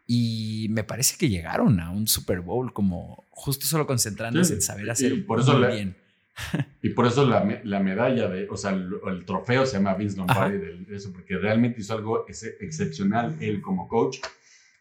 Y 0.06 0.68
me 0.70 0.84
parece 0.84 1.18
que 1.18 1.30
llegaron 1.30 1.80
a 1.80 1.92
un 1.92 2.08
Super 2.08 2.42
Bowl 2.42 2.72
como 2.72 3.26
justo 3.30 3.66
solo 3.66 3.86
concentrándose 3.86 4.54
en 4.54 4.62
saber 4.62 4.90
hacer 4.90 5.26
por 5.26 5.40
eso 5.40 5.60
bien. 5.60 5.96
Y 6.84 6.90
por 6.90 7.08
eso 7.08 7.26
la, 7.26 7.44
la, 7.64 7.80
medalla, 7.80 8.28
de, 8.28 8.48
o 8.48 8.56
sea, 8.56 8.70
el, 8.70 9.26
trofeo 9.26 9.66
se 9.66 9.78
llama 9.78 9.96
Vince 9.96 10.18
Lombardi, 10.18 10.60
de 10.60 10.96
eso, 10.96 11.12
porque 11.12 11.36
realmente 11.36 11.82
hizo 11.82 11.96
algo 11.96 12.28
excepcional 12.28 13.36
él 13.42 13.60
como 13.60 13.88
coach 13.88 14.20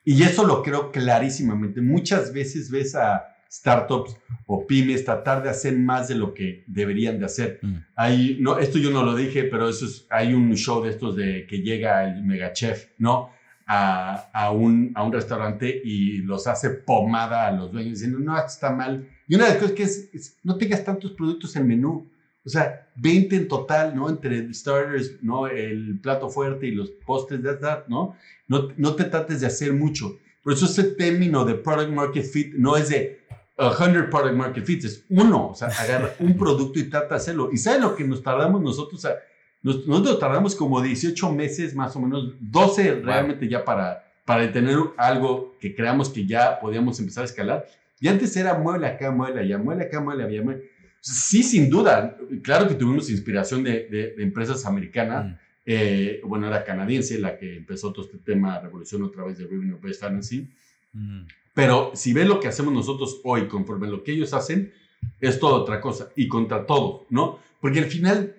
y 0.06 0.22
eso 0.22 0.46
lo 0.46 0.62
creo 0.62 0.92
clarísimamente. 0.92 1.80
Muchas 1.80 2.32
veces 2.32 2.70
ves 2.70 2.94
a 2.94 3.26
startups 3.50 4.16
o 4.46 4.64
pymes 4.64 5.04
tratar 5.04 5.42
de 5.42 5.50
hacer 5.50 5.76
más 5.76 6.06
de 6.06 6.14
lo 6.14 6.32
que 6.32 6.62
deberían 6.68 7.18
de 7.18 7.24
hacer. 7.24 7.58
Mm. 7.60 7.74
Hay, 7.96 8.38
no, 8.40 8.56
esto 8.56 8.78
yo 8.78 8.92
no 8.92 9.02
lo 9.02 9.16
dije, 9.16 9.42
pero 9.42 9.68
eso 9.68 9.84
es, 9.84 10.06
hay 10.08 10.32
un 10.32 10.54
show 10.54 10.80
de 10.80 10.90
estos 10.90 11.16
de 11.16 11.44
que 11.48 11.58
llega 11.58 12.04
el 12.04 12.22
megachef, 12.22 12.90
¿no? 12.98 13.30
A, 13.66 14.30
a, 14.32 14.52
un, 14.52 14.92
a 14.94 15.02
un 15.02 15.12
restaurante 15.12 15.82
y 15.84 16.18
los 16.18 16.46
hace 16.46 16.70
pomada 16.70 17.48
a 17.48 17.50
los 17.50 17.72
dueños 17.72 17.94
diciendo, 17.94 18.20
no, 18.20 18.36
esto 18.36 18.46
está 18.52 18.70
mal. 18.70 19.08
Y 19.26 19.34
una 19.34 19.46
de 19.46 19.50
las 19.50 19.58
cosas 19.58 19.74
que 19.74 19.82
es, 19.82 20.38
no 20.44 20.56
tengas 20.56 20.84
tantos 20.84 21.10
productos 21.12 21.56
en 21.56 21.66
menú. 21.66 22.08
O 22.46 22.48
sea, 22.48 22.88
20 22.94 23.36
en 23.36 23.48
total, 23.48 23.94
¿no? 23.96 24.08
Entre 24.08 24.54
starters, 24.54 25.20
¿no? 25.20 25.48
El 25.48 25.98
plato 26.00 26.30
fuerte 26.30 26.68
y 26.68 26.70
los 26.70 26.90
postres, 26.90 27.42
de 27.42 27.58
¿no? 27.88 28.16
No, 28.46 28.68
no 28.76 28.94
te 28.94 29.04
trates 29.04 29.40
de 29.40 29.48
hacer 29.48 29.72
mucho. 29.72 30.16
Por 30.42 30.52
eso 30.52 30.66
ese 30.66 30.84
término 30.84 31.44
de 31.44 31.54
product 31.54 31.90
market 31.90 32.24
fit 32.24 32.54
no 32.54 32.76
es 32.76 32.88
de 32.88 33.26
100 33.58 34.10
product 34.10 34.34
market 34.34 34.64
fits, 34.64 34.84
es 34.84 35.04
uno. 35.08 35.48
O 35.48 35.54
sea, 35.54 35.68
agarra 35.68 36.12
un 36.20 36.36
producto 36.36 36.78
y 36.78 36.84
trata 36.84 37.08
de 37.08 37.16
hacerlo. 37.16 37.50
¿Y 37.52 37.56
sabes 37.56 37.80
lo 37.80 37.96
que 37.96 38.04
nos 38.04 38.22
tardamos 38.22 38.62
nosotros? 38.62 39.00
Sea, 39.00 39.16
nosotros 39.62 40.18
tardamos 40.18 40.54
como 40.54 40.80
18 40.80 41.32
meses, 41.32 41.74
más 41.74 41.96
o 41.96 42.00
menos, 42.00 42.34
12 42.38 43.00
realmente 43.02 43.48
ya 43.48 43.64
para, 43.64 44.04
para 44.24 44.52
tener 44.52 44.76
algo 44.96 45.56
que 45.58 45.74
creamos 45.74 46.10
que 46.10 46.26
ya 46.26 46.60
podíamos 46.60 47.00
empezar 47.00 47.22
a 47.22 47.26
escalar. 47.26 47.66
Y 47.98 48.08
antes 48.08 48.36
era 48.36 48.54
mueble 48.54 48.86
acá, 48.86 49.10
mueble 49.10 49.40
allá, 49.40 49.58
mueble 49.58 49.84
acá, 49.84 50.00
mueble 50.00 50.24
allá, 50.24 50.42
mueble. 50.42 50.70
Sí, 51.08 51.44
sin 51.44 51.70
duda. 51.70 52.16
Claro 52.42 52.66
que 52.66 52.74
tuvimos 52.74 53.10
inspiración 53.10 53.62
de, 53.62 53.86
de, 53.88 54.22
empresas 54.24 54.66
americanas. 54.66 55.26
Mm. 55.26 55.34
Eh, 55.64 56.20
bueno, 56.24 56.48
era 56.48 56.64
canadiense 56.64 57.20
la 57.20 57.38
que 57.38 57.58
empezó 57.58 57.92
todo 57.92 58.06
este 58.06 58.18
tema, 58.18 58.58
revolución 58.58 59.04
a 59.04 59.10
través 59.12 59.38
de 59.38 59.44
Revenue 59.44 59.78
Based 59.80 60.04
Financing. 60.04 60.52
Mm. 60.92 61.20
Pero 61.54 61.92
si 61.94 62.12
ves 62.12 62.26
lo 62.26 62.40
que 62.40 62.48
hacemos 62.48 62.74
nosotros 62.74 63.20
hoy 63.22 63.46
conforme 63.46 63.86
lo 63.86 64.02
que 64.02 64.12
ellos 64.12 64.34
hacen, 64.34 64.72
es 65.20 65.38
toda 65.38 65.54
otra 65.54 65.80
cosa 65.80 66.08
y 66.16 66.26
contra 66.26 66.66
todo, 66.66 67.06
¿no? 67.08 67.38
Porque 67.60 67.78
al 67.78 67.86
final 67.86 68.34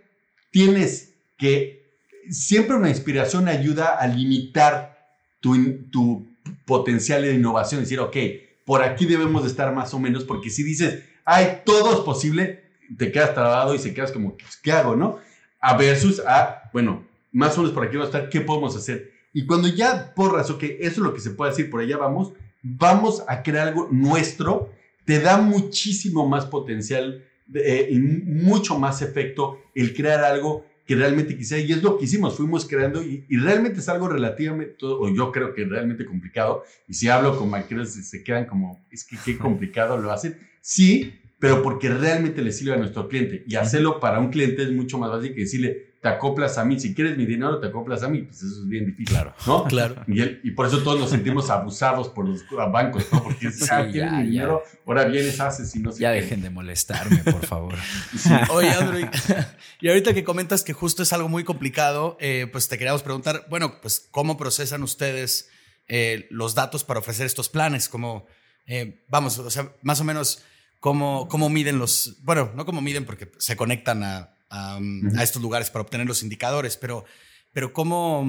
tienes 0.51 1.13
que, 1.37 1.85
siempre 2.29 2.75
una 2.75 2.89
inspiración 2.89 3.47
ayuda 3.47 3.95
a 3.95 4.07
limitar 4.07 5.07
tu, 5.39 5.55
tu 5.89 6.27
potencial 6.65 7.21
de 7.21 7.33
innovación, 7.33 7.79
decir, 7.79 8.01
ok, 8.01 8.17
por 8.65 8.83
aquí 8.83 9.05
debemos 9.05 9.43
de 9.43 9.49
estar 9.49 9.73
más 9.73 9.93
o 9.93 9.99
menos, 9.99 10.25
porque 10.25 10.49
si 10.49 10.63
dices, 10.63 11.05
ay, 11.27 11.61
todo 11.65 11.93
es 11.93 11.99
posible, 11.99 12.63
te 12.97 13.11
quedas 13.11 13.33
trabado 13.33 13.75
y 13.75 13.79
se 13.79 13.93
quedas 13.93 14.13
como, 14.13 14.37
pues, 14.37 14.55
¿qué 14.63 14.71
hago, 14.71 14.95
no? 14.95 15.17
A 15.59 15.75
versus 15.75 16.21
a, 16.25 16.69
bueno, 16.71 17.03
más 17.33 17.57
o 17.57 17.61
menos 17.61 17.75
por 17.75 17.85
aquí 17.85 17.97
va 17.97 18.03
a 18.03 18.05
estar, 18.05 18.29
¿qué 18.29 18.39
podemos 18.39 18.77
hacer? 18.77 19.11
Y 19.33 19.45
cuando 19.45 19.67
ya 19.67 20.13
porras, 20.15 20.49
ok, 20.49 20.63
eso 20.63 20.79
es 20.91 20.97
lo 20.99 21.13
que 21.13 21.19
se 21.19 21.31
puede 21.31 21.51
decir, 21.51 21.69
por 21.69 21.81
allá 21.81 21.97
vamos, 21.97 22.31
vamos 22.63 23.25
a 23.27 23.43
crear 23.43 23.67
algo 23.67 23.89
nuestro, 23.91 24.71
te 25.03 25.19
da 25.19 25.35
muchísimo 25.35 26.25
más 26.29 26.45
potencial 26.45 27.25
eh, 27.53 27.89
y 27.91 27.99
mucho 27.99 28.79
más 28.79 29.01
efecto 29.01 29.59
el 29.75 29.93
crear 29.93 30.23
algo 30.23 30.65
que 30.87 30.95
realmente 30.95 31.37
quisiera. 31.37 31.61
Y 31.61 31.73
es 31.73 31.83
lo 31.83 31.97
que 31.97 32.05
hicimos, 32.05 32.37
fuimos 32.37 32.65
creando 32.65 33.03
y, 33.03 33.25
realmente 33.29 33.79
es 33.79 33.89
algo 33.89 34.07
relativamente, 34.07 34.77
o 34.81 35.13
yo 35.13 35.31
creo 35.31 35.53
que 35.53 35.65
realmente 35.65 36.05
complicado. 36.05 36.63
Y 36.87 36.93
si 36.93 37.09
hablo 37.09 37.37
con 37.37 37.51
banqueros 37.51 37.89
se 37.89 38.23
quedan 38.23 38.45
como, 38.45 38.83
es 38.89 39.03
que 39.03 39.17
qué 39.23 39.37
complicado 39.37 39.97
lo 39.97 40.11
hacen. 40.11 40.37
Sí, 40.61 41.13
pero 41.39 41.61
porque 41.61 41.89
realmente 41.89 42.41
le 42.41 42.53
sirve 42.53 42.73
a 42.73 42.77
nuestro 42.77 43.07
cliente. 43.09 43.43
Y 43.45 43.55
hacerlo 43.55 43.99
para 43.99 44.19
un 44.19 44.29
cliente 44.29 44.63
es 44.63 44.71
mucho 44.71 44.97
más 44.97 45.11
fácil 45.11 45.35
que 45.35 45.41
decirle, 45.41 45.86
te 46.07 46.15
acoplas 46.15 46.57
a 46.57 46.65
mí. 46.65 46.79
Si 46.79 46.93
quieres 46.93 47.17
mi 47.17 47.25
dinero, 47.25 47.59
te 47.59 47.67
acoplas 47.67 48.03
a 48.03 48.07
mí. 48.07 48.21
Pues 48.21 48.37
eso 48.37 48.61
es 48.61 48.67
bien 48.67 48.85
difícil. 48.85 49.07
Claro. 49.07 49.33
¿no? 49.45 49.65
Claro. 49.65 49.95
Y, 50.07 50.51
por 50.51 50.67
eso 50.67 50.81
todos 50.83 50.99
nos 50.99 51.09
sentimos 51.09 51.49
abusados 51.49 52.09
por 52.09 52.27
los 52.27 52.43
bancos, 52.71 53.05
¿no? 53.11 53.23
Porque 53.23 53.51
si 53.51 53.65
ah, 53.71 53.83
mi 53.83 53.91
dinero, 54.23 54.63
ahora 54.85 55.05
vienes, 55.05 55.39
haces 55.39 55.75
y 55.75 55.79
no 55.79 55.91
sé 55.91 56.01
Ya 56.01 56.11
dejen 56.11 56.41
de 56.41 56.49
molestarme, 56.49 57.17
por 57.17 57.45
favor. 57.45 57.75
Oye, 58.51 58.69
Andrew, 58.69 59.09
y 59.81 59.89
ahorita 59.89 60.13
que 60.13 60.23
comentas 60.23 60.63
que 60.63 60.73
justo 60.73 61.03
es 61.03 61.13
algo 61.13 61.29
muy 61.29 61.43
complicado, 61.43 62.17
eh, 62.19 62.47
pues 62.51 62.67
te 62.67 62.77
queríamos 62.77 63.03
preguntar, 63.03 63.45
bueno, 63.49 63.79
pues 63.81 64.07
¿cómo 64.11 64.37
procesan 64.37 64.83
ustedes 64.83 65.49
eh, 65.87 66.27
los 66.29 66.55
datos 66.55 66.83
para 66.83 66.99
ofrecer 66.99 67.25
estos 67.25 67.49
planes? 67.49 67.89
Como, 67.89 68.27
eh, 68.65 69.03
vamos, 69.09 69.37
o 69.39 69.49
sea, 69.49 69.71
más 69.81 69.99
o 69.99 70.03
menos, 70.03 70.43
¿cómo, 70.79 71.27
¿cómo 71.27 71.49
miden 71.49 71.79
los, 71.79 72.17
bueno, 72.23 72.51
no 72.55 72.65
cómo 72.65 72.81
miden 72.81 73.05
porque 73.05 73.31
se 73.37 73.55
conectan 73.55 74.03
a 74.03 74.36
a, 74.49 74.79
estos 75.21 75.41
lugares 75.41 75.69
para 75.69 75.83
obtener 75.83 76.07
los 76.07 76.23
indicadores, 76.23 76.77
pero, 76.77 77.05
pero 77.53 77.73
¿cómo, 77.73 78.27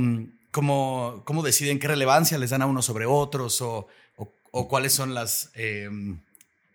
cómo, 0.51 1.23
cómo 1.25 1.43
deciden 1.43 1.79
qué 1.79 1.89
relevancia 1.89 2.39
les 2.39 2.51
dan 2.51 2.63
a 2.63 2.67
unos 2.67 2.85
sobre 2.85 3.07
otros 3.07 3.61
o, 3.61 3.87
o, 4.51 4.69
cuáles 4.69 4.93
son 4.93 5.15
las... 5.15 5.51
Em, 5.55 6.21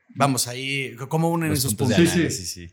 vamos, 0.09 0.47
ahí, 0.47 0.95
¿cómo 1.09 1.29
unen 1.29 1.51
esos 1.51 1.75
puntos? 1.75 1.97
Sí, 1.97 2.07
sí, 2.07 2.29
sí. 2.29 2.45
Sí, 2.45 2.69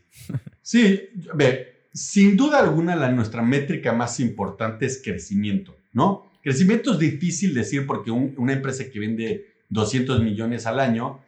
sí 0.61 1.01
ve, 1.33 1.81
sin 1.93 2.37
duda 2.37 2.59
alguna 2.59 2.95
la, 2.95 3.11
nuestra 3.11 3.41
métrica 3.41 3.93
más 3.93 4.19
importante 4.19 4.85
es 4.85 5.01
crecimiento, 5.03 5.75
¿no? 5.93 6.31
Crecimiento 6.41 6.93
es 6.93 6.99
difícil 6.99 7.53
decir 7.53 7.85
porque 7.85 8.09
una 8.09 8.53
empresa 8.53 8.89
que 8.89 8.99
vende 8.99 9.53
200 9.69 10.23
millones 10.23 10.65
al 10.65 10.79
año 10.79 11.19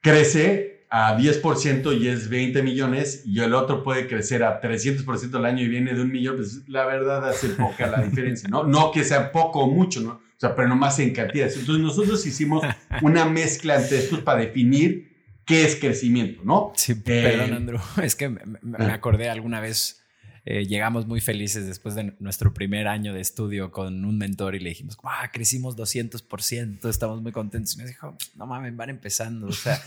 crece 0.00 0.73
a 0.96 1.18
10% 1.18 2.00
y 2.00 2.06
es 2.06 2.28
20 2.28 2.62
millones 2.62 3.24
y 3.26 3.40
el 3.40 3.52
otro 3.52 3.82
puede 3.82 4.06
crecer 4.06 4.44
a 4.44 4.60
300% 4.60 5.34
al 5.34 5.44
año 5.44 5.64
y 5.64 5.66
viene 5.66 5.92
de 5.92 6.00
un 6.00 6.12
millón, 6.12 6.36
pues 6.36 6.68
la 6.68 6.86
verdad 6.86 7.28
hace 7.28 7.48
poca 7.48 7.88
la 7.88 8.00
diferencia, 8.00 8.48
¿no? 8.48 8.62
No 8.62 8.92
que 8.92 9.02
sea 9.02 9.32
poco 9.32 9.64
o 9.64 9.68
mucho, 9.68 10.02
¿no? 10.02 10.10
O 10.10 10.38
sea, 10.38 10.54
pero 10.54 10.68
nomás 10.68 11.00
en 11.00 11.12
cantidades. 11.12 11.56
Entonces 11.56 11.82
nosotros 11.82 12.24
hicimos 12.24 12.62
una 13.02 13.24
mezcla 13.24 13.74
entre 13.74 13.98
estos 13.98 14.20
para 14.20 14.42
definir 14.42 15.12
qué 15.44 15.64
es 15.64 15.74
crecimiento, 15.74 16.42
¿no? 16.44 16.72
Sí, 16.76 16.94
perdón, 16.94 17.50
eh, 17.50 17.56
Andrew. 17.56 17.80
Es 18.00 18.14
que 18.14 18.28
me, 18.28 18.42
me 18.62 18.84
acordé 18.84 19.28
alguna 19.28 19.58
vez 19.58 20.03
eh, 20.46 20.66
llegamos 20.66 21.06
muy 21.06 21.22
felices 21.22 21.66
después 21.66 21.94
de 21.94 22.14
nuestro 22.18 22.52
primer 22.52 22.86
año 22.86 23.14
de 23.14 23.20
estudio 23.20 23.70
con 23.70 24.04
un 24.04 24.18
mentor 24.18 24.54
y 24.54 24.60
le 24.60 24.70
dijimos, 24.70 24.98
ah, 25.02 25.30
crecimos 25.32 25.74
200%, 25.74 26.88
estamos 26.88 27.22
muy 27.22 27.32
contentos. 27.32 27.74
Y 27.74 27.78
me 27.78 27.86
dijo, 27.86 28.14
no 28.34 28.46
mames, 28.46 28.76
van 28.76 28.90
empezando. 28.90 29.46
O 29.46 29.52
sea, 29.52 29.80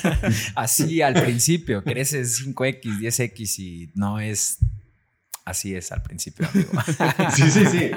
así 0.54 1.02
al 1.02 1.12
principio, 1.12 1.84
creces 1.84 2.42
5X, 2.42 2.98
10X 2.98 3.58
y 3.58 3.90
no 3.94 4.18
es 4.18 4.58
así 5.44 5.74
es 5.74 5.92
al 5.92 6.02
principio, 6.02 6.48
amigo. 6.52 6.70
sí, 7.34 7.50
sí, 7.50 7.66
sí. 7.66 7.90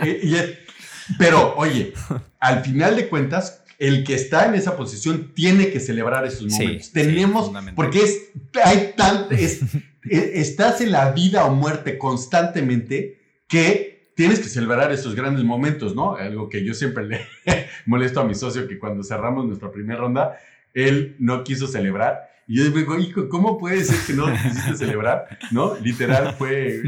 pero 1.18 1.56
oye, 1.56 1.94
al 2.40 2.64
final 2.64 2.98
de 2.98 3.08
cuentas, 3.08 3.64
el 3.78 4.04
que 4.04 4.16
está 4.16 4.48
en 4.48 4.56
esa 4.56 4.76
posición 4.76 5.34
tiene 5.34 5.72
que 5.72 5.80
celebrar 5.80 6.26
esos 6.26 6.46
momentos. 6.46 6.92
Tenemos, 6.92 7.52
porque 7.76 8.04
es, 8.04 8.20
hay 8.64 8.94
tan, 8.98 9.28
es, 9.32 9.62
estás 10.04 10.82
en 10.82 10.92
la 10.92 11.12
vida 11.12 11.46
o 11.46 11.54
muerte 11.54 11.98
constantemente 11.98 13.20
que 13.48 14.12
tienes 14.16 14.40
que 14.40 14.50
celebrar 14.50 14.92
esos 14.92 15.16
grandes 15.16 15.44
momentos, 15.44 15.96
¿no? 15.96 16.16
Algo 16.16 16.50
que 16.50 16.64
yo 16.64 16.74
siempre 16.74 17.06
le 17.06 17.26
molesto 17.86 18.22
a 18.22 18.26
mi 18.26 18.36
socio 18.36 18.68
que 18.68 18.80
cuando 18.80 19.04
cerramos 19.04 19.46
nuestra 19.46 19.72
primera 19.72 20.00
ronda, 20.00 20.38
él 20.74 21.16
no 21.20 21.44
quiso 21.44 21.68
celebrar. 21.68 22.30
Y 22.48 22.58
yo 22.58 22.70
digo, 22.70 22.98
hijo, 22.98 23.30
¿cómo 23.30 23.58
puede 23.58 23.84
ser 23.84 23.98
que 24.06 24.14
no 24.14 24.26
quisiste 24.32 24.76
celebrar? 24.76 25.40
¿No? 25.52 25.76
Literal 25.78 26.34
fue, 26.34 26.82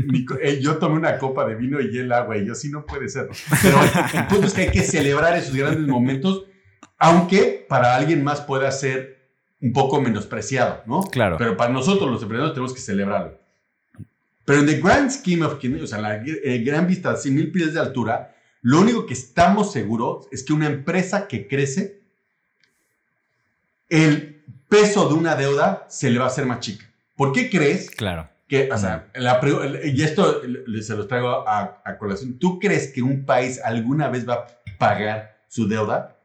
yo 0.61 0.77
tomé 0.77 0.97
una 0.97 1.17
copa 1.17 1.45
de 1.45 1.55
vino 1.55 1.79
y 1.79 1.97
él 1.97 2.11
agua 2.11 2.37
y 2.37 2.45
yo 2.45 2.53
sí 2.53 2.69
no 2.69 2.85
puede 2.85 3.07
ser. 3.07 3.29
Pero 3.61 3.77
el 4.13 4.27
punto 4.27 4.47
es 4.47 4.53
que 4.53 4.61
hay 4.63 4.71
que 4.71 4.81
celebrar 4.81 5.37
esos 5.37 5.55
grandes 5.55 5.87
momentos, 5.87 6.45
aunque 6.97 7.65
para 7.69 7.95
alguien 7.95 8.23
más 8.23 8.41
pueda 8.41 8.71
ser 8.71 9.22
un 9.63 9.71
poco 9.71 10.01
menospreciado, 10.01 10.83
¿no? 10.85 11.03
Claro. 11.03 11.37
Pero 11.37 11.55
para 11.55 11.71
nosotros 11.71 12.11
los 12.11 12.21
emprendedores 12.21 12.53
tenemos 12.53 12.73
que 12.73 12.81
celebrarlo. 12.81 13.39
Pero 14.43 14.59
en 14.59 14.65
the 14.65 14.81
grand 14.81 15.09
scheme 15.09 15.45
of 15.45 15.57
o 15.81 15.87
sea, 15.87 16.01
la 16.01 16.21
eh, 16.25 16.61
gran 16.65 16.85
vista, 16.85 17.13
de 17.13 17.31
mil 17.31 17.49
pies 17.49 17.73
de 17.73 17.79
altura, 17.79 18.35
lo 18.61 18.81
único 18.81 19.05
que 19.05 19.13
estamos 19.13 19.71
seguros 19.71 20.27
es 20.33 20.43
que 20.43 20.51
una 20.51 20.67
empresa 20.67 21.29
que 21.29 21.47
crece, 21.47 22.01
el 23.87 24.43
peso 24.67 25.07
de 25.07 25.13
una 25.13 25.35
deuda 25.35 25.85
se 25.87 26.09
le 26.09 26.19
va 26.19 26.25
a 26.25 26.27
hacer 26.27 26.45
más 26.45 26.59
chica. 26.59 26.85
¿Por 27.15 27.31
qué 27.31 27.49
crees? 27.49 27.89
Claro. 27.89 28.29
Que, 28.49 28.69
o 28.69 28.77
sea, 28.77 29.07
y 29.85 30.03
esto 30.03 30.41
se 30.81 30.95
los 30.95 31.07
traigo 31.07 31.47
a, 31.47 31.81
a 31.85 31.97
colación. 31.97 32.37
¿Tú 32.37 32.59
crees 32.59 32.91
que 32.91 33.01
un 33.01 33.25
país 33.25 33.61
alguna 33.63 34.09
vez 34.09 34.27
va 34.27 34.33
a 34.33 34.47
pagar 34.77 35.37
su 35.47 35.69
deuda? 35.69 36.17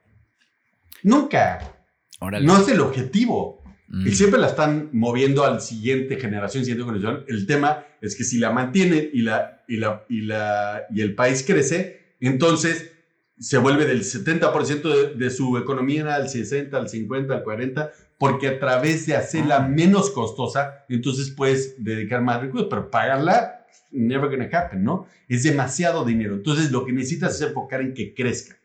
Nunca. 1.05 1.78
No 2.21 2.59
es 2.59 2.69
el 2.69 2.81
objetivo. 2.81 3.63
Y 3.91 4.11
mm. 4.11 4.13
siempre 4.13 4.41
la 4.41 4.49
están 4.49 4.91
moviendo 4.93 5.45
al 5.45 5.63
siguiente 5.63 6.17
generación, 6.17 6.65
siguiente 6.65 6.85
generación. 6.85 7.25
El 7.27 7.47
tema 7.47 7.85
es 8.03 8.17
que 8.17 8.25
si 8.25 8.39
la 8.39 8.51
mantienen 8.51 9.09
y, 9.13 9.23
la, 9.23 9.63
y, 9.67 9.77
la, 9.79 10.05
y, 10.09 10.21
la, 10.23 10.83
y 10.91 11.01
el 11.01 11.15
país 11.15 11.43
crece, 11.47 12.15
entonces 12.21 12.93
se 13.39 13.57
vuelve 13.57 13.87
del 13.87 14.03
70% 14.03 14.83
de, 14.83 15.15
de, 15.15 15.31
su 15.31 15.57
economía 15.57 16.15
al 16.15 16.29
60, 16.29 16.77
al 16.77 16.89
50, 16.89 17.33
al 17.33 17.43
40, 17.45 17.93
porque 18.19 18.49
a 18.49 18.59
través 18.59 19.07
de 19.07 19.17
hacerla 19.17 19.57
ah. 19.57 19.69
menos 19.69 20.11
costosa, 20.11 20.85
entonces 20.89 21.31
puedes 21.31 21.83
dedicar 21.83 22.21
más 22.21 22.43
recursos, 22.43 22.69
pero 22.69 22.91
pagarla, 22.91 23.65
never 23.91 24.29
gonna 24.29 24.51
happen, 24.53 24.83
¿no? 24.83 25.07
Es 25.29 25.45
demasiado 25.45 26.05
dinero. 26.05 26.35
Entonces 26.35 26.71
lo 26.71 26.85
que 26.85 26.93
necesitas 26.93 27.37
es 27.37 27.49
enfocar 27.49 27.81
en 27.81 27.95
que 27.95 28.13
crezca. 28.13 28.57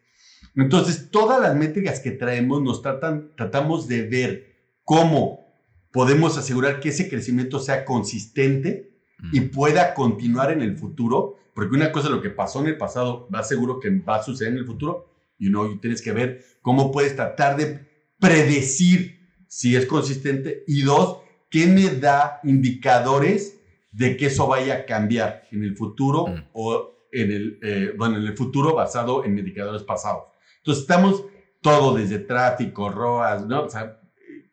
Entonces, 0.55 1.09
todas 1.09 1.41
las 1.41 1.55
métricas 1.55 1.99
que 1.99 2.11
traemos 2.11 2.61
nos 2.61 2.81
tratan, 2.81 3.31
tratamos 3.35 3.87
de 3.87 4.07
ver 4.07 4.53
cómo 4.83 5.43
podemos 5.91 6.37
asegurar 6.37 6.79
que 6.79 6.89
ese 6.89 7.09
crecimiento 7.09 7.59
sea 7.59 7.85
consistente 7.85 8.91
y 9.31 9.39
mm. 9.39 9.51
pueda 9.51 9.93
continuar 9.93 10.51
en 10.51 10.61
el 10.61 10.77
futuro, 10.77 11.37
porque 11.53 11.75
una 11.75 11.91
cosa 11.91 12.09
lo 12.09 12.21
que 12.21 12.29
pasó 12.29 12.61
en 12.61 12.67
el 12.67 12.77
pasado 12.77 13.27
va 13.33 13.43
seguro 13.43 13.79
que 13.79 13.89
va 13.89 14.17
a 14.17 14.23
suceder 14.23 14.53
en 14.53 14.59
el 14.59 14.65
futuro, 14.65 15.09
y 15.39 15.49
no 15.49 15.79
tienes 15.79 16.01
que 16.01 16.11
ver 16.11 16.43
cómo 16.61 16.91
puedes 16.91 17.15
tratar 17.15 17.57
de 17.57 17.79
predecir 18.19 19.19
si 19.47 19.75
es 19.75 19.85
consistente, 19.85 20.63
y 20.67 20.81
dos, 20.81 21.19
qué 21.49 21.67
me 21.67 21.89
da 21.89 22.39
indicadores 22.43 23.59
de 23.91 24.17
que 24.17 24.27
eso 24.27 24.47
vaya 24.47 24.73
a 24.73 24.85
cambiar 24.85 25.47
en 25.51 25.63
el 25.63 25.75
futuro 25.75 26.27
mm. 26.27 26.43
o 26.53 26.91
en 27.11 27.31
el, 27.31 27.59
eh, 27.61 27.93
bueno, 27.95 28.17
en 28.17 28.23
el 28.23 28.35
futuro 28.35 28.73
basado 28.73 29.23
en 29.23 29.37
indicadores 29.37 29.83
pasados. 29.83 30.32
Entonces 30.63 30.83
estamos 30.83 31.25
todo 31.59 31.93
desde 31.93 32.19
tráfico, 32.19 32.89
ROAS, 32.89 33.45
¿no? 33.45 33.63
O 33.63 33.69
sea, 33.69 33.99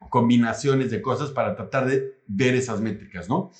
combinaciones 0.08 0.90
de 0.90 1.00
cosas 1.00 1.30
para 1.30 1.54
tratar 1.54 1.86
de 1.86 2.18
ver 2.26 2.56
esas 2.56 2.80
métricas, 2.80 3.28
¿no? 3.28 3.52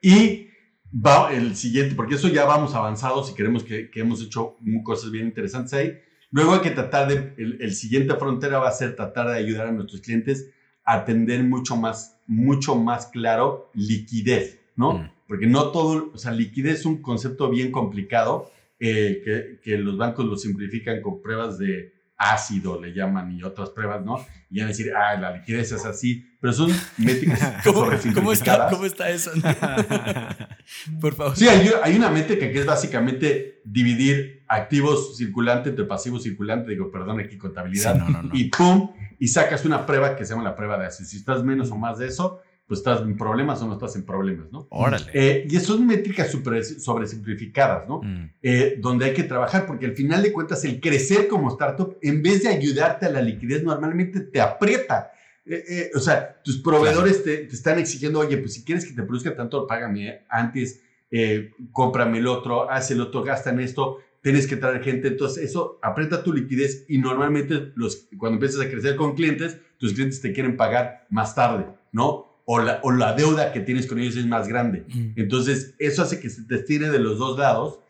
Y 0.00 0.48
va 0.94 1.30
el 1.30 1.54
siguiente, 1.54 1.94
porque 1.94 2.14
eso 2.14 2.28
ya 2.28 2.46
vamos 2.46 2.74
avanzados 2.74 3.30
y 3.30 3.34
queremos 3.34 3.64
que, 3.64 3.90
que 3.90 4.00
hemos 4.00 4.22
hecho 4.22 4.56
cosas 4.82 5.10
bien 5.10 5.26
interesantes 5.26 5.74
ahí. 5.74 5.98
Luego 6.30 6.54
hay 6.54 6.60
que 6.60 6.70
tratar 6.70 7.08
de, 7.08 7.34
el, 7.36 7.74
siguiente 7.74 8.14
frontera 8.14 8.58
va 8.58 8.68
a 8.68 8.72
ser 8.72 8.96
tratar 8.96 9.28
de 9.28 9.36
ayudar 9.36 9.66
a 9.66 9.72
nuestros 9.72 10.00
clientes 10.00 10.50
a 10.84 10.94
atender 10.94 11.44
mucho 11.44 11.76
más, 11.76 12.18
mucho 12.26 12.74
más 12.74 13.06
claro 13.06 13.70
liquidez, 13.74 14.58
¿no? 14.74 14.94
Mm. 14.94 15.10
Porque 15.28 15.46
no 15.46 15.70
todo, 15.70 16.10
o 16.14 16.18
sea, 16.18 16.32
liquidez 16.32 16.80
es 16.80 16.86
un 16.86 17.02
concepto 17.02 17.50
bien 17.50 17.70
complicado 17.70 18.50
eh, 18.84 19.22
que, 19.24 19.60
que, 19.62 19.78
los 19.78 19.96
bancos 19.96 20.26
lo 20.26 20.36
simplifican 20.36 21.00
con 21.00 21.22
pruebas 21.22 21.56
de 21.56 21.92
ácido, 22.16 22.80
le 22.80 22.92
llaman, 22.92 23.30
y 23.30 23.44
otras 23.44 23.70
pruebas, 23.70 24.04
¿no? 24.04 24.18
Y 24.50 24.58
van 24.58 24.66
a 24.66 24.68
decir, 24.70 24.92
ah, 24.92 25.14
la 25.14 25.36
liquidez 25.36 25.70
es 25.70 25.84
así, 25.84 26.26
pero 26.40 26.52
son 26.52 26.72
métricas 26.98 27.58
¿Cómo, 27.64 27.88
¿cómo, 28.12 28.32
está, 28.32 28.68
¿Cómo 28.70 28.84
está 28.84 29.08
eso? 29.10 29.30
Por 31.00 31.14
favor. 31.14 31.36
Sí, 31.36 31.46
hay, 31.46 31.70
hay, 31.80 31.94
una 31.94 32.10
métrica 32.10 32.50
que 32.50 32.58
es 32.58 32.66
básicamente 32.66 33.60
dividir 33.64 34.42
activos 34.48 35.16
circulantes 35.16 35.70
entre 35.70 35.84
pasivos 35.84 36.24
circulantes, 36.24 36.68
digo, 36.68 36.90
perdón, 36.90 37.20
aquí 37.20 37.38
contabilidad, 37.38 38.04
y 38.32 38.50
pum, 38.50 38.90
y 39.20 39.28
sacas 39.28 39.64
una 39.64 39.86
prueba 39.86 40.16
que 40.16 40.24
se 40.24 40.34
llama 40.34 40.42
la 40.42 40.56
prueba 40.56 40.76
de 40.76 40.86
así. 40.86 41.04
Si 41.04 41.18
estás 41.18 41.44
menos 41.44 41.70
o 41.70 41.76
más 41.76 41.98
de 41.98 42.08
eso, 42.08 42.40
pues 42.66 42.80
estás 42.80 43.02
en 43.02 43.16
problemas 43.16 43.60
o 43.60 43.66
no 43.66 43.74
estás 43.74 43.96
en 43.96 44.04
problemas, 44.04 44.50
¿no? 44.50 44.66
Órale. 44.70 45.06
Eh, 45.12 45.46
y 45.50 45.56
son 45.58 45.86
métricas 45.86 46.30
super, 46.30 46.64
sobresimplificadas, 46.64 47.88
¿no? 47.88 48.00
Mm. 48.02 48.30
Eh, 48.42 48.76
donde 48.78 49.06
hay 49.06 49.12
que 49.12 49.24
trabajar, 49.24 49.66
porque 49.66 49.86
al 49.86 49.92
final 49.92 50.22
de 50.22 50.32
cuentas 50.32 50.64
el 50.64 50.80
crecer 50.80 51.28
como 51.28 51.50
startup, 51.50 51.98
en 52.00 52.22
vez 52.22 52.44
de 52.44 52.48
ayudarte 52.48 53.06
a 53.06 53.10
la 53.10 53.20
liquidez, 53.20 53.62
normalmente 53.62 54.20
te 54.20 54.40
aprieta. 54.40 55.12
Eh, 55.44 55.90
o 55.94 55.98
sea, 55.98 56.40
tus 56.42 56.62
proveedores 56.62 57.24
te, 57.24 57.38
te, 57.38 57.54
están 57.54 57.78
exigiendo, 57.78 58.20
oye, 58.20 58.38
pues 58.38 58.54
si 58.54 58.64
quieres 58.64 58.86
que 58.86 58.94
te 58.94 59.02
produzca 59.02 59.34
tanto, 59.34 59.66
págame 59.66 60.22
antes, 60.30 60.80
cómprame 61.72 62.18
el 62.20 62.26
otro, 62.26 62.70
haz 62.70 62.90
el 62.90 63.02
otro, 63.02 63.22
gasta 63.22 63.50
en 63.50 63.60
esto, 63.60 63.98
tienes 64.22 64.46
que 64.46 64.56
traer 64.56 64.82
gente. 64.82 65.08
Entonces, 65.08 65.44
eso 65.44 65.78
aprieta 65.82 66.22
tu 66.22 66.32
liquidez 66.32 66.86
y 66.88 66.96
normalmente 66.98 67.72
los, 67.74 68.08
cuando 68.16 68.36
empiezas 68.36 68.64
a 68.64 68.70
crecer 68.70 68.96
con 68.96 69.14
clientes, 69.14 69.58
tus 69.76 69.92
clientes 69.92 70.22
te 70.22 70.32
quieren 70.32 70.56
pagar 70.56 71.06
más 71.10 71.34
tarde, 71.34 71.66
¿no? 71.90 72.31
O 72.44 72.60
la, 72.60 72.80
o 72.82 72.90
la 72.90 73.14
deuda 73.14 73.52
que 73.52 73.60
tienes 73.60 73.86
con 73.86 73.98
ellos 73.98 74.16
es 74.16 74.26
más 74.26 74.48
grande. 74.48 74.84
Entonces, 75.16 75.74
eso 75.78 76.02
hace 76.02 76.20
que 76.20 76.30
se 76.30 76.42
te 76.42 76.56
estire 76.56 76.90
de 76.90 76.98
los 76.98 77.18
dos 77.18 77.38
lados 77.38 77.80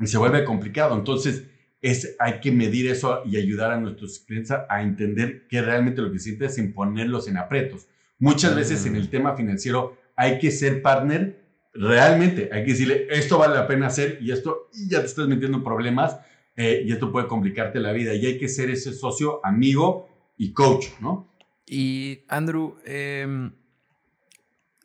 y 0.00 0.06
se 0.06 0.18
vuelve 0.18 0.44
complicado. 0.44 0.96
Entonces, 0.96 1.44
es, 1.82 2.16
hay 2.18 2.40
que 2.40 2.50
medir 2.50 2.90
eso 2.90 3.22
y 3.26 3.36
ayudar 3.36 3.70
a 3.72 3.78
nuestros 3.78 4.20
clientes 4.20 4.50
a, 4.50 4.82
entender 4.82 5.46
que 5.48 5.60
realmente 5.60 6.00
lo 6.00 6.10
que 6.10 6.18
sienten 6.18 6.48
es 6.48 6.56
imponerlos 6.56 7.28
en 7.28 7.36
apretos. 7.36 7.88
Muchas 8.18 8.56
veces 8.56 8.86
en 8.86 8.96
el 8.96 9.10
tema 9.10 9.36
financiero 9.36 9.98
hay 10.16 10.38
que 10.38 10.50
ser 10.50 10.80
partner 10.80 11.44
realmente. 11.74 12.48
Hay 12.52 12.64
que 12.64 12.70
decirle, 12.70 13.06
esto 13.10 13.36
vale 13.36 13.54
la 13.54 13.66
pena 13.66 13.88
hacer 13.88 14.18
y 14.22 14.30
esto 14.30 14.70
y 14.72 14.88
ya 14.88 15.00
te 15.00 15.06
estás 15.06 15.28
metiendo 15.28 15.58
en 15.58 15.64
problemas 15.64 16.16
eh, 16.56 16.84
y 16.86 16.92
esto 16.92 17.12
puede 17.12 17.26
complicarte 17.26 17.78
la 17.80 17.92
vida. 17.92 18.14
Y 18.14 18.24
hay 18.24 18.38
que 18.38 18.48
ser 18.48 18.70
ese 18.70 18.94
socio, 18.94 19.44
amigo 19.44 20.08
y 20.38 20.54
coach, 20.54 20.86
¿no? 21.00 21.33
Y 21.66 22.24
Andrew, 22.28 22.76
em, 22.84 23.52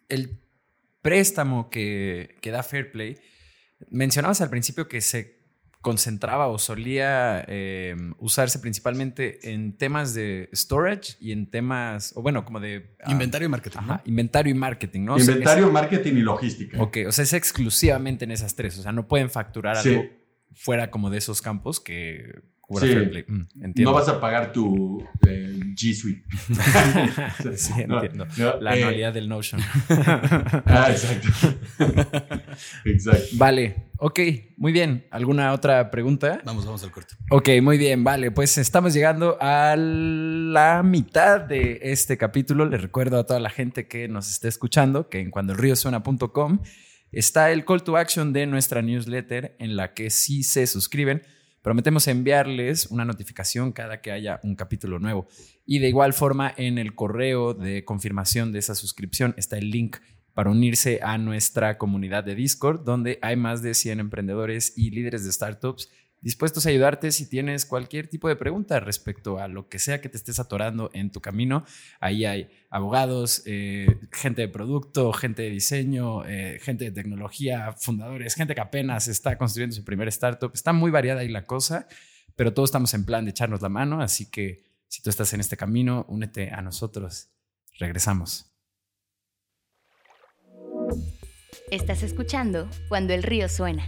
el 0.08 0.40
préstamo 1.02 1.70
que, 1.70 2.36
que 2.42 2.52
da 2.52 2.64
Fairplay, 2.64 3.18
mencionabas 3.90 4.42
al 4.42 4.50
principio 4.50 4.88
que 4.88 5.02
se 5.02 5.40
concentraba 5.82 6.48
o 6.48 6.58
solía 6.58 7.46
em, 7.48 8.14
usarse 8.18 8.60
principalmente 8.60 9.52
en 9.52 9.78
temas 9.78 10.14
de 10.14 10.50
storage 10.54 11.16
y 11.22 11.32
en 11.32 11.50
temas, 11.50 12.12
o 12.16 12.22
bueno, 12.22 12.44
como 12.44 12.60
de... 12.60 12.98
Ah, 13.02 13.12
inventario 13.12 13.46
y 13.46 13.50
marketing. 13.50 13.80
inventario 14.06 14.52
y 14.54 14.58
marketing, 14.58 15.02
¿no? 15.06 15.18
Inventario, 15.18 15.72
marketing 15.72 16.14
y 16.14 16.22
logística. 16.22 16.82
Ok, 16.82 16.98
o 17.08 17.12
sea, 17.14 17.24
es 17.24 17.34
exclusivamente 17.34 18.26
en 18.26 18.32
esas 18.32 18.56
tres, 18.56 18.78
o 18.78 18.82
sea, 18.82 18.92
no 18.92 19.08
pueden 19.08 19.30
facturar 19.30 19.78
algo 19.78 20.04
fuera 20.54 20.92
como 20.92 21.10
de 21.10 21.20
esos 21.20 21.42
campos 21.42 21.80
que 21.80 22.42
Mm, 22.70 23.82
no 23.82 23.94
vas 23.94 24.08
a 24.10 24.20
pagar 24.20 24.52
tu 24.54 25.04
eh, 25.28 25.60
G 25.74 25.96
Suite. 25.96 26.24
sí, 27.58 27.74
entiendo. 27.78 28.28
la 28.62 28.76
eh, 28.76 28.84
anualidad 28.84 29.12
del 29.12 29.28
Notion. 29.28 29.60
ah, 30.66 30.88
exacto. 30.92 31.30
exacto. 32.86 33.28
Vale, 33.34 33.90
ok, 33.98 34.20
muy 34.58 34.72
bien. 34.72 35.08
¿Alguna 35.10 35.52
otra 35.54 35.90
pregunta? 35.90 36.42
Vamos, 36.46 36.64
vamos 36.66 36.84
al 36.84 36.92
corte. 36.92 37.16
Ok, 37.32 37.50
muy 37.64 37.80
bien, 37.80 38.04
vale. 38.04 38.30
Pues 38.30 38.56
estamos 38.60 38.94
llegando 38.94 39.38
a 39.42 39.76
la 39.76 40.84
mitad 40.84 41.42
de 41.42 41.80
este 41.82 42.20
capítulo. 42.20 42.66
Les 42.68 42.82
recuerdo 42.82 43.18
a 43.18 43.26
toda 43.26 43.40
la 43.40 43.50
gente 43.50 43.88
que 43.88 44.08
nos 44.08 44.30
esté 44.30 44.48
escuchando 44.48 45.10
que 45.10 45.22
en 45.22 45.32
cuandoelríosuena.com 45.32 46.60
está 47.12 47.50
el 47.50 47.66
call 47.66 47.82
to 47.82 47.98
action 47.98 48.32
de 48.32 48.46
nuestra 48.46 48.84
newsletter 48.84 49.56
en 49.58 49.76
la 49.76 49.96
que 49.96 50.12
si 50.12 50.44
se 50.44 50.68
suscriben 50.68 51.24
Prometemos 51.62 52.08
enviarles 52.08 52.88
una 52.88 53.06
notificación 53.06 53.72
cada 53.72 54.02
que 54.02 54.12
haya 54.12 54.40
un 54.44 54.56
capítulo 54.56 55.00
nuevo. 55.00 55.28
Y 55.66 55.80
de 55.80 55.90
igual 55.90 56.14
forma, 56.14 56.54
en 56.56 56.78
el 56.78 56.96
correo 56.96 57.54
de 57.54 57.84
confirmación 57.84 58.52
de 58.52 58.60
esa 58.60 58.76
suscripción 58.76 59.34
está 59.38 59.58
el 59.58 59.70
link 59.70 59.98
para 60.34 60.52
unirse 60.52 61.00
a 61.04 61.18
nuestra 61.18 61.78
comunidad 61.78 62.24
de 62.24 62.36
Discord, 62.36 62.86
donde 62.86 63.20
hay 63.22 63.36
más 63.36 63.62
de 63.62 63.74
100 63.74 64.00
emprendedores 64.00 64.74
y 64.78 64.92
líderes 64.92 65.26
de 65.26 65.34
startups 65.34 65.90
dispuestos 66.22 66.66
a 66.66 66.70
ayudarte 66.70 67.12
si 67.12 67.30
tienes 67.30 67.66
cualquier 67.66 68.08
tipo 68.08 68.28
de 68.28 68.36
pregunta 68.36 68.80
respecto 68.80 69.40
a 69.40 69.48
lo 69.48 69.70
que 69.70 69.80
sea 69.80 70.02
que 70.02 70.10
te 70.10 70.18
estés 70.18 70.40
atorando 70.40 70.90
en 70.94 71.12
tu 71.12 71.22
camino. 71.22 71.66
Ahí 72.00 72.26
hay 72.26 72.50
abogados, 72.70 73.44
eh, 73.46 74.00
gente 74.12 74.42
de 74.42 74.48
producto, 74.48 75.14
gente 75.14 75.44
de 75.44 75.50
diseño, 75.50 76.26
eh, 76.26 76.60
gente 76.62 76.86
de 76.86 76.92
tecnología, 76.92 77.74
fundadores, 77.74 78.36
gente 78.36 78.56
que 78.56 78.62
apenas 78.62 79.08
está 79.08 79.38
construyendo 79.38 79.76
su 79.76 79.84
primer 79.84 80.08
startup. 80.10 80.52
Está 80.54 80.74
muy 80.74 80.92
variada 80.92 81.22
ahí 81.22 81.30
la 81.30 81.46
cosa, 81.46 81.88
pero 82.36 82.54
todos 82.54 82.70
estamos 82.70 82.94
en 82.94 83.06
plan 83.06 83.26
de 83.26 83.32
echarnos 83.32 83.62
la 83.62 83.70
mano, 83.70 84.02
así 84.02 84.30
que 84.30 84.64
si 84.88 85.02
tú 85.02 85.10
estás 85.10 85.34
en 85.34 85.40
este 85.40 85.56
camino, 85.56 86.06
únete 86.10 86.50
a 86.50 86.62
nosotros. 86.62 87.30
Regresamos. 87.78 88.46
Estás 91.72 92.02
escuchando 92.02 92.68
Cuando 92.90 93.14
el 93.14 93.22
río 93.22 93.48
suena 93.48 93.88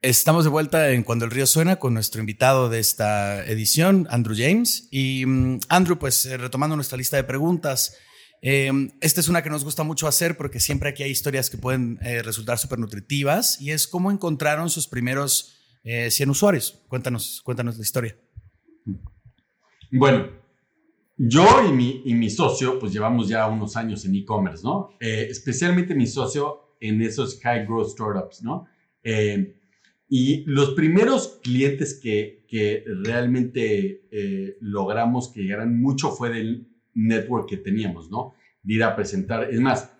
Estamos 0.00 0.44
de 0.44 0.50
vuelta 0.50 0.92
en 0.92 1.02
Cuando 1.02 1.24
el 1.24 1.32
río 1.32 1.44
suena 1.44 1.80
con 1.80 1.92
nuestro 1.92 2.20
invitado 2.20 2.68
de 2.68 2.78
esta 2.78 3.44
edición, 3.44 4.06
Andrew 4.10 4.36
James. 4.38 4.86
Y 4.92 5.26
mm, 5.26 5.58
Andrew, 5.68 5.98
pues 5.98 6.24
eh, 6.24 6.36
retomando 6.36 6.76
nuestra 6.76 6.96
lista 6.96 7.16
de 7.16 7.24
preguntas, 7.24 7.96
eh, 8.40 8.70
esta 9.00 9.20
es 9.20 9.26
una 9.26 9.42
que 9.42 9.50
nos 9.50 9.64
gusta 9.64 9.82
mucho 9.82 10.06
hacer 10.06 10.36
porque 10.36 10.60
siempre 10.60 10.90
aquí 10.90 11.02
hay 11.02 11.10
historias 11.10 11.50
que 11.50 11.58
pueden 11.58 11.98
eh, 12.02 12.22
resultar 12.22 12.58
súper 12.58 12.78
nutritivas 12.78 13.60
y 13.60 13.72
es 13.72 13.88
cómo 13.88 14.12
encontraron 14.12 14.70
sus 14.70 14.86
primeros 14.86 15.56
100 15.82 16.30
usuarios. 16.30 16.84
Cuéntanos, 16.86 17.40
cuéntanos 17.42 17.76
la 17.76 17.82
historia. 17.82 18.16
Bueno, 19.90 20.28
yo 21.16 21.64
y 21.66 21.72
mi, 21.72 22.02
y 22.04 22.14
mi 22.14 22.30
socio, 22.30 22.78
pues 22.78 22.92
llevamos 22.92 23.26
ya 23.26 23.46
unos 23.46 23.74
años 23.74 24.04
en 24.04 24.14
e-commerce, 24.14 24.62
¿no? 24.62 24.90
especialmente 25.00 25.94
mi 25.94 26.06
socio 26.06 26.76
en 26.78 27.00
esos 27.00 27.40
high 27.40 27.64
growth 27.64 27.92
startups, 27.92 28.42
¿no? 28.42 28.66
Y 30.08 30.44
los 30.46 30.70
primeros 30.70 31.38
clientes 31.42 31.94
que, 31.94 32.44
que 32.48 32.84
realmente 33.04 34.06
eh, 34.10 34.56
logramos 34.60 35.28
que 35.28 35.42
llegaran 35.42 35.80
mucho 35.80 36.10
fue 36.10 36.30
del 36.30 36.66
network 36.94 37.48
que 37.48 37.58
teníamos, 37.58 38.10
¿no? 38.10 38.34
De 38.62 38.74
ir 38.74 38.84
a 38.84 38.96
presentar. 38.96 39.48
Es 39.50 39.60
más, 39.60 39.90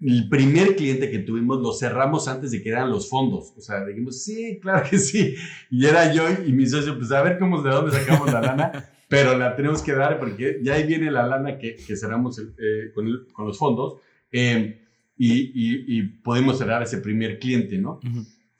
el 0.00 0.28
primer 0.28 0.74
cliente 0.76 1.10
que 1.10 1.20
tuvimos 1.20 1.60
lo 1.60 1.72
cerramos 1.72 2.26
antes 2.28 2.50
de 2.50 2.62
que 2.62 2.68
eran 2.68 2.90
los 2.90 3.08
fondos. 3.08 3.52
O 3.56 3.60
sea, 3.60 3.84
dijimos, 3.84 4.22
sí, 4.22 4.58
claro 4.60 4.88
que 4.88 4.98
sí. 4.98 5.34
Y 5.70 5.86
era 5.86 6.12
yo 6.12 6.24
y 6.46 6.52
mi 6.52 6.66
socio, 6.66 6.96
pues 6.98 7.10
a 7.12 7.22
ver 7.22 7.38
cómo, 7.38 7.62
de 7.62 7.70
dónde 7.70 7.92
sacamos 7.92 8.32
la 8.32 8.40
lana, 8.40 8.90
pero 9.08 9.36
la 9.36 9.54
tenemos 9.54 9.82
que 9.82 9.92
dar 9.92 10.18
porque 10.18 10.60
ya 10.62 10.74
ahí 10.74 10.86
viene 10.86 11.10
la 11.10 11.26
lana 11.26 11.58
que, 11.58 11.76
que 11.76 11.96
cerramos 11.96 12.38
eh, 12.38 12.92
con, 12.94 13.26
con, 13.32 13.46
los 13.46 13.58
fondos 13.58 14.00
eh, 14.32 14.80
y, 15.16 15.32
y, 15.32 15.98
y, 15.98 16.02
podemos 16.02 16.58
cerrar 16.58 16.82
ese 16.82 16.98
primer 16.98 17.38
cliente, 17.38 17.78
¿no? 17.78 18.00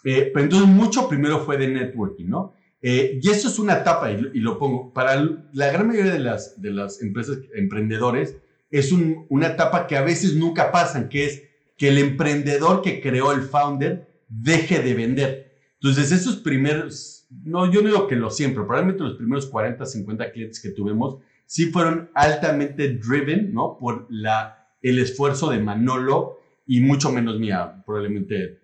Eh, 0.05 0.31
pero 0.33 0.45
entonces 0.45 0.69
mucho 0.69 1.09
primero 1.09 1.41
fue 1.45 1.57
de 1.57 1.69
networking, 1.69 2.27
¿no? 2.27 2.55
Eh, 2.81 3.21
y 3.23 3.31
eso 3.31 3.49
es 3.49 3.59
una 3.61 3.75
etapa, 3.75 4.11
y, 4.11 4.41
lo 4.41 4.59
pongo, 4.59 4.93
para 4.93 5.15
la 5.53 5.71
gran 5.71 5.87
mayoría 5.87 6.13
de 6.13 6.19
las, 6.19 6.61
de 6.61 6.73
las 6.73 7.01
empresas 7.01 7.39
emprendedores, 7.55 8.37
es 8.73 8.91
una 8.91 9.49
etapa 9.49 9.87
que 9.87 9.97
a 9.97 10.03
veces 10.03 10.35
nunca 10.35 10.73
pasan, 10.73 11.09
que 11.09 11.27
es 11.27 11.43
que 11.77 11.89
el 11.89 11.99
emprendedor 11.99 12.83
que 12.83 13.01
creó 13.01 13.33
el 13.33 13.43
founder 13.43 14.09
deje 14.29 14.81
de 14.83 14.95
vender. 14.95 15.53
Entonces, 15.75 16.11
esos 16.11 16.37
primeros, 16.37 17.29
no, 17.45 17.71
yo 17.71 17.83
no 17.83 17.89
digo 17.89 18.07
que 18.09 18.17
lo 18.17 18.31
siempre, 18.31 18.65
probablemente 18.65 19.05
los 19.05 19.17
primeros 19.17 19.47
40, 19.47 19.85
50 19.85 20.33
clientes 20.33 20.61
que 20.61 20.71
tuvimos, 20.71 21.19
sí 21.47 21.67
fueron 21.67 22.11
altamente 22.15 22.95
driven, 22.95 23.53
¿no? 23.53 23.77
Por 23.79 24.07
la, 24.09 24.71
el 24.81 24.99
esfuerzo 24.99 25.51
de 25.51 25.61
Manolo 25.61 26.41
y 26.67 26.81
mucho 26.81 27.13
menos 27.13 27.39
mía, 27.39 27.83
probablemente 27.85 28.62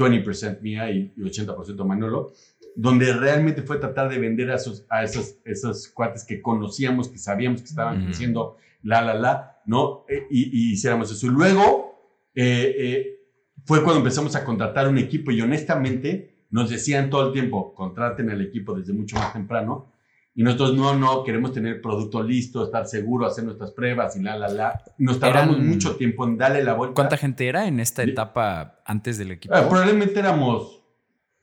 20% 0.00 0.60
mía 0.60 0.90
y, 0.90 1.12
80% 1.16 1.84
Manolo. 1.84 2.32
donde 2.76 3.12
realmente 3.12 3.62
fue 3.62 3.78
tratar 3.78 4.08
de 4.08 4.18
vender 4.18 4.50
a 4.50 4.56
esos, 4.56 4.86
a 4.88 5.02
esos, 5.02 5.36
esos 5.44 5.88
cuates 5.88 6.24
que 6.24 6.40
conocíamos, 6.40 7.08
que 7.08 7.18
sabíamos 7.18 7.60
que 7.60 7.68
estaban 7.68 8.04
creciendo, 8.04 8.56
la, 8.82 9.02
la, 9.02 9.14
la, 9.14 9.60
¿no? 9.66 10.04
E, 10.08 10.26
y, 10.30 10.72
hiciéramos 10.72 11.10
eso. 11.10 11.26
Y 11.26 11.30
luego 11.30 11.90
eh, 12.34 12.74
eh, 12.78 13.20
fue 13.64 13.82
cuando 13.82 13.98
empezamos 13.98 14.34
a 14.36 14.44
contratar 14.44 14.88
un 14.88 14.98
equipo 14.98 15.30
y 15.30 15.40
honestamente 15.40 16.46
nos 16.50 16.70
decían 16.70 17.10
todo 17.10 17.28
el 17.28 17.32
tiempo, 17.32 17.74
contraten 17.74 18.30
al 18.30 18.40
equipo 18.40 18.74
desde 18.74 18.92
mucho 18.92 19.16
más 19.16 19.32
temprano. 19.32 19.92
Y 20.40 20.42
nosotros 20.42 20.74
no, 20.74 20.96
no, 20.96 21.22
queremos 21.22 21.52
tener 21.52 21.82
producto 21.82 22.22
listo, 22.22 22.64
estar 22.64 22.86
seguro, 22.86 23.26
hacer 23.26 23.44
nuestras 23.44 23.72
pruebas 23.72 24.16
y 24.16 24.22
la, 24.22 24.38
la, 24.38 24.48
la. 24.48 24.82
Nos 24.96 25.20
tardamos 25.20 25.58
mucho 25.58 25.96
tiempo 25.96 26.26
en 26.26 26.38
darle 26.38 26.64
la 26.64 26.72
vuelta. 26.72 26.94
¿Cuánta 26.94 27.18
gente 27.18 27.46
era 27.46 27.66
en 27.66 27.78
esta 27.78 28.02
etapa 28.04 28.80
antes 28.86 29.18
del 29.18 29.32
equipo? 29.32 29.54
Ah, 29.54 29.68
probablemente 29.68 30.18
éramos, 30.18 30.82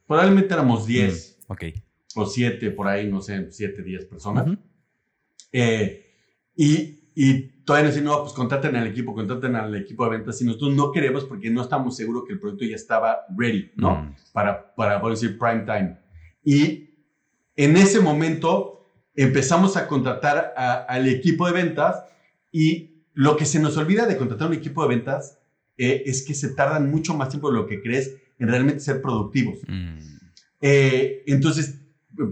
probablemente 0.07 0.51
éramos 0.51 0.87
10. 0.87 1.37
Mm, 1.47 1.51
ok. 1.51 1.63
O 2.15 2.25
7, 2.25 2.71
por 2.71 2.87
ahí, 2.87 3.07
no 3.07 3.21
sé, 3.21 3.51
7, 3.51 3.83
10 3.83 4.05
personas. 4.05 4.57
eh, 5.51 6.03
y, 6.55 7.11
y 7.13 7.63
todavía 7.65 7.91
nos 7.91 8.01
no, 8.01 8.21
pues 8.23 8.33
contraten 8.33 8.77
al 8.77 8.87
equipo, 8.87 9.13
contraten 9.13 9.55
al 9.57 9.75
equipo 9.75 10.05
de 10.05 10.09
ventas. 10.17 10.41
Y 10.41 10.45
nosotros 10.45 10.73
no 10.73 10.91
queremos 10.91 11.23
porque 11.25 11.51
no 11.51 11.61
estamos 11.61 11.95
seguros 11.95 12.23
que 12.25 12.33
el 12.33 12.39
producto 12.39 12.65
ya 12.65 12.75
estaba 12.75 13.27
ready, 13.37 13.73
¿no? 13.75 14.05
Mm. 14.05 14.15
Para, 14.33 14.73
para, 14.73 14.99
por 14.99 15.11
decir, 15.11 15.37
prime 15.37 15.65
time. 15.65 15.99
Y 16.43 16.89
en 17.55 17.77
ese 17.77 17.99
momento 17.99 18.73
empezamos 19.17 19.75
a 19.75 19.87
contratar 19.87 20.53
al 20.87 21.07
equipo 21.07 21.47
de 21.47 21.53
ventas 21.53 22.03
y 22.51 23.03
lo 23.13 23.35
que 23.35 23.45
se 23.45 23.59
nos 23.59 23.75
olvida 23.75 24.05
de 24.05 24.15
contratar 24.15 24.47
un 24.47 24.53
equipo 24.53 24.83
de 24.83 24.95
ventas 24.95 25.39
eh, 25.77 26.03
es 26.05 26.23
que 26.23 26.35
se 26.35 26.53
tardan 26.53 26.89
mucho 26.89 27.15
más 27.15 27.29
tiempo 27.29 27.49
de 27.51 27.57
lo 27.57 27.65
que 27.65 27.81
crees 27.81 28.15
en 28.39 28.47
realmente 28.47 28.79
ser 28.79 29.01
productivos. 29.01 29.59
Mm. 29.67 29.97
Eh, 30.61 31.23
entonces, 31.25 31.81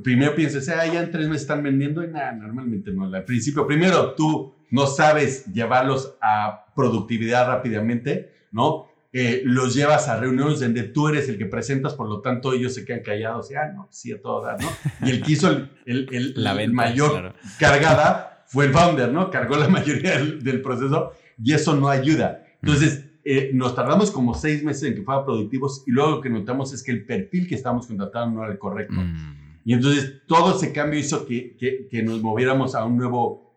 primero 0.03 0.35
piensas, 0.35 0.69
ah, 0.69 0.85
ya 0.85 1.01
en 1.01 1.11
tres 1.11 1.27
meses 1.27 1.41
están 1.41 1.63
vendiendo 1.63 2.03
y 2.03 2.07
nada, 2.07 2.31
normalmente 2.33 2.91
no. 2.91 3.05
Al 3.05 3.25
principio, 3.25 3.65
primero 3.65 4.13
tú 4.13 4.53
no 4.69 4.85
sabes 4.85 5.45
llevarlos 5.47 6.15
a 6.21 6.65
productividad 6.75 7.47
rápidamente, 7.47 8.31
¿no? 8.51 8.87
Eh, 9.17 9.43
los 9.45 9.73
llevas 9.73 10.09
a 10.09 10.19
reuniones 10.19 10.59
donde 10.59 10.83
tú 10.83 11.07
eres 11.07 11.29
el 11.29 11.37
que 11.37 11.45
presentas, 11.45 11.93
por 11.93 12.09
lo 12.09 12.19
tanto 12.19 12.51
ellos 12.51 12.73
se 12.73 12.83
quedan 12.83 12.99
callados 13.01 13.49
y, 13.49 13.55
ah, 13.55 13.71
no, 13.73 13.87
sí 13.89 14.11
a 14.11 14.21
todo 14.21 14.41
dar, 14.41 14.61
¿no? 14.61 14.67
Y 15.07 15.09
el 15.09 15.23
que 15.23 15.31
hizo 15.31 15.69
el, 15.85 16.33
la 16.35 16.53
mayor 16.67 17.33
cargada 17.57 18.43
fue 18.45 18.65
el 18.65 18.73
founder, 18.73 19.13
¿no? 19.13 19.31
Cargó 19.31 19.55
la 19.55 19.69
mayoría 19.69 20.17
del, 20.17 20.61
proceso 20.61 21.13
y 21.41 21.53
eso 21.53 21.77
no 21.77 21.87
ayuda. 21.87 22.45
Entonces, 22.61 23.05
eh, 23.23 23.51
nos 23.53 23.73
tardamos 23.73 24.11
como 24.11 24.33
seis 24.33 24.61
meses 24.65 24.83
en 24.83 24.95
que 24.95 25.03
fueran 25.03 25.23
productivos 25.23 25.85
y 25.87 25.91
luego 25.91 26.17
lo 26.17 26.21
que 26.21 26.29
notamos 26.29 26.73
es 26.73 26.83
que 26.83 26.91
el 26.91 27.05
perfil 27.05 27.47
que 27.47 27.55
estábamos 27.55 27.87
contratando 27.87 28.35
no 28.35 28.43
era 28.43 28.51
el 28.51 28.59
correcto. 28.59 28.95
Mm. 28.95 29.61
Y 29.63 29.73
entonces 29.75 30.23
todo 30.27 30.57
ese 30.57 30.73
cambio 30.73 30.99
hizo 30.99 31.25
que, 31.25 31.55
que, 31.55 31.87
que, 31.89 32.03
nos 32.03 32.21
moviéramos 32.21 32.75
a 32.75 32.83
un 32.83 32.97
nuevo, 32.97 33.55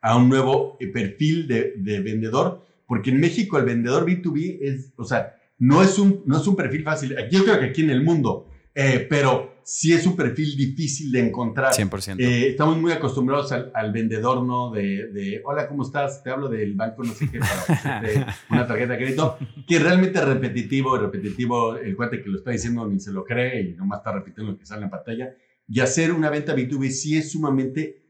a 0.00 0.16
un 0.16 0.28
nuevo 0.28 0.76
eh, 0.78 0.86
perfil 0.86 1.48
de, 1.48 1.74
de 1.76 2.00
vendedor 2.02 2.69
porque 2.90 3.10
en 3.10 3.20
México 3.20 3.56
el 3.56 3.64
vendedor 3.64 4.04
B2B 4.04 4.58
es, 4.62 4.92
o 4.96 5.04
sea, 5.04 5.36
no 5.60 5.80
es 5.80 5.96
un, 5.96 6.24
no 6.26 6.40
es 6.40 6.46
un 6.48 6.56
perfil 6.56 6.82
fácil. 6.82 7.14
Yo 7.30 7.44
creo 7.44 7.60
que 7.60 7.66
aquí 7.66 7.82
en 7.82 7.90
el 7.90 8.02
mundo, 8.02 8.48
eh, 8.74 9.06
pero 9.08 9.60
sí 9.62 9.92
es 9.92 10.04
un 10.08 10.16
perfil 10.16 10.56
difícil 10.56 11.12
de 11.12 11.20
encontrar. 11.20 11.72
100%. 11.72 12.18
Eh, 12.18 12.48
estamos 12.48 12.76
muy 12.78 12.90
acostumbrados 12.90 13.52
al, 13.52 13.92
vendedor, 13.92 14.42
¿no? 14.42 14.72
De, 14.72 15.06
de, 15.12 15.40
hola, 15.44 15.68
¿cómo 15.68 15.84
estás? 15.84 16.24
Te 16.24 16.30
hablo 16.30 16.48
del 16.48 16.74
banco, 16.74 17.04
no 17.04 17.12
sé 17.12 17.30
qué, 17.30 17.38
para 17.38 18.34
una 18.50 18.66
tarjeta 18.66 18.94
de 18.94 18.98
crédito, 18.98 19.38
que 19.68 19.78
realmente 19.78 20.18
es 20.18 20.24
repetitivo, 20.24 20.98
repetitivo, 20.98 21.76
el 21.76 21.94
cuate 21.94 22.20
que 22.20 22.28
lo 22.28 22.38
está 22.38 22.50
diciendo 22.50 22.88
ni 22.88 22.98
se 22.98 23.12
lo 23.12 23.24
cree 23.24 23.70
y 23.70 23.74
nomás 23.74 24.00
está 24.00 24.10
repitiendo 24.10 24.50
lo 24.50 24.58
que 24.58 24.66
sale 24.66 24.82
en 24.82 24.90
pantalla. 24.90 25.32
Y 25.68 25.78
hacer 25.78 26.10
una 26.10 26.28
venta 26.28 26.56
B2B 26.56 26.90
sí 26.90 27.16
es 27.16 27.30
sumamente 27.30 28.02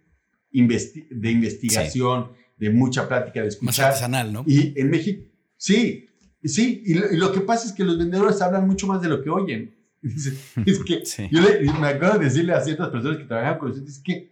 de 0.51 1.31
investigación, 1.31 2.31
de 2.61 2.71
mucha 2.71 3.09
plática, 3.09 3.41
de 3.41 3.49
escuchar. 3.49 3.67
Más 3.67 3.79
artesanal, 3.81 4.33
¿no? 4.33 4.45
Y 4.47 4.79
en 4.79 4.91
México, 4.91 5.25
sí, 5.57 6.07
sí, 6.45 6.83
y 6.85 6.95
lo, 7.17 7.33
que 7.33 7.41
pasa 7.41 7.67
es 7.67 7.73
que 7.73 7.85
los 7.85 7.99
vendedores 7.99 8.43
hablan 8.43 8.67
mucho 8.67 8.87
más 8.87 9.01
de 9.01 9.09
lo 9.09 9.23
que 9.23 9.31
oyen. 9.31 9.75
Es 10.67 10.79
que 10.85 11.03
yo 11.31 11.75
me 11.75 11.89
acuerdo 11.89 12.19
de 12.19 12.27
decirle 12.27 12.55
a 12.55 12.61
ciertas 12.61 12.89
personas 12.89 13.19
que 13.19 13.25
trabajan 13.25 13.59
con 13.59 13.69
nosotros, 13.69 13.97
es 13.97 14.03
que 14.03 14.31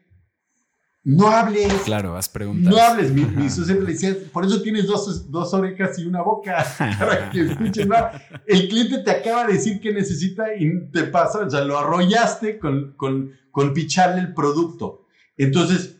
no 1.04 1.28
hables. 1.28 1.72
Claro, 1.84 2.16
haz 2.16 2.28
preguntas. 2.28 2.70
No 2.70 2.76
hables. 2.78 3.12
Mi, 3.12 3.24
mi 3.24 3.48
le 3.48 3.86
decía, 3.86 4.14
por 4.30 4.44
eso 4.44 4.60
tienes 4.60 4.86
dos, 4.86 5.30
dos, 5.30 5.54
orejas 5.54 5.98
y 5.98 6.04
una 6.04 6.20
boca, 6.20 6.66
para 6.98 7.30
que 7.30 7.40
escuches 7.40 7.86
más. 7.86 8.20
El 8.46 8.68
cliente 8.68 8.98
te 8.98 9.10
acaba 9.10 9.46
de 9.46 9.54
decir 9.54 9.80
que 9.80 9.92
necesita 9.92 10.54
y 10.54 10.90
te 10.90 11.04
pasa, 11.04 11.38
o 11.38 11.50
sea, 11.50 11.64
lo 11.64 11.78
arrollaste 11.78 12.58
con, 12.58 12.92
con, 12.96 13.32
con 13.50 13.72
picharle 13.72 14.20
el 14.20 14.34
producto. 14.34 15.06
Entonces, 15.38 15.97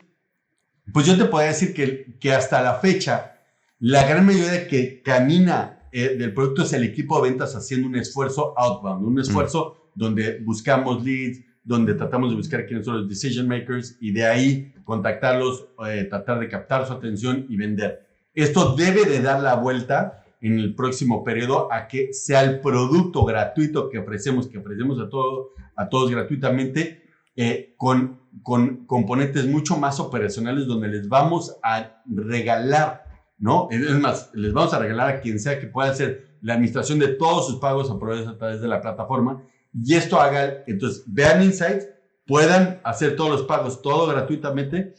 pues 0.92 1.06
yo 1.06 1.16
te 1.16 1.24
podría 1.26 1.48
decir 1.50 1.74
que, 1.74 2.16
que 2.18 2.32
hasta 2.32 2.62
la 2.62 2.74
fecha, 2.74 3.38
la 3.78 4.06
gran 4.06 4.26
mayoría 4.26 4.66
que 4.66 5.02
camina 5.02 5.78
eh, 5.92 6.16
del 6.16 6.34
producto 6.34 6.62
es 6.62 6.72
el 6.72 6.84
equipo 6.84 7.20
de 7.20 7.30
ventas 7.30 7.54
haciendo 7.54 7.88
un 7.88 7.96
esfuerzo 7.96 8.54
outbound, 8.56 9.06
un 9.06 9.20
esfuerzo 9.20 9.90
donde 9.94 10.40
buscamos 10.40 11.02
leads, 11.04 11.40
donde 11.64 11.94
tratamos 11.94 12.30
de 12.30 12.36
buscar 12.36 12.66
quiénes 12.66 12.84
son 12.84 12.98
los 12.98 13.08
decision 13.08 13.48
makers 13.48 13.96
y 14.00 14.12
de 14.12 14.26
ahí 14.26 14.74
contactarlos, 14.84 15.68
eh, 15.86 16.04
tratar 16.04 16.40
de 16.40 16.48
captar 16.48 16.86
su 16.86 16.92
atención 16.92 17.46
y 17.48 17.56
vender. 17.56 18.06
Esto 18.34 18.74
debe 18.74 19.04
de 19.04 19.20
dar 19.20 19.42
la 19.42 19.54
vuelta 19.56 20.24
en 20.40 20.58
el 20.58 20.74
próximo 20.74 21.24
periodo 21.24 21.72
a 21.72 21.88
que 21.88 22.12
sea 22.12 22.42
el 22.42 22.60
producto 22.60 23.24
gratuito 23.24 23.90
que 23.90 23.98
ofrecemos, 23.98 24.46
que 24.46 24.58
ofrecemos 24.58 25.00
a, 25.00 25.08
todo, 25.08 25.50
a 25.76 25.88
todos 25.88 26.10
gratuitamente, 26.10 27.02
eh, 27.36 27.74
con, 27.76 28.20
con 28.42 28.86
componentes 28.86 29.46
mucho 29.46 29.76
más 29.76 30.00
operacionales 30.00 30.66
donde 30.66 30.88
les 30.88 31.08
vamos 31.08 31.56
a 31.62 32.02
regalar, 32.06 33.04
¿no? 33.38 33.68
Es 33.70 33.98
más, 33.98 34.30
les 34.34 34.52
vamos 34.52 34.74
a 34.74 34.78
regalar 34.78 35.08
a 35.08 35.20
quien 35.20 35.38
sea 35.38 35.60
que 35.60 35.66
pueda 35.66 35.90
hacer 35.90 36.36
la 36.40 36.54
administración 36.54 36.98
de 36.98 37.08
todos 37.08 37.46
sus 37.46 37.56
pagos 37.60 37.90
a 37.90 38.38
través 38.38 38.60
de 38.60 38.68
la 38.68 38.80
plataforma 38.80 39.42
y 39.74 39.94
esto 39.94 40.20
haga, 40.20 40.64
entonces 40.66 41.04
vean 41.06 41.42
Insights, 41.42 41.88
puedan 42.26 42.80
hacer 42.84 43.16
todos 43.16 43.30
los 43.30 43.42
pagos, 43.42 43.82
todo 43.82 44.06
gratuitamente 44.06 44.94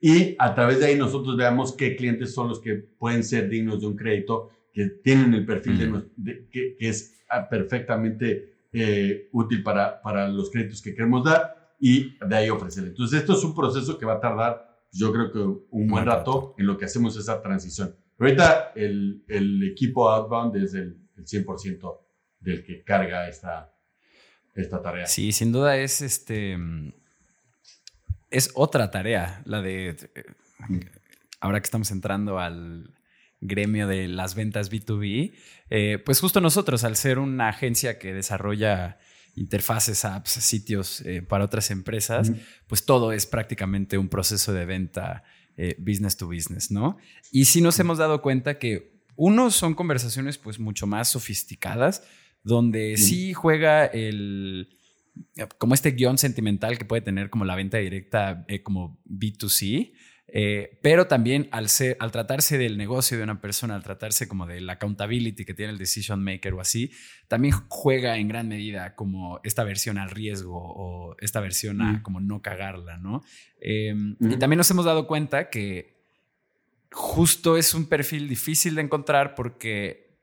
y 0.00 0.36
a 0.38 0.54
través 0.54 0.80
de 0.80 0.86
ahí 0.86 0.96
nosotros 0.96 1.36
veamos 1.36 1.72
qué 1.72 1.96
clientes 1.96 2.34
son 2.34 2.48
los 2.48 2.60
que 2.60 2.74
pueden 2.74 3.24
ser 3.24 3.48
dignos 3.48 3.80
de 3.80 3.86
un 3.86 3.96
crédito, 3.96 4.50
que 4.72 4.86
tienen 5.02 5.32
el 5.34 5.46
perfil 5.46 6.04
de, 6.16 6.48
que, 6.50 6.76
es 6.80 7.24
ah, 7.30 7.48
perfectamente 7.48 8.54
eh, 8.72 9.28
útil 9.32 9.62
para, 9.62 10.02
para 10.02 10.28
los 10.28 10.50
créditos 10.50 10.82
que 10.82 10.94
queremos 10.94 11.24
dar 11.24 11.63
y 11.78 12.16
de 12.18 12.36
ahí 12.36 12.50
ofrecer. 12.50 12.84
Entonces, 12.84 13.20
esto 13.20 13.34
es 13.34 13.44
un 13.44 13.54
proceso 13.54 13.98
que 13.98 14.06
va 14.06 14.14
a 14.14 14.20
tardar, 14.20 14.80
yo 14.92 15.12
creo 15.12 15.32
que 15.32 15.38
un 15.38 15.88
buen 15.88 16.06
rato 16.06 16.54
en 16.58 16.66
lo 16.66 16.78
que 16.78 16.84
hacemos 16.84 17.16
esa 17.16 17.42
transición. 17.42 17.96
Pero 18.16 18.28
ahorita 18.28 18.72
el, 18.76 19.24
el 19.28 19.62
equipo 19.70 20.08
Outbound 20.08 20.56
es 20.56 20.74
el, 20.74 21.00
100% 21.16 22.00
del 22.40 22.64
que 22.64 22.82
carga 22.82 23.28
esta, 23.28 23.72
esta 24.54 24.82
tarea. 24.82 25.06
Sí, 25.06 25.32
sin 25.32 25.52
duda 25.52 25.76
es 25.76 26.02
este. 26.02 26.58
Es 28.30 28.50
otra 28.54 28.90
tarea, 28.90 29.42
la 29.44 29.62
de. 29.62 29.96
Ahora 31.40 31.60
que 31.60 31.64
estamos 31.66 31.90
entrando 31.90 32.38
al 32.38 32.90
gremio 33.40 33.86
de 33.86 34.08
las 34.08 34.34
ventas 34.34 34.72
B2B, 34.72 35.34
eh, 35.70 36.02
pues 36.04 36.20
justo 36.20 36.40
nosotros, 36.40 36.82
al 36.82 36.96
ser 36.96 37.18
una 37.18 37.50
agencia 37.50 37.98
que 37.98 38.12
desarrolla 38.12 38.98
interfaces, 39.36 40.04
apps, 40.04 40.30
sitios 40.30 41.00
eh, 41.02 41.22
para 41.22 41.44
otras 41.44 41.70
empresas, 41.70 42.32
pues 42.66 42.84
todo 42.84 43.12
es 43.12 43.26
prácticamente 43.26 43.98
un 43.98 44.08
proceso 44.08 44.52
de 44.52 44.64
venta 44.64 45.24
eh, 45.56 45.76
business 45.78 46.16
to 46.16 46.26
business, 46.26 46.70
¿no? 46.70 46.96
Y 47.30 47.44
sí 47.46 47.60
nos 47.60 47.78
hemos 47.78 47.98
dado 47.98 48.22
cuenta 48.22 48.58
que 48.58 48.94
uno 49.16 49.50
son 49.50 49.74
conversaciones 49.74 50.38
pues 50.38 50.58
mucho 50.58 50.86
más 50.86 51.08
sofisticadas, 51.08 52.02
donde 52.42 52.96
sí 52.96 53.32
juega 53.32 53.86
el 53.86 54.68
como 55.58 55.74
este 55.74 55.92
guion 55.92 56.18
sentimental 56.18 56.76
que 56.78 56.84
puede 56.84 57.02
tener 57.02 57.30
como 57.30 57.44
la 57.44 57.54
venta 57.54 57.78
directa 57.78 58.44
eh, 58.48 58.62
como 58.62 59.00
B2C, 59.08 59.92
eh, 60.26 60.78
pero 60.82 61.06
también 61.06 61.48
al, 61.52 61.68
ser, 61.68 61.96
al 62.00 62.10
tratarse 62.10 62.56
del 62.58 62.78
negocio 62.78 63.16
de 63.16 63.22
una 63.22 63.40
persona, 63.40 63.74
al 63.74 63.82
tratarse 63.82 64.26
como 64.26 64.46
de 64.46 64.60
la 64.60 64.74
accountability 64.74 65.44
que 65.44 65.54
tiene 65.54 65.72
el 65.72 65.78
decision 65.78 66.24
maker 66.24 66.54
o 66.54 66.60
así, 66.60 66.90
también 67.28 67.54
juega 67.68 68.16
en 68.16 68.28
gran 68.28 68.48
medida 68.48 68.94
como 68.94 69.40
esta 69.44 69.64
versión 69.64 69.98
al 69.98 70.10
riesgo 70.10 70.56
o 70.56 71.14
esta 71.20 71.40
versión 71.40 71.82
a 71.82 72.02
como 72.02 72.20
no 72.20 72.42
cagarla, 72.42 72.96
¿no? 72.96 73.22
Em, 73.60 74.16
y 74.20 74.36
también 74.36 74.58
nos 74.58 74.70
hemos 74.70 74.86
dado 74.86 75.06
cuenta 75.06 75.50
que 75.50 75.94
justo 76.90 77.56
es 77.56 77.74
un 77.74 77.86
perfil 77.86 78.28
difícil 78.28 78.74
de 78.76 78.82
encontrar 78.82 79.34
porque 79.34 80.18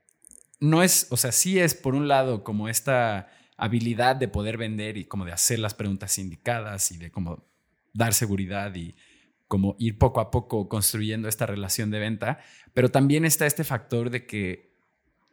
no 0.58 0.82
es, 0.82 1.06
o 1.10 1.16
sea, 1.16 1.32
sí 1.32 1.58
es 1.58 1.74
por 1.74 1.94
un 1.94 2.08
lado 2.08 2.44
como 2.44 2.68
esta 2.68 3.28
habilidad 3.56 4.16
de 4.16 4.28
poder 4.28 4.58
vender 4.58 4.96
y 4.96 5.04
como 5.04 5.24
de 5.24 5.32
hacer 5.32 5.58
las 5.58 5.74
preguntas 5.74 6.18
indicadas 6.18 6.90
y 6.90 6.98
de 6.98 7.10
como 7.10 7.46
dar 7.92 8.14
seguridad 8.14 8.74
y 8.74 8.94
como 9.52 9.76
ir 9.78 9.98
poco 9.98 10.22
a 10.22 10.30
poco 10.30 10.66
construyendo 10.66 11.28
esta 11.28 11.44
relación 11.44 11.90
de 11.90 11.98
venta, 11.98 12.38
pero 12.72 12.90
también 12.90 13.26
está 13.26 13.44
este 13.44 13.64
factor 13.64 14.08
de 14.08 14.24
que 14.24 14.72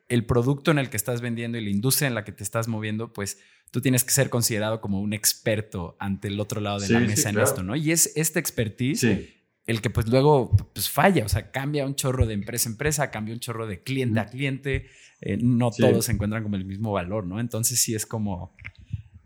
el 0.10 0.26
producto 0.26 0.72
en 0.72 0.78
el 0.78 0.90
que 0.90 0.98
estás 0.98 1.22
vendiendo 1.22 1.58
y 1.58 1.64
la 1.64 1.70
industria 1.70 2.10
en 2.10 2.16
la 2.16 2.26
que 2.26 2.34
te 2.34 2.44
estás 2.44 2.68
moviendo, 2.68 3.14
pues 3.14 3.40
tú 3.72 3.80
tienes 3.80 4.04
que 4.04 4.12
ser 4.12 4.30
considerado 4.30 4.82
como 4.82 5.00
un 5.00 5.14
experto 5.14 5.96
ante 6.02 6.28
el 6.28 6.38
otro 6.42 6.60
lado 6.60 6.82
de 6.82 6.90
la 6.90 7.00
mesa 7.00 7.30
en 7.30 7.40
esto, 7.40 7.64
¿no? 7.64 7.78
Y 7.78 7.94
es 7.94 8.12
este 8.18 8.40
expertise 8.40 9.06
el 9.66 9.80
que 9.80 9.90
pues 9.90 10.10
luego 10.10 10.52
pues 10.74 10.90
falla, 10.90 11.24
o 11.24 11.30
sea, 11.30 11.50
cambia 11.50 11.86
un 11.86 11.96
chorro 11.96 12.26
de 12.26 12.34
empresa 12.34 12.68
a 12.68 12.74
empresa, 12.74 13.12
cambia 13.12 13.34
un 13.34 13.40
chorro 13.40 13.68
de 13.68 13.84
cliente 13.84 14.20
a 14.20 14.26
cliente, 14.26 14.88
eh, 15.22 15.38
no 15.42 15.72
todos 15.72 16.04
se 16.04 16.12
encuentran 16.12 16.44
como 16.44 16.58
el 16.58 16.66
mismo 16.66 16.92
valor, 16.92 17.26
¿no? 17.26 17.40
Entonces 17.40 17.80
sí 17.80 17.96
es 17.96 18.06
como, 18.06 18.54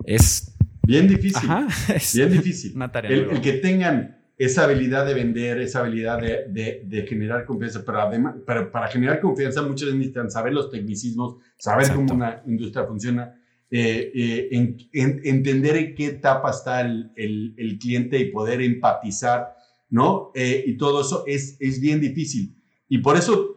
es... 0.06 0.54
Bien 0.84 1.08
difícil. 1.08 1.50
bien 2.14 2.32
difícil. 2.32 2.76
el, 3.06 3.42
que 3.42 3.54
tengan 3.54 4.23
esa 4.38 4.64
habilidad 4.64 5.06
de 5.06 5.14
vender, 5.14 5.62
esa 5.62 5.80
habilidad 5.80 6.20
de, 6.20 7.06
generar 7.08 7.46
confianza, 7.46 7.84
pero 7.86 8.02
además, 8.02 8.36
pero 8.46 8.72
para 8.72 8.88
generar 8.88 9.22
confianza 9.22 9.62
muchos 9.62 9.94
necesitan 9.94 10.32
saber 10.32 10.54
los 10.54 10.70
tecnicismos, 10.70 11.38
saber 11.58 11.94
cómo 11.94 12.14
una 12.14 12.42
industria 12.48 12.86
funciona, 12.86 13.40
eh, 13.70 14.12
eh, 14.14 14.76
entender 15.24 15.78
en 15.78 15.96
qué 15.96 16.06
etapa 16.08 16.52
está 16.52 16.82
el, 16.82 17.12
el, 17.16 17.78
cliente 17.80 18.20
y 18.20 18.32
poder 18.32 18.62
empatizar, 18.62 19.56
¿no? 19.90 20.32
Eh, 20.36 20.64
y 20.68 20.78
todo 20.78 21.02
eso 21.02 21.24
es, 21.28 21.58
es 21.60 21.80
bien 21.80 22.00
difícil. 22.00 22.56
Y 22.88 23.00
por 23.00 23.18
eso 23.18 23.50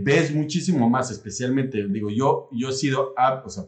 ves 0.00 0.34
muchísimo 0.34 0.88
más, 0.88 1.10
especialmente, 1.10 1.86
digo, 1.88 2.08
yo, 2.08 2.48
yo 2.52 2.70
he 2.70 2.72
sido, 2.72 3.12
o 3.44 3.50
sea, 3.50 3.64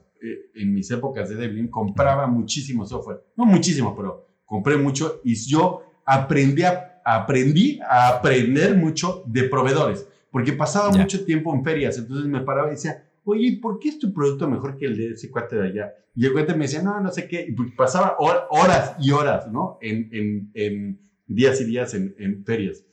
en 0.54 0.72
mis 0.72 0.90
épocas 0.90 1.28
de 1.28 1.36
Devlin, 1.36 1.68
compraba 1.68 2.26
muchísimo 2.26 2.86
software, 2.86 3.22
no 3.36 3.44
muchísimo, 3.44 3.94
pero 3.94 4.26
compré 4.46 4.78
mucho 4.78 5.20
y 5.24 5.34
yo 5.34 5.89
aprendí 6.04 6.62
a, 6.62 7.00
aprendí 7.04 7.80
a 7.88 8.08
aprender 8.08 8.76
mucho 8.76 9.22
de 9.26 9.44
proveedores, 9.44 10.06
porque 10.30 10.52
pasaba 10.52 10.90
mucho 10.90 11.24
tiempo 11.24 11.54
en 11.54 11.64
ferias, 11.64 11.98
entonces 11.98 12.26
me 12.26 12.40
paraba 12.40 12.68
y 12.68 12.72
decía, 12.72 13.04
oye, 13.24 13.58
¿por 13.60 13.78
qué 13.78 13.90
es 13.90 13.98
tu 13.98 14.12
producto 14.12 14.48
mejor 14.48 14.76
que 14.76 14.86
el 14.86 14.96
de 14.96 15.10
ese 15.12 15.30
cuate 15.30 15.56
de 15.56 15.68
allá? 15.68 15.94
Y 16.14 16.26
el 16.26 16.32
cuate 16.32 16.54
me 16.54 16.64
decía, 16.64 16.82
no, 16.82 17.00
no 17.00 17.10
sé 17.10 17.28
qué, 17.28 17.46
y 17.48 17.52
pues 17.52 17.70
pasaba 17.76 18.16
horas 18.18 18.96
y 19.00 19.10
horas, 19.10 19.50
¿no? 19.50 19.78
En, 19.80 20.08
en, 20.12 20.50
en 20.54 21.00
días 21.26 21.60
y 21.60 21.64
días 21.64 21.94
en, 21.94 22.14
en, 22.18 22.44
ferias. 22.44 22.84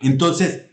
Entonces, 0.00 0.68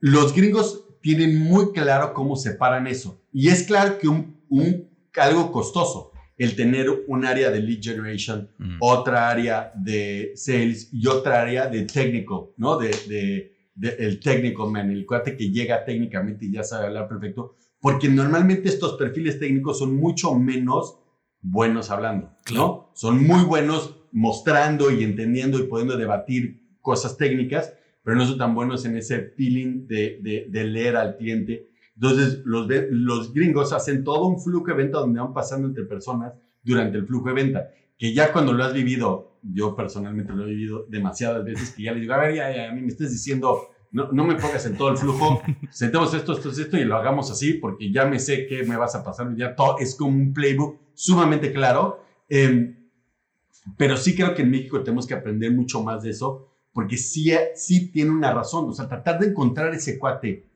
los 0.00 0.34
gringos 0.34 0.86
tienen 1.00 1.38
muy 1.38 1.72
claro 1.72 2.12
cómo 2.12 2.36
separan 2.36 2.86
eso. 2.86 3.20
Y 3.32 3.48
es 3.48 3.62
claro 3.62 3.98
que 3.98 4.08
un, 4.08 4.40
un 4.48 4.88
algo 5.16 5.50
costoso 5.52 6.12
el 6.40 6.56
tener 6.56 6.88
un 7.06 7.26
área 7.26 7.50
de 7.50 7.60
lead 7.60 7.82
generation, 7.82 8.48
mm. 8.56 8.76
otra 8.80 9.28
área 9.28 9.72
de 9.76 10.32
sales 10.36 10.88
y 10.90 11.06
otra 11.06 11.42
área 11.42 11.66
de 11.66 11.82
técnico, 11.82 12.54
¿no? 12.56 12.78
De, 12.78 12.88
de, 13.06 13.52
el 13.98 14.20
técnico 14.20 14.70
man, 14.70 14.90
el 14.90 15.04
cuate 15.04 15.36
que 15.36 15.50
llega 15.50 15.84
técnicamente 15.84 16.46
y 16.46 16.52
ya 16.52 16.62
sabe 16.62 16.86
hablar 16.86 17.08
perfecto, 17.08 17.56
porque 17.78 18.08
normalmente 18.08 18.70
estos 18.70 18.94
perfiles 18.94 19.38
técnicos 19.38 19.80
son 19.80 19.94
mucho 19.96 20.34
menos 20.34 20.98
buenos 21.42 21.90
hablando, 21.90 22.34
¿no? 22.54 22.90
Son 22.94 23.22
muy 23.22 23.44
buenos 23.44 23.96
mostrando 24.10 24.90
y 24.90 25.04
entendiendo 25.04 25.58
y 25.58 25.64
pudiendo 25.64 25.98
debatir 25.98 26.78
cosas 26.80 27.18
técnicas, 27.18 27.74
pero 28.02 28.16
no 28.16 28.26
son 28.26 28.38
tan 28.38 28.54
buenos 28.54 28.86
en 28.86 28.96
ese 28.96 29.20
feeling 29.36 29.86
de, 29.86 30.46
de 30.48 30.64
leer 30.64 30.96
al 30.96 31.18
cliente 31.18 31.69
entonces, 31.94 32.42
los, 32.44 32.66
los 32.90 33.32
gringos 33.32 33.72
hacen 33.72 34.04
todo 34.04 34.26
un 34.26 34.40
flujo 34.40 34.68
de 34.68 34.74
venta 34.74 34.98
donde 34.98 35.20
van 35.20 35.34
pasando 35.34 35.68
entre 35.68 35.84
personas 35.84 36.32
durante 36.62 36.98
el 36.98 37.06
flujo 37.06 37.28
de 37.28 37.34
venta, 37.34 37.70
que 37.98 38.14
ya 38.14 38.32
cuando 38.32 38.52
lo 38.52 38.64
has 38.64 38.72
vivido, 38.72 39.38
yo 39.42 39.74
personalmente 39.76 40.32
lo 40.32 40.44
he 40.44 40.50
vivido 40.50 40.86
demasiadas 40.88 41.44
veces, 41.44 41.70
que 41.70 41.82
ya 41.82 41.92
les 41.92 42.02
digo, 42.02 42.14
a 42.14 42.18
ver, 42.18 42.34
ya, 42.34 42.54
ya 42.54 42.70
a 42.70 42.72
mí 42.72 42.80
me 42.80 42.88
estás 42.88 43.10
diciendo, 43.10 43.68
no, 43.92 44.10
no 44.12 44.24
me 44.24 44.36
pongas 44.36 44.64
en 44.66 44.76
todo 44.76 44.90
el 44.90 44.96
flujo, 44.96 45.42
sentemos 45.70 46.14
esto, 46.14 46.32
esto, 46.32 46.50
esto 46.50 46.76
y 46.78 46.84
lo 46.84 46.96
hagamos 46.96 47.30
así, 47.30 47.54
porque 47.54 47.92
ya 47.92 48.06
me 48.06 48.18
sé 48.18 48.46
qué 48.46 48.64
me 48.64 48.76
vas 48.76 48.94
a 48.94 49.04
pasar, 49.04 49.34
ya 49.36 49.54
todo 49.54 49.78
es 49.78 49.94
como 49.94 50.16
un 50.16 50.32
playbook 50.32 50.78
sumamente 50.94 51.52
claro. 51.52 52.04
Em, 52.28 52.76
pero 53.76 53.96
sí 53.96 54.14
creo 54.14 54.34
que 54.34 54.42
en 54.42 54.50
México 54.50 54.82
tenemos 54.82 55.06
que 55.06 55.14
aprender 55.14 55.52
mucho 55.52 55.82
más 55.82 56.02
de 56.02 56.10
eso, 56.10 56.48
porque 56.72 56.96
sí, 56.96 57.32
sí 57.54 57.90
tiene 57.90 58.10
una 58.10 58.32
razón, 58.32 58.68
o 58.68 58.72
sea, 58.72 58.88
tratar 58.88 59.18
de 59.18 59.28
encontrar 59.28 59.74
ese 59.74 59.98
cuate 59.98 60.46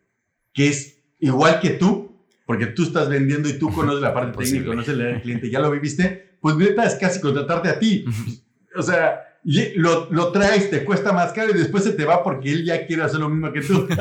que 0.52 0.68
es 0.68 0.93
igual 1.24 1.60
que 1.60 1.70
tú, 1.70 2.12
porque 2.46 2.66
tú 2.66 2.82
estás 2.82 3.08
vendiendo 3.08 3.48
y 3.48 3.58
tú 3.58 3.72
conoces 3.72 4.02
la 4.02 4.12
parte 4.12 4.44
técnica, 4.44 4.66
conoces 4.66 4.98
el 4.98 5.22
cliente, 5.22 5.50
ya 5.50 5.60
lo 5.60 5.70
viviste, 5.70 6.36
pues 6.40 6.56
neta 6.56 6.84
es 6.84 6.94
casi 6.96 7.20
contratarte 7.20 7.70
a 7.70 7.78
ti. 7.78 8.04
O 8.76 8.82
sea, 8.82 9.38
lo, 9.44 10.10
lo, 10.10 10.32
traes, 10.32 10.68
te 10.68 10.84
cuesta 10.84 11.12
más 11.12 11.32
caro 11.32 11.52
y 11.54 11.58
después 11.58 11.84
se 11.84 11.92
te 11.92 12.04
va 12.04 12.22
porque 12.22 12.52
él 12.52 12.64
ya 12.64 12.86
quiere 12.86 13.02
hacer 13.02 13.20
lo 13.20 13.30
mismo 13.30 13.52
que 13.52 13.62
tú. 13.62 13.88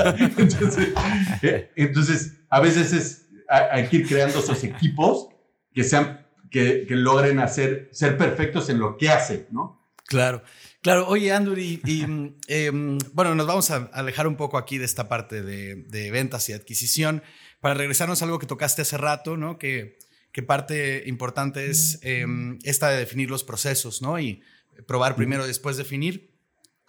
Eh, 1.41 1.71
entonces, 1.75 2.39
a 2.49 2.59
veces 2.59 2.93
es, 2.93 3.27
hay 3.49 3.87
que 3.87 3.97
ir 3.97 4.07
creando 4.07 4.39
esos 4.39 4.63
equipos 4.63 5.29
que 5.73 5.83
sean, 5.83 6.25
que, 6.49 6.85
que 6.87 6.95
logren 6.95 7.39
hacer, 7.39 7.89
ser 7.91 8.17
perfectos 8.17 8.69
en 8.69 8.79
lo 8.79 8.97
que 8.97 9.09
hacen, 9.09 9.47
¿no? 9.51 9.81
Claro. 10.05 10.43
Claro, 10.83 11.07
oye, 11.07 11.31
Andrew, 11.31 11.57
y, 11.57 12.03
em, 12.47 12.97
bueno, 13.13 13.33
nos 13.35 13.47
vamos 13.47 13.71
a 13.71 13.89
alejar 13.93 14.27
un 14.27 14.35
poco 14.35 14.57
aquí 14.57 14.77
de 14.77 14.83
esta 14.83 15.07
parte 15.07 15.41
de, 15.41 16.11
ventas 16.11 16.49
y 16.49 16.53
adquisición 16.53 17.23
para 17.61 17.73
regresarnos 17.73 18.21
a 18.21 18.25
algo 18.25 18.37
que 18.37 18.47
tocaste 18.47 18.81
hace 18.81 18.97
rato, 18.97 19.37
¿no? 19.37 19.57
Que, 19.57 19.97
que 20.33 20.43
parte 20.43 21.03
importante 21.07 21.69
es 21.69 21.99
em, 22.01 22.59
esta 22.63 22.89
de 22.89 22.97
definir 22.97 23.31
los 23.31 23.45
procesos, 23.45 24.01
¿no? 24.01 24.19
Y 24.19 24.41
probar 24.85 25.15
primero 25.15 25.47
después 25.47 25.77
definir. 25.77 26.35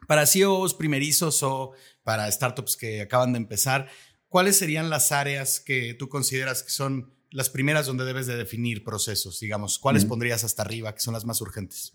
Para 0.09 0.26
CEOs 0.26 0.74
primerizos 0.74 1.45
o 1.45 1.70
para 2.03 2.30
startups 2.32 2.76
que 2.76 3.01
acaban 3.01 3.32
de 3.32 3.38
empezar, 3.38 3.88
¿cuáles 4.28 4.59
serían 4.59 4.90
las 4.90 5.12
áreas 5.12 5.61
que 5.61 5.95
tú 5.95 6.09
consideras 6.09 6.64
que 6.64 6.70
son 6.70 7.14
las 7.30 7.49
primeras 7.49 7.86
donde 7.86 8.05
debes 8.05 8.26
de 8.26 8.36
definir 8.36 8.82
procesos? 8.82 9.38
Digamos, 9.38 9.78
¿cuáles 9.78 10.05
pondrías 10.05 10.42
hasta 10.42 10.62
arriba 10.62 10.92
que 10.97 11.01
son 11.01 11.14
las 11.14 11.24
más 11.24 11.40
urgentes? 11.40 11.92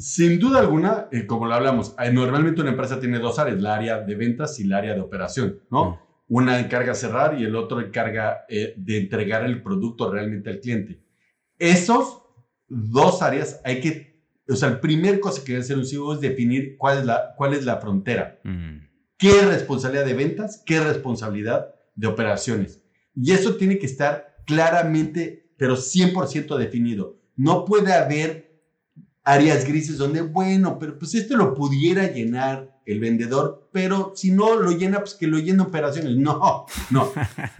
Sin 0.00 0.38
duda 0.38 0.60
alguna, 0.60 1.08
eh, 1.12 1.26
como 1.26 1.44
lo 1.44 1.52
hablamos, 1.52 1.94
eh, 2.02 2.10
normalmente 2.10 2.62
una 2.62 2.70
empresa 2.70 2.98
tiene 2.98 3.18
dos 3.18 3.38
áreas, 3.38 3.60
la 3.60 3.74
área 3.74 4.00
de 4.00 4.14
ventas 4.14 4.58
y 4.58 4.64
la 4.64 4.78
área 4.78 4.94
de 4.94 5.00
operación, 5.02 5.60
¿no? 5.70 5.90
Mm. 5.90 5.98
Una 6.28 6.58
encarga 6.58 6.94
cerrar 6.94 7.38
y 7.38 7.44
el 7.44 7.54
otro 7.54 7.82
encarga 7.82 8.46
eh, 8.48 8.72
de 8.78 8.96
entregar 8.96 9.44
el 9.44 9.62
producto 9.62 10.10
realmente 10.10 10.48
al 10.48 10.60
cliente. 10.60 11.02
Esos 11.58 12.22
dos 12.66 13.20
áreas 13.20 13.60
hay 13.62 13.82
que, 13.82 14.24
o 14.48 14.56
sea, 14.56 14.70
el 14.70 14.80
primer 14.80 15.20
cosa 15.20 15.44
que 15.44 15.52
debe 15.52 15.64
hacer 15.64 15.76
un 15.76 15.84
CEO 15.84 16.14
es 16.14 16.20
definir 16.22 16.78
cuál 16.78 17.00
es 17.00 17.04
la, 17.04 17.34
cuál 17.36 17.52
es 17.52 17.66
la 17.66 17.76
frontera. 17.76 18.40
Mm. 18.42 18.78
¿Qué 19.18 19.42
responsabilidad 19.42 20.06
de 20.06 20.14
ventas? 20.14 20.62
¿Qué 20.64 20.80
responsabilidad 20.80 21.74
de 21.94 22.06
operaciones? 22.06 22.82
Y 23.14 23.32
eso 23.32 23.56
tiene 23.56 23.78
que 23.78 23.84
estar 23.84 24.36
claramente, 24.46 25.52
pero 25.58 25.76
100% 25.76 26.56
definido. 26.56 27.20
No 27.36 27.66
puede 27.66 27.92
haber 27.92 28.49
áreas 29.24 29.66
grises 29.66 29.98
donde, 29.98 30.22
bueno, 30.22 30.78
pero 30.78 30.98
pues 30.98 31.14
esto 31.14 31.36
lo 31.36 31.54
pudiera 31.54 32.10
llenar 32.10 32.80
el 32.86 33.00
vendedor, 33.00 33.68
pero 33.72 34.12
si 34.16 34.30
no 34.30 34.56
lo 34.56 34.72
llena, 34.72 35.00
pues 35.00 35.14
que 35.14 35.26
lo 35.26 35.38
llene 35.38 35.62
operaciones. 35.62 36.16
No, 36.16 36.66
no. 36.90 37.12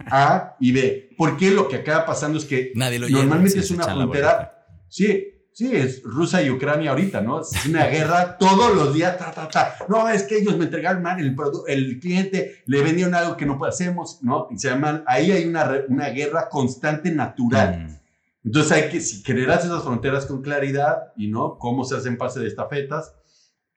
A 0.07 0.55
y 0.59 0.71
B. 0.71 1.09
¿Por 1.17 1.37
qué 1.37 1.51
lo 1.51 1.67
que 1.67 1.77
acaba 1.77 2.05
pasando 2.05 2.37
es 2.37 2.45
que 2.45 2.73
normalmente 2.75 3.59
es 3.59 3.71
una 3.71 3.85
frontera. 3.85 4.65
Sí, 4.89 5.47
sí, 5.53 5.73
es 5.73 6.03
Rusia 6.03 6.41
y 6.41 6.49
Ucrania 6.49 6.89
ahorita, 6.89 7.21
¿no? 7.21 7.41
Es 7.41 7.65
una 7.65 7.85
guerra 7.85 8.37
todos 8.37 8.75
los 8.75 8.93
días. 8.93 9.17
No, 9.87 10.09
es 10.09 10.23
que 10.23 10.39
ellos 10.39 10.57
me 10.57 10.65
entregaron 10.65 11.01
mal 11.01 11.19
el, 11.19 11.35
el 11.67 11.99
cliente, 11.99 12.63
le 12.65 12.81
vendieron 12.81 13.15
algo 13.15 13.37
que 13.37 13.45
no 13.45 13.63
hacemos, 13.63 14.19
¿no? 14.21 14.49
Y 14.51 14.57
se 14.57 14.69
llaman, 14.69 15.03
ahí 15.07 15.31
hay 15.31 15.45
una, 15.45 15.83
una 15.87 16.09
guerra 16.09 16.49
constante 16.49 17.11
natural. 17.11 17.87
Mm. 17.87 18.00
Entonces 18.43 18.71
hay 18.71 18.89
que, 18.89 18.99
si 19.01 19.23
generas 19.23 19.63
esas 19.65 19.83
fronteras 19.83 20.25
con 20.25 20.41
claridad 20.41 21.13
y 21.15 21.27
no 21.27 21.57
cómo 21.59 21.83
se 21.83 21.95
hacen 21.95 22.17
pase 22.17 22.39
de 22.39 22.47
estafetas, 22.47 23.13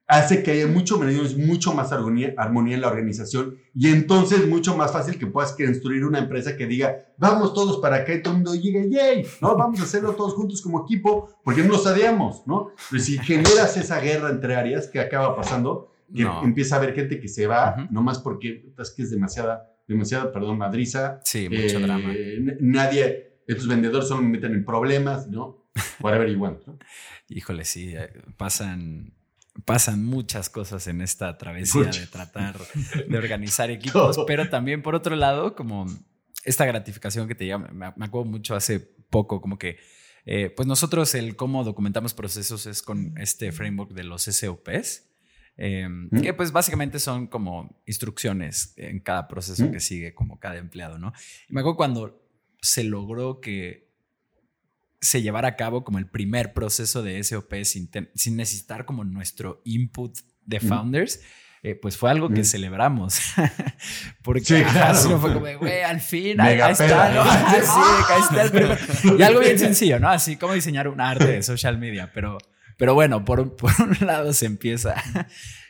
hace 0.07 0.43
que 0.43 0.51
haya 0.53 0.67
mucho 0.67 0.99
menos, 0.99 1.37
mucho 1.37 1.73
más 1.73 1.93
armonía, 1.93 2.35
armonía, 2.37 2.75
en 2.75 2.83
la 2.83 2.89
organización 2.89 3.57
y 3.75 3.89
entonces 3.89 4.47
mucho 4.47 4.77
más 4.77 4.93
fácil 4.93 5.19
que 5.19 5.27
puedas 5.27 5.53
construir 5.53 6.05
una 6.05 6.19
empresa 6.19 6.57
que 6.57 6.67
diga, 6.67 7.07
vamos 7.17 7.55
todos 7.55 7.79
para 7.79 7.97
acá 7.97 8.15
y 8.15 8.23
todo 8.23 8.35
el 8.35 8.43
mundo 8.43 8.55
llegue, 8.55 8.89
yay, 8.91 9.27
¿no? 9.41 9.57
Vamos 9.57 9.81
a 9.81 9.85
hacerlo 9.85 10.13
todos 10.15 10.35
juntos 10.35 10.61
como 10.61 10.83
equipo 10.83 11.31
porque 11.43 11.63
no 11.63 11.73
nos 11.73 11.87
odiamos, 11.87 12.47
¿no? 12.47 12.71
Pero 12.91 13.03
si 13.03 13.19
generas 13.19 13.77
esa 13.77 14.01
guerra 14.01 14.31
entre 14.31 14.57
áreas, 14.57 14.89
¿qué 14.89 15.01
acaba 15.01 15.35
pasando? 15.35 15.91
Que 16.15 16.23
empieza 16.23 16.77
a 16.77 16.79
haber 16.79 16.95
gente 16.95 17.19
que 17.19 17.29
se 17.29 17.47
va, 17.47 17.89
no 17.91 18.03
más 18.03 18.19
porque 18.19 18.73
es 18.79 18.91
que 18.91 19.03
es 19.03 19.11
demasiada, 19.11 19.71
demasiada, 19.89 20.31
perdón, 20.31 20.59
madriza. 20.59 21.19
Sí, 21.25 21.49
mucho 21.49 21.81
drama. 21.81 22.13
Eh, 22.15 22.59
nadie, 22.61 23.24
estos 23.47 23.67
vendedores 23.69 24.09
solo 24.09 24.23
me 24.23 24.29
meten 24.29 24.55
en 24.55 24.65
problemas, 24.65 25.29
¿no? 25.29 25.69
Whatever 26.01 26.31
you 26.31 26.39
want, 26.39 26.67
¿no? 26.67 26.79
Híjole, 27.29 27.65
sí, 27.65 27.95
eh, 27.97 28.11
pasan, 28.37 29.15
pasan 29.65 30.05
muchas 30.05 30.51
cosas 30.51 30.87
en 30.87 31.01
esta 31.01 31.37
travesía 31.39 31.85
de 31.85 32.07
tratar 32.07 32.59
de 33.09 33.19
organizar 33.19 33.71
equipos, 33.71 34.19
pero 34.27 34.49
también 34.49 34.83
por 34.83 34.95
otro 34.95 35.17
lado, 35.17 35.55
como 35.55 35.87
esta 36.45 36.65
gratificación 36.67 37.27
que 37.27 37.35
te 37.35 37.47
llama, 37.47 37.69
me, 37.73 38.05
acuerdo 38.05 38.31
mucho 38.31 38.55
hace 38.55 38.81
poco, 38.81 39.41
como 39.41 39.59
que, 39.59 39.79
eh, 40.27 40.51
pues 40.55 40.67
nosotros 40.67 41.15
el 41.15 41.37
cómo 41.37 41.65
documentamos 41.65 42.15
procesos 42.15 42.67
es 42.67 42.83
con 42.83 43.17
este 43.19 43.53
framework 43.53 43.93
de 43.93 44.05
los 44.05 44.23
SOPs. 44.23 45.11
Em, 45.57 46.09
¿Mm? 46.11 46.21
que 46.21 46.35
pues 46.35 46.51
básicamente 46.51 46.99
son 46.99 47.29
como 47.29 47.81
instrucciones 47.87 48.75
en 48.77 48.99
cada 48.99 49.29
proceso 49.29 49.65
¿Mm? 49.65 49.71
que 49.71 49.79
sigue 49.79 50.13
como 50.13 50.41
cada 50.41 50.57
empleado, 50.57 50.99
¿no? 50.99 51.13
Y 51.49 51.55
me 51.55 51.61
acuerdo 51.61 51.77
cuando 51.77 52.24
se 52.65 52.83
logró 52.83 53.41
que 53.41 53.93
se 55.01 55.21
llevara 55.21 55.49
a 55.49 55.57
cabo 55.57 55.85
como 55.85 55.99
el 55.99 56.07
primer 56.07 56.55
proceso 56.55 57.03
de 57.03 57.23
SOP 57.23 57.53
sin, 57.65 57.91
sin 58.15 58.37
necesitar 58.37 58.87
como 58.87 59.05
nuestro 59.05 59.61
input 59.65 60.17
de 60.47 60.61
founders. 60.61 61.21
Eh, 61.63 61.75
pues 61.75 61.97
fue 61.97 62.11
algo 62.11 62.31
que 62.31 62.45
celebramos. 62.45 63.21
Porque 64.23 64.45
sí, 64.45 64.63
claro. 64.63 65.19
fue 65.19 65.33
como, 65.33 65.47
güey, 65.59 65.83
al 65.83 66.01
fin, 66.01 66.41
ahí 66.41 66.59
está, 66.59 67.11
¿no? 67.13 67.25
sí, 67.63 67.81
ahí 68.09 68.23
está 68.23 68.43
el. 68.43 69.19
Y 69.19 69.23
algo 69.23 69.41
bien 69.41 69.59
sencillo, 69.59 69.99
¿no? 69.99 70.09
Así 70.11 70.37
como 70.37 70.55
diseñar 70.55 70.89
un 70.89 71.01
arte 71.01 71.27
de 71.27 71.43
social 71.43 71.79
media, 71.79 72.11
pero, 72.13 72.37
pero 72.77 72.95
bueno, 72.95 73.25
por, 73.25 73.57
por 73.57 73.73
un 73.81 74.07
lado 74.07 74.33
se 74.35 74.45
empieza. 74.47 74.95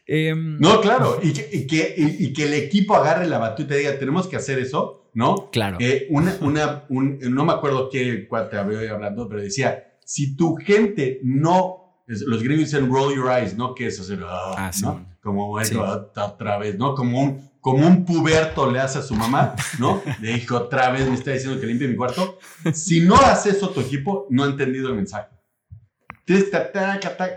Em, 0.06 0.58
no, 0.58 0.80
claro, 0.80 1.20
y 1.22 1.32
que, 1.32 1.48
y 1.52 1.66
que, 1.66 1.94
y, 1.96 2.32
que, 2.32 2.44
el 2.44 2.54
equipo 2.54 2.94
agarre 2.94 3.26
la 3.26 3.38
batuta 3.38 3.74
y 3.74 3.78
diga, 3.78 3.98
tenemos 3.98 4.26
que 4.26 4.36
hacer 4.36 4.58
eso, 4.58 5.03
¿no? 5.14 5.50
Claro. 5.50 5.78
Eh, 5.80 6.06
una, 6.10 6.36
una, 6.40 6.84
un, 6.88 7.18
no 7.20 7.44
me 7.44 7.52
acuerdo 7.52 7.88
qué 7.88 8.28
te 8.50 8.56
había 8.56 8.90
hablando, 8.90 9.28
pero 9.28 9.40
decía, 9.40 9.96
si 10.04 10.36
tu 10.36 10.56
gente 10.56 11.20
no, 11.22 12.02
los 12.06 12.42
gringos 12.42 12.70
dicen 12.70 12.92
roll 12.92 13.14
your 13.14 13.30
eyes, 13.30 13.56
¿no? 13.56 13.74
Que 13.74 13.86
es 13.86 13.98
hacer, 13.98 14.20
ah, 14.26 14.54
ah 14.56 14.70
¿no? 14.82 15.06
Como 15.22 15.52
otra 15.52 16.58
vez, 16.58 16.76
¿no? 16.76 16.94
Como 16.94 17.20
un, 17.20 17.50
como 17.60 17.86
un 17.86 18.04
puberto 18.04 18.70
le 18.70 18.80
hace 18.80 18.98
a 18.98 19.02
su 19.02 19.14
mamá, 19.14 19.54
¿no? 19.78 20.02
Le 20.20 20.34
dijo, 20.34 20.56
otra 20.56 20.90
vez 20.90 21.08
me 21.08 21.14
está 21.14 21.30
diciendo 21.30 21.58
que 21.58 21.66
limpie 21.66 21.88
mi 21.88 21.96
cuarto. 21.96 22.38
Si 22.74 23.00
no 23.00 23.16
hace 23.16 23.50
eso 23.50 23.70
tu 23.70 23.80
equipo, 23.80 24.26
no 24.28 24.44
ha 24.44 24.46
entendido 24.46 24.88
el 24.88 24.96
mensaje 24.96 25.33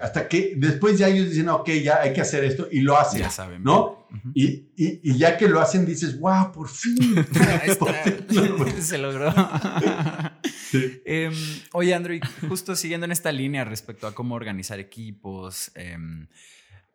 hasta 0.02 0.28
que 0.28 0.54
después 0.56 0.98
ya 0.98 1.08
ellos 1.10 1.30
dicen, 1.30 1.50
ok, 1.50 1.70
ya 1.84 2.02
hay 2.02 2.14
que 2.14 2.22
hacer 2.22 2.44
esto 2.44 2.68
y 2.72 2.82
lo 2.82 2.98
hacen. 2.98 3.20
Ya 3.20 3.30
saben. 3.30 3.64
¿No? 3.64 4.08
y, 4.34 4.68
y, 4.78 5.18
ya 5.18 5.38
que 5.38 5.50
lo 5.50 5.60
hacen, 5.60 5.86
dices, 5.86 6.18
wow, 6.20 6.52
por 6.52 6.70
fin. 6.70 6.98
Se 8.80 8.98
logró. 8.98 9.34
Em, 11.06 11.34
oye, 11.74 11.94
Andrew, 11.94 12.20
justo 12.48 12.76
siguiendo 12.76 13.06
en 13.06 13.12
esta 13.12 13.32
línea 13.32 13.66
respecto 13.66 14.08
a 14.08 14.16
cómo 14.16 14.36
organizar 14.36 14.80
equipos, 14.80 15.72
em, 15.76 16.28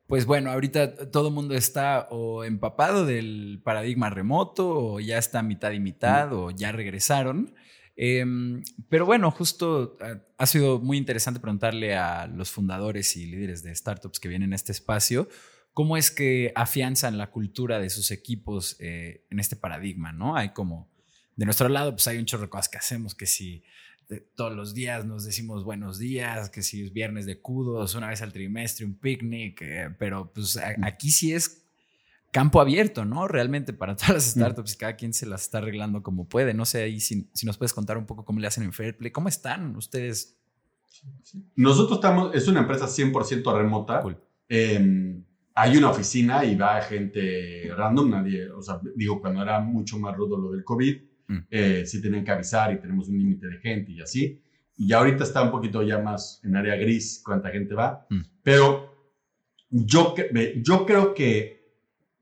pues 0.07 0.25
bueno, 0.27 0.51
ahorita 0.51 1.11
todo 1.11 1.29
el 1.29 1.35
mundo 1.35 1.55
está 1.55 2.09
o 2.11 2.45
empapado 2.45 3.07
del 3.07 3.61
paradigma 3.63 4.11
remoto 4.11 4.95
o 4.95 5.01
ya 5.01 5.19
está 5.19 5.43
mitad 5.43 5.73
y 5.73 5.81
mitad 5.81 6.33
o 6.33 6.51
ya 6.51 6.73
regresaron. 6.73 7.55
Em, 7.95 8.63
pero 8.89 9.05
bueno, 9.05 9.31
justo 9.31 9.97
ah, 10.01 10.21
ha 10.39 10.47
sido 10.47 10.81
muy 10.81 10.97
interesante 10.97 11.41
preguntarle 11.41 11.95
a 11.95 12.27
los 12.27 12.51
fundadores 12.51 13.17
y 13.17 13.27
líderes 13.27 13.63
de 13.63 13.75
startups 13.75 14.19
que 14.19 14.29
vienen 14.29 14.53
a 14.53 14.57
este 14.57 14.73
espacio 14.73 15.29
cómo 15.75 15.97
es 15.97 16.11
que 16.11 16.53
afianzan 16.55 17.19
la 17.19 17.31
cultura 17.31 17.79
de 17.79 17.91
sus 17.91 18.11
equipos 18.11 18.77
eh, 18.79 19.25
en 19.31 19.41
este 19.41 19.57
paradigma, 19.57 20.13
¿no? 20.13 20.37
Hay 20.37 20.51
como, 20.53 20.91
de 21.37 21.45
nuestro 21.45 21.69
lado, 21.69 21.93
pues 21.93 22.07
hay 22.09 22.19
un 22.19 22.27
chorro 22.27 22.45
de 22.45 22.51
cosas 22.51 22.69
que 22.69 22.79
hacemos, 22.79 23.15
que 23.15 23.27
si 23.27 23.65
todos 24.35 24.55
los 24.55 24.75
días 24.75 25.07
nos 25.07 25.25
decimos 25.25 25.65
buenos 25.65 25.99
días, 25.99 26.51
que 26.51 26.63
si 26.63 26.83
es 26.83 26.93
viernes 26.93 27.25
de 27.25 27.41
kudos, 27.41 27.95
una 27.95 28.09
vez 28.09 28.21
al 28.21 28.33
trimestre, 28.33 28.85
un 28.85 28.99
picnic, 28.99 29.63
eh, 29.63 29.89
pero 29.99 30.31
pues 30.33 30.59
aquí 30.83 31.11
sí 31.11 31.33
es 31.33 31.62
campo 32.33 32.61
abierto, 32.61 33.05
¿no? 33.05 33.29
Realmente 33.29 33.73
para 33.73 33.95
todas 33.97 34.15
las 34.15 34.37
mm. 34.37 34.41
startups, 34.41 34.77
cada 34.77 34.97
quien 34.97 35.13
se 35.13 35.27
las 35.27 35.43
está 35.43 35.59
arreglando 35.59 36.03
como 36.03 36.29
puede. 36.29 36.55
No 36.55 36.65
sé 36.65 36.83
ahí 36.83 36.99
si, 36.99 37.29
nos 37.45 37.57
puedes 37.57 37.73
contar 37.73 37.97
un 37.97 38.07
poco 38.07 38.25
cómo 38.25 38.41
le 38.41 38.49
hacen 38.49 38.65
en 38.65 38.73
Fairplay. 38.73 39.13
¿Cómo 39.13 39.29
están 39.29 39.77
ustedes? 39.77 40.39
Nosotros 41.55 41.99
estamos, 41.99 42.35
es 42.35 42.49
una 42.49 42.61
empresa 42.61 42.87
100% 42.87 43.57
remota. 43.57 44.03
Em, 44.49 45.25
hay 45.55 45.77
una 45.77 45.91
oficina 45.91 46.45
y 46.45 46.57
va 46.57 46.81
gente 46.83 47.71
random, 47.77 48.11
nadie, 48.11 48.51
o 48.51 48.63
sea, 48.63 48.81
digo, 48.97 49.21
cuando 49.21 49.43
era 49.43 49.61
mucho 49.61 49.99
más 49.99 50.17
rudo 50.17 50.39
lo 50.39 50.53
del 50.53 50.65
COVID, 50.65 51.03
mm. 51.29 51.39
eh, 51.51 51.85
sí 51.87 52.01
tienen 52.01 52.25
que 52.25 52.31
avisar 52.31 52.73
y 52.73 52.81
tenemos 52.81 53.09
un 53.09 53.19
límite 53.19 53.47
de 53.47 53.59
gente 53.59 53.93
y 53.93 54.01
así. 54.01 54.41
Y 54.77 54.89
ya 54.89 54.99
ahorita 54.99 55.25
está 55.25 55.43
un 55.43 55.51
poquito 55.51 55.83
ya 55.83 55.99
más 55.99 56.41
en 56.45 56.57
área 56.57 56.77
gris 56.77 57.23
cuánta 57.25 57.51
gente 57.51 57.75
va. 57.75 58.07
Mm. 58.09 58.21
Pero 58.43 58.93
yo, 59.69 60.15
yo 60.63 60.87
creo 60.87 61.15
que 61.15 61.62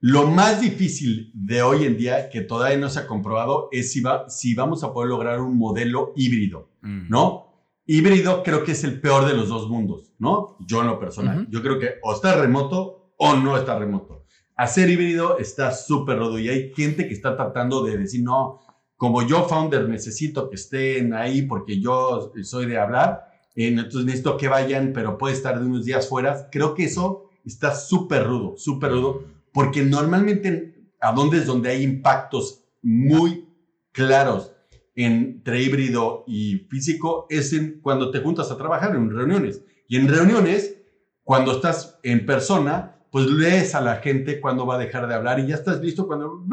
lo 0.00 0.26
más 0.26 0.62
difícil 0.62 1.30
de 1.34 1.62
hoy 1.62 1.84
en 1.84 1.96
día, 1.96 2.30
que 2.30 2.40
todavía 2.40 2.78
no 2.78 2.88
se 2.88 3.00
ha 3.00 3.06
comprobado, 3.06 3.68
es 3.70 3.92
si, 3.92 4.00
va, 4.00 4.28
si 4.30 4.54
vamos 4.54 4.82
a 4.82 4.92
poder 4.92 5.10
lograr 5.10 5.40
un 5.40 5.58
modelo 5.58 6.12
híbrido, 6.16 6.70
mm. 6.80 7.08
¿no? 7.08 7.46
Híbrido 7.84 8.42
creo 8.42 8.64
que 8.64 8.72
es 8.72 8.82
el 8.84 9.00
peor 9.00 9.26
de 9.26 9.34
los 9.34 9.48
dos 9.48 9.68
mundos, 9.68 10.12
¿no? 10.18 10.56
Yo 10.60 10.80
en 10.80 10.86
lo 10.86 10.98
personal. 10.98 11.46
Yo 11.50 11.60
creo 11.60 11.78
que 11.78 11.94
o 12.02 12.14
está 12.14 12.36
remoto 12.36 13.12
o 13.18 13.34
no 13.34 13.56
está 13.56 13.78
remoto. 13.78 14.24
Hacer 14.56 14.88
híbrido 14.88 15.38
está 15.38 15.72
súper 15.72 16.18
rodo 16.18 16.38
y 16.38 16.48
hay 16.48 16.72
gente 16.72 17.08
que 17.08 17.14
está 17.14 17.36
tratando 17.36 17.82
de 17.82 17.98
decir, 17.98 18.22
no, 18.22 18.60
como 18.96 19.26
yo 19.26 19.48
founder 19.48 19.88
necesito 19.88 20.48
que 20.48 20.54
estén 20.54 21.14
ahí 21.14 21.42
porque 21.42 21.80
yo 21.80 22.32
soy 22.42 22.66
de 22.66 22.78
hablar, 22.78 23.24
eh, 23.56 23.68
entonces 23.68 24.04
necesito 24.04 24.36
que 24.36 24.48
vayan, 24.48 24.92
pero 24.94 25.18
puede 25.18 25.34
estar 25.34 25.58
de 25.58 25.66
unos 25.66 25.84
días 25.84 26.08
fuera. 26.08 26.48
Creo 26.50 26.74
que 26.74 26.84
eso 26.84 27.30
está 27.44 27.74
súper 27.74 28.24
rudo, 28.26 28.56
súper 28.56 28.92
rudo 28.92 29.24
porque 29.52 29.82
normalmente 29.82 30.74
a 31.00 31.12
dónde 31.12 31.38
es 31.38 31.46
donde 31.46 31.70
hay 31.70 31.82
impactos 31.82 32.64
muy 32.82 33.48
claros 33.92 34.52
entre 34.94 35.62
híbrido 35.62 36.24
y 36.26 36.66
físico 36.70 37.26
es 37.30 37.52
en 37.52 37.80
cuando 37.80 38.10
te 38.10 38.20
juntas 38.20 38.50
a 38.50 38.56
trabajar 38.56 38.94
en 38.94 39.10
reuniones. 39.10 39.62
Y 39.88 39.96
en 39.96 40.08
reuniones, 40.08 40.76
cuando 41.24 41.52
estás 41.52 41.98
en 42.02 42.26
persona, 42.26 42.96
pues 43.10 43.26
lees 43.26 43.74
a 43.74 43.80
la 43.80 43.96
gente 43.96 44.40
cuando 44.40 44.66
va 44.66 44.76
a 44.76 44.78
dejar 44.78 45.08
de 45.08 45.14
hablar 45.14 45.40
y 45.40 45.48
ya 45.48 45.56
estás 45.56 45.80
listo 45.80 46.06
cuando 46.06 46.44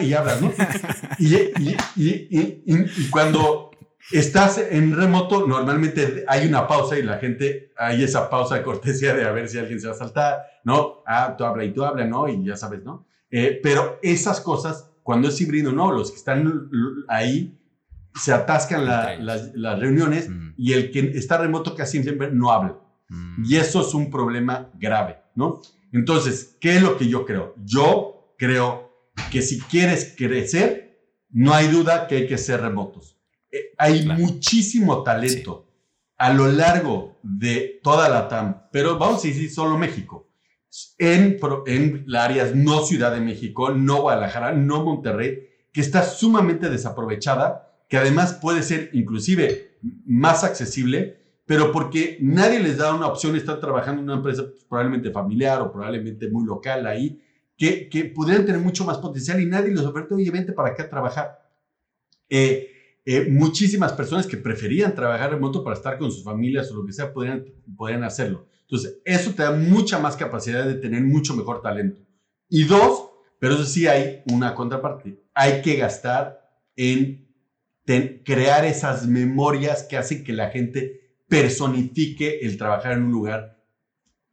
y 0.00 0.12
hablas, 0.12 0.40
¿no? 0.40 0.52
y, 1.18 1.34
y, 1.96 3.10
cuando 3.10 3.69
estás 4.12 4.58
en 4.58 4.96
remoto, 4.96 5.46
normalmente 5.46 6.24
hay 6.26 6.46
una 6.46 6.66
pausa 6.66 6.98
y 6.98 7.02
la 7.02 7.18
gente, 7.18 7.72
hay 7.76 8.02
esa 8.02 8.28
pausa 8.28 8.56
de 8.56 8.62
cortesía 8.62 9.14
de 9.14 9.24
a 9.24 9.32
ver 9.32 9.48
si 9.48 9.58
alguien 9.58 9.80
se 9.80 9.86
va 9.86 9.94
a 9.94 9.96
saltar, 9.98 10.42
¿no? 10.64 11.02
Ah, 11.06 11.34
tú 11.36 11.44
habla 11.44 11.64
y 11.64 11.72
tú 11.72 11.84
habla, 11.84 12.06
¿no? 12.06 12.28
Y 12.28 12.44
ya 12.44 12.56
sabes, 12.56 12.82
¿no? 12.82 13.06
Eh, 13.30 13.60
pero 13.62 13.98
esas 14.02 14.40
cosas, 14.40 14.90
cuando 15.02 15.28
es 15.28 15.40
híbrido, 15.40 15.72
no, 15.72 15.92
los 15.92 16.10
que 16.10 16.16
están 16.16 16.70
ahí 17.08 17.56
se 18.14 18.32
atascan 18.32 18.86
las, 18.86 19.78
reuniones 19.78 20.28
mm. 20.28 20.54
y 20.56 20.72
el 20.72 20.90
que 20.90 21.12
está 21.16 21.38
remoto 21.38 21.74
casi 21.74 22.02
siempre 22.02 22.30
no 22.30 22.50
habla. 22.50 22.76
Mm. 23.08 23.44
Y 23.44 23.56
eso 23.56 23.86
es 23.86 23.94
un 23.94 24.10
problema 24.10 24.70
grave, 24.78 25.18
¿no? 25.34 25.60
Entonces, 25.92 26.56
¿qué 26.60 26.76
es 26.76 26.82
lo 26.82 26.96
que 26.96 27.08
yo 27.08 27.24
creo? 27.24 27.54
Yo 27.64 28.34
creo 28.38 28.90
que 29.30 29.42
si 29.42 29.60
quieres 29.60 30.14
crecer, 30.16 30.98
no 31.30 31.54
hay 31.54 31.68
duda 31.68 32.06
que 32.06 32.16
hay 32.16 32.26
que 32.26 32.38
ser 32.38 32.60
remotos. 32.60 33.19
Eh, 33.50 33.72
hay 33.78 34.06
muchísimo 34.06 35.02
talento 35.02 35.66
a 36.16 36.32
lo 36.32 36.48
largo 36.48 37.18
de 37.22 37.80
toda 37.82 38.08
la 38.08 38.28
TAM, 38.28 38.68
pero 38.70 38.98
vamos 38.98 39.24
a 39.24 39.28
decir 39.28 39.50
solo 39.50 39.78
México. 39.78 40.28
En, 40.98 41.38
en 41.66 42.04
áreas 42.14 42.54
no 42.54 42.84
Ciudad 42.84 43.12
de 43.12 43.20
México, 43.20 43.70
no 43.70 44.02
Guadalajara, 44.02 44.52
no 44.52 44.84
Monterrey, 44.84 45.48
que 45.72 45.80
está 45.80 46.02
sumamente 46.02 46.68
desaprovechada, 46.68 47.70
que 47.88 47.96
además 47.96 48.34
puede 48.34 48.62
ser 48.62 48.90
inclusive 48.92 49.78
más 50.04 50.44
accesible, 50.44 51.18
pero 51.46 51.72
porque 51.72 52.18
nadie 52.20 52.60
les 52.60 52.76
da 52.76 52.94
una 52.94 53.06
opción, 53.06 53.34
están 53.34 53.58
trabajando 53.58 54.00
en 54.00 54.04
una 54.04 54.18
empresa 54.18 54.44
pues, 54.44 54.64
probablemente 54.64 55.10
familiar 55.10 55.60
o 55.62 55.72
probablemente 55.72 56.28
muy 56.28 56.44
local 56.44 56.86
ahí, 56.86 57.20
que, 57.56 57.88
que 57.88 58.04
pudieran 58.04 58.46
tener 58.46 58.60
mucho 58.60 58.84
más 58.84 58.98
potencial 58.98 59.40
y 59.40 59.46
nadie 59.46 59.72
les 59.74 59.84
ofrece, 59.84 60.14
oye, 60.14 60.30
vente 60.30 60.52
para 60.52 60.68
acá 60.68 60.84
a 60.84 60.90
trabajar. 60.90 61.50
Eh, 62.28 62.79
eh, 63.04 63.28
muchísimas 63.30 63.92
personas 63.92 64.26
que 64.26 64.36
preferían 64.36 64.94
trabajar 64.94 65.30
remoto 65.30 65.64
para 65.64 65.76
estar 65.76 65.98
con 65.98 66.12
sus 66.12 66.22
familias 66.22 66.70
o 66.70 66.76
lo 66.76 66.86
que 66.86 66.92
sea, 66.92 67.12
podrían, 67.12 67.44
podrían 67.76 68.04
hacerlo. 68.04 68.46
Entonces, 68.62 68.98
eso 69.04 69.32
te 69.32 69.42
da 69.42 69.52
mucha 69.52 69.98
más 69.98 70.16
capacidad 70.16 70.64
de 70.64 70.74
tener 70.74 71.02
mucho 71.02 71.34
mejor 71.34 71.60
talento. 71.62 72.02
Y 72.48 72.64
dos, 72.64 73.10
pero 73.38 73.54
eso 73.54 73.64
sí 73.64 73.86
hay 73.86 74.22
una 74.30 74.54
contraparte. 74.54 75.22
Hay 75.34 75.62
que 75.62 75.76
gastar 75.76 76.40
en 76.76 77.28
crear 78.24 78.64
esas 78.64 79.06
memorias 79.06 79.82
que 79.82 79.96
hacen 79.96 80.22
que 80.22 80.32
la 80.32 80.50
gente 80.50 81.00
personifique 81.26 82.40
el 82.42 82.56
trabajar 82.56 82.92
en 82.92 83.04
un 83.04 83.12
lugar. 83.12 83.60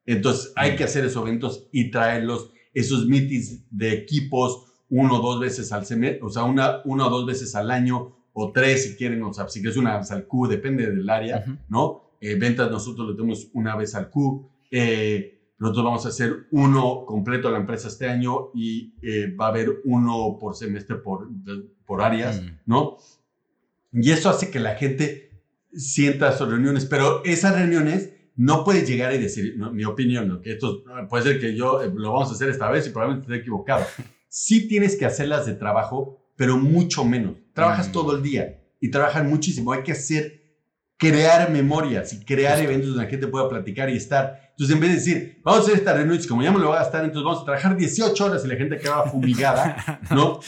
Entonces, 0.05 0.53
hay 0.55 0.75
que 0.75 0.83
hacer 0.83 1.05
esos 1.05 1.23
eventos 1.23 1.67
y 1.71 1.89
traerlos, 1.89 2.51
esos 2.73 3.07
meetings 3.07 3.65
de 3.69 3.93
equipos, 3.93 4.65
uno 4.89 5.19
dos 5.19 5.39
veces 5.39 5.71
al 5.71 5.85
semestre, 5.85 6.21
o 6.23 6.29
sea, 6.29 6.43
una, 6.43 6.81
una 6.85 7.07
o 7.07 7.09
dos 7.09 7.25
veces 7.25 7.55
al 7.55 7.71
año, 7.71 8.16
o 8.39 8.51
tres 8.51 8.83
si 8.83 8.95
quieren, 8.95 9.23
o 9.23 9.33
sea, 9.33 9.47
si 9.49 9.61
quieres 9.61 9.77
una 9.77 9.97
vez 9.97 10.11
al 10.11 10.27
Q, 10.27 10.47
depende 10.47 10.91
del 10.91 11.09
área, 11.09 11.43
¿no? 11.69 12.03
Eh, 12.21 12.35
ventas 12.35 12.69
nosotros 12.69 13.07
lo 13.07 13.15
tenemos 13.15 13.49
una 13.53 13.75
vez 13.75 13.95
al 13.95 14.11
Q. 14.11 14.47
Eh, 14.69 15.39
nosotros 15.57 15.85
vamos 15.85 16.05
a 16.05 16.09
hacer 16.09 16.45
uno 16.51 17.03
completo 17.07 17.47
a 17.47 17.51
la 17.51 17.57
empresa 17.57 17.87
este 17.87 18.07
año 18.07 18.51
y 18.53 18.93
eh, 19.01 19.33
va 19.35 19.45
a 19.45 19.49
haber 19.49 19.81
uno 19.85 20.37
por 20.39 20.55
semestre 20.55 20.97
por, 20.97 21.27
por 21.83 22.03
áreas, 22.03 22.39
mm. 22.39 22.47
¿no? 22.67 22.97
Y 23.91 24.11
eso 24.11 24.29
hace 24.29 24.51
que 24.51 24.59
la 24.59 24.75
gente 24.75 25.31
sienta 25.73 26.31
sus 26.37 26.47
reuniones, 26.47 26.85
pero 26.85 27.23
esas 27.25 27.55
reuniones 27.55 28.13
no 28.35 28.63
puedes 28.63 28.87
llegar 28.87 29.15
y 29.15 29.17
decir, 29.17 29.57
mi 29.57 29.83
opinión, 29.83 30.27
¿no? 30.27 30.41
que 30.41 30.51
esto 30.51 30.83
puede 31.09 31.23
ser 31.23 31.39
que 31.39 31.55
yo 31.55 31.81
lo 31.83 32.11
vamos 32.13 32.29
a 32.29 32.33
hacer 32.33 32.49
esta 32.49 32.69
vez 32.69 32.85
y 32.85 32.91
probablemente 32.91 33.25
esté 33.25 33.41
equivocado. 33.41 33.83
Sí 34.29 34.67
tienes 34.67 34.95
que 34.95 35.05
hacerlas 35.07 35.47
de 35.47 35.55
trabajo, 35.55 36.19
pero 36.35 36.57
mucho 36.57 37.03
menos. 37.03 37.37
Trabajas 37.57 37.89
mm. 37.89 37.91
todo 37.91 38.15
el 38.15 38.21
día 38.21 38.61
y 38.79 38.91
trabajan 38.91 39.27
muchísimo. 39.27 39.71
Hay 39.71 39.81
que 39.81 39.93
hacer 39.93 40.43
crear 40.95 41.49
memorias 41.49 42.13
y 42.13 42.23
crear 42.23 42.59
eventos 42.59 42.89
donde 42.89 43.05
la 43.05 43.09
gente 43.09 43.25
pueda 43.25 43.49
platicar 43.49 43.89
y 43.89 43.97
estar. 43.97 44.51
Entonces, 44.51 44.75
en 44.75 44.79
vez 44.79 44.89
de 44.91 44.95
decir, 44.95 45.41
vamos 45.43 45.61
a 45.61 45.63
hacer 45.63 45.75
esta 45.79 45.93
reunión, 45.93 46.19
como 46.29 46.43
ya 46.43 46.51
me 46.51 46.59
lo 46.59 46.67
voy 46.67 46.75
a 46.75 46.81
gastar, 46.81 47.03
entonces 47.03 47.25
vamos 47.25 47.41
a 47.41 47.45
trabajar 47.45 47.75
18 47.75 48.25
horas 48.25 48.45
y 48.45 48.47
la 48.47 48.55
gente 48.57 48.75
acaba 48.75 49.09
fumigada, 49.09 50.01
¿no? 50.11 50.39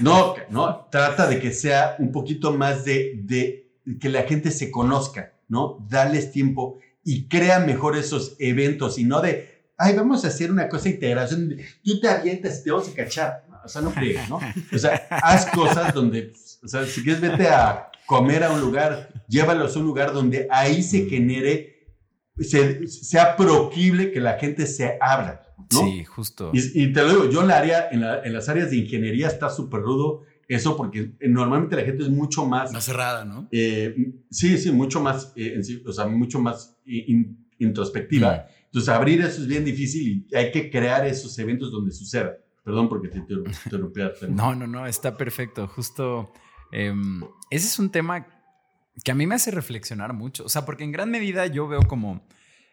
No, 0.00 0.34
no, 0.48 0.88
trata 0.90 1.26
de 1.26 1.38
que 1.38 1.52
sea 1.52 1.96
un 1.98 2.10
poquito 2.10 2.52
más 2.52 2.86
de, 2.86 3.20
de 3.22 3.74
que 4.00 4.08
la 4.08 4.22
gente 4.22 4.50
se 4.50 4.70
conozca, 4.70 5.34
¿no? 5.48 5.86
Darles 5.90 6.32
tiempo 6.32 6.78
y 7.04 7.28
crea 7.28 7.60
mejor 7.60 7.98
esos 7.98 8.34
eventos 8.38 8.98
y 8.98 9.04
no 9.04 9.20
de, 9.20 9.62
ay, 9.76 9.94
vamos 9.94 10.24
a 10.24 10.28
hacer 10.28 10.50
una 10.50 10.70
cosa 10.70 10.84
de 10.84 10.90
integración, 10.92 11.54
tú 11.84 12.00
te 12.00 12.08
avientas 12.08 12.60
y 12.60 12.64
te 12.64 12.70
vamos 12.70 12.88
a 12.88 12.94
cachar. 12.94 13.46
O 13.62 13.68
sea, 13.68 13.82
no 13.82 13.90
crees, 13.92 14.28
¿no? 14.28 14.38
O 14.72 14.78
sea, 14.78 15.06
haz 15.10 15.46
cosas 15.46 15.92
donde, 15.92 16.32
o 16.66 16.68
sea, 16.68 16.84
si 16.84 17.02
quieres 17.02 17.20
vete 17.20 17.48
a 17.48 17.90
comer 18.04 18.44
a 18.44 18.50
un 18.50 18.60
lugar, 18.60 19.24
llévalos 19.28 19.74
a 19.74 19.78
un 19.78 19.86
lugar 19.86 20.12
donde 20.12 20.46
ahí 20.50 20.82
se 20.82 21.08
genere, 21.08 21.94
sea 22.38 23.36
proquible 23.36 24.12
que 24.12 24.20
la 24.20 24.38
gente 24.38 24.66
se 24.66 24.98
abra. 25.00 25.42
¿no? 25.72 25.80
Sí, 25.80 26.04
justo. 26.04 26.50
Y, 26.52 26.92
te 26.92 27.02
lo 27.02 27.08
digo, 27.08 27.30
yo 27.30 27.40
en, 27.40 27.48
la 27.48 27.56
área, 27.58 27.88
en, 27.90 28.02
en 28.02 28.32
las 28.32 28.48
áreas 28.48 28.70
de 28.70 28.76
ingeniería 28.76 29.28
está 29.28 29.48
súper 29.48 29.80
rudo 29.80 30.24
eso 30.48 30.76
porque 30.76 31.12
normalmente 31.20 31.76
la 31.76 31.82
gente 31.82 32.04
es 32.04 32.08
mucho 32.08 32.46
más... 32.46 32.72
Más 32.72 32.84
cerrada, 32.84 33.24
¿no? 33.24 33.48
Eh, 33.50 33.94
sí, 34.30 34.58
sí, 34.58 34.70
mucho 34.70 35.00
más, 35.00 35.32
eh, 35.34 35.60
o 35.84 35.92
sea, 35.92 36.06
mucho 36.06 36.40
más 36.40 36.76
introspectiva. 37.58 38.32
Mm. 38.32 38.52
Entonces, 38.66 38.88
abrir 38.88 39.20
eso 39.22 39.42
es 39.42 39.48
bien 39.48 39.64
difícil 39.64 40.26
y 40.28 40.36
hay 40.36 40.52
que 40.52 40.70
crear 40.70 41.06
esos 41.06 41.36
eventos 41.38 41.72
donde 41.72 41.90
suceda. 41.92 42.36
Perdón 42.62 42.88
porque 42.88 43.08
te 43.08 43.18
interrumpí. 43.18 44.00
no, 44.28 44.54
no, 44.54 44.66
no, 44.66 44.86
está 44.86 45.16
perfecto. 45.16 45.66
Justo 45.68 46.32
Em, 46.72 47.22
ese 47.50 47.66
es 47.66 47.78
un 47.78 47.90
tema 47.90 48.26
que 49.04 49.10
a 49.10 49.14
mí 49.14 49.26
me 49.26 49.34
hace 49.34 49.50
reflexionar 49.50 50.12
mucho. 50.12 50.44
O 50.44 50.48
sea, 50.48 50.64
porque 50.64 50.84
en 50.84 50.92
gran 50.92 51.10
medida 51.10 51.46
yo 51.46 51.68
veo 51.68 51.82
como 51.82 52.26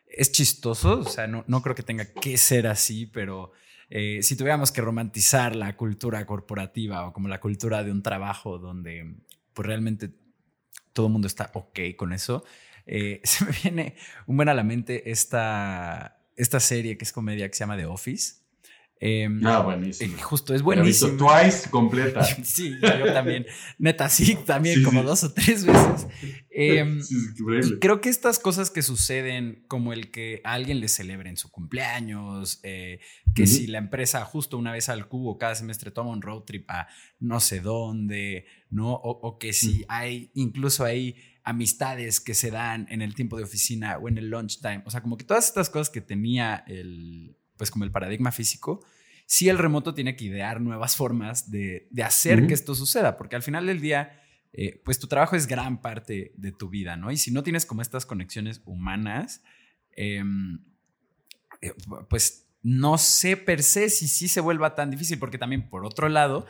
es 0.07 0.31
chistoso, 0.31 0.99
o 0.99 1.09
sea, 1.09 1.27
no, 1.27 1.43
no 1.47 1.61
creo 1.61 1.75
que 1.75 1.83
tenga 1.83 2.05
que 2.05 2.37
ser 2.37 2.67
así, 2.67 3.07
pero 3.07 3.51
eh, 3.89 4.19
si 4.21 4.35
tuviéramos 4.35 4.71
que 4.71 4.81
romantizar 4.81 5.55
la 5.55 5.75
cultura 5.75 6.25
corporativa 6.25 7.05
o 7.07 7.13
como 7.13 7.27
la 7.27 7.39
cultura 7.39 7.83
de 7.83 7.91
un 7.91 8.03
trabajo 8.03 8.59
donde 8.59 9.15
pues 9.53 9.67
realmente 9.67 10.11
todo 10.93 11.07
el 11.07 11.11
mundo 11.11 11.27
está 11.27 11.49
ok 11.53 11.79
con 11.97 12.13
eso, 12.13 12.43
eh, 12.85 13.21
se 13.23 13.45
me 13.45 13.51
viene 13.63 13.95
un 14.27 14.37
buen 14.37 14.49
a 14.49 14.53
la 14.53 14.63
mente 14.63 15.11
esta, 15.11 16.21
esta 16.35 16.59
serie 16.59 16.97
que 16.97 17.05
es 17.05 17.11
comedia 17.11 17.47
que 17.47 17.55
se 17.55 17.61
llama 17.61 17.77
The 17.77 17.87
Office. 17.87 18.42
Eh, 19.05 19.27
ah, 19.43 19.59
buenísimo. 19.59 20.17
Justo, 20.21 20.55
es 20.55 20.61
buenísimo. 20.61 21.17
Twice 21.17 21.69
completa. 21.69 22.23
sí, 22.45 22.73
yo 22.81 23.11
también. 23.11 23.45
Neta, 23.77 24.07
sí, 24.07 24.37
también 24.45 24.81
como 24.81 25.03
dos 25.03 25.25
o 25.25 25.33
tres 25.33 25.65
veces. 25.65 26.07
Em, 26.49 27.01
creo 27.81 27.99
que 27.99 28.07
estas 28.07 28.39
cosas 28.39 28.71
que 28.71 28.81
suceden, 28.81 29.65
como 29.67 29.91
el 29.91 30.09
que 30.09 30.39
a 30.45 30.53
alguien 30.53 30.79
le 30.79 30.87
celebren 30.87 31.35
su 31.35 31.51
cumpleaños, 31.51 32.61
eh, 32.63 33.01
que 33.35 33.45
si 33.45 33.67
la 33.67 33.79
empresa 33.79 34.23
justo 34.23 34.57
una 34.57 34.71
vez 34.71 34.87
al 34.87 35.09
cubo 35.09 35.37
cada 35.37 35.55
semestre 35.55 35.91
toma 35.91 36.11
un 36.11 36.21
road 36.21 36.43
trip 36.43 36.71
a 36.71 36.87
no 37.19 37.41
sé 37.41 37.59
dónde, 37.59 38.45
¿no? 38.69 38.93
O, 38.93 39.37
que 39.37 39.51
si 39.51 39.83
hay, 39.89 40.31
incluso 40.33 40.85
hay 40.85 41.17
amistades 41.43 42.21
que 42.21 42.35
se 42.35 42.51
dan 42.51 42.87
en 42.89 43.01
el 43.01 43.15
tiempo 43.15 43.35
de 43.35 43.43
oficina 43.43 43.97
o 43.97 44.07
en 44.07 44.17
el 44.17 44.29
lunchtime. 44.29 44.81
O 44.85 44.91
sea, 44.91 45.01
como 45.01 45.17
que 45.17 45.25
todas 45.25 45.45
estas 45.45 45.69
cosas 45.69 45.89
que 45.89 45.99
tenía 45.99 46.63
el, 46.67 47.35
pues 47.63 47.71
como 47.71 47.85
el 47.85 47.91
paradigma 47.91 48.33
físico, 48.33 48.85
sí 49.25 49.47
el 49.47 49.57
remoto 49.57 49.93
tiene 49.93 50.17
que 50.17 50.25
idear 50.25 50.59
nuevas 50.59 50.97
formas 50.97 51.49
de, 51.49 51.87
hacer 52.03 52.45
que 52.45 52.53
esto 52.53 52.75
suceda, 52.75 53.15
porque 53.17 53.37
al 53.37 53.41
final 53.41 53.67
del 53.67 53.79
día, 53.79 54.21
eh, 54.51 54.81
pues 54.83 54.99
tu 54.99 55.07
trabajo 55.07 55.37
es 55.37 55.47
gran 55.47 55.81
parte 55.81 56.33
de 56.35 56.51
tu 56.51 56.67
vida, 56.67 56.97
¿no? 56.97 57.09
Y 57.09 57.15
si 57.15 57.31
no 57.31 57.41
tienes 57.41 57.65
como 57.65 57.81
estas 57.81 58.05
conexiones 58.05 58.61
humanas, 58.65 59.43
em, 59.95 60.59
eh, 61.61 61.71
pues 62.09 62.49
no 62.63 62.97
sé 62.97 63.37
per 63.37 63.63
se 63.63 63.87
si 63.87 64.09
sí 64.09 64.27
se 64.27 64.41
vuelva 64.41 64.75
tan 64.75 64.91
difícil, 64.91 65.19
porque 65.19 65.37
también 65.37 65.69
por 65.69 65.85
otro 65.85 66.09
lado, 66.09 66.45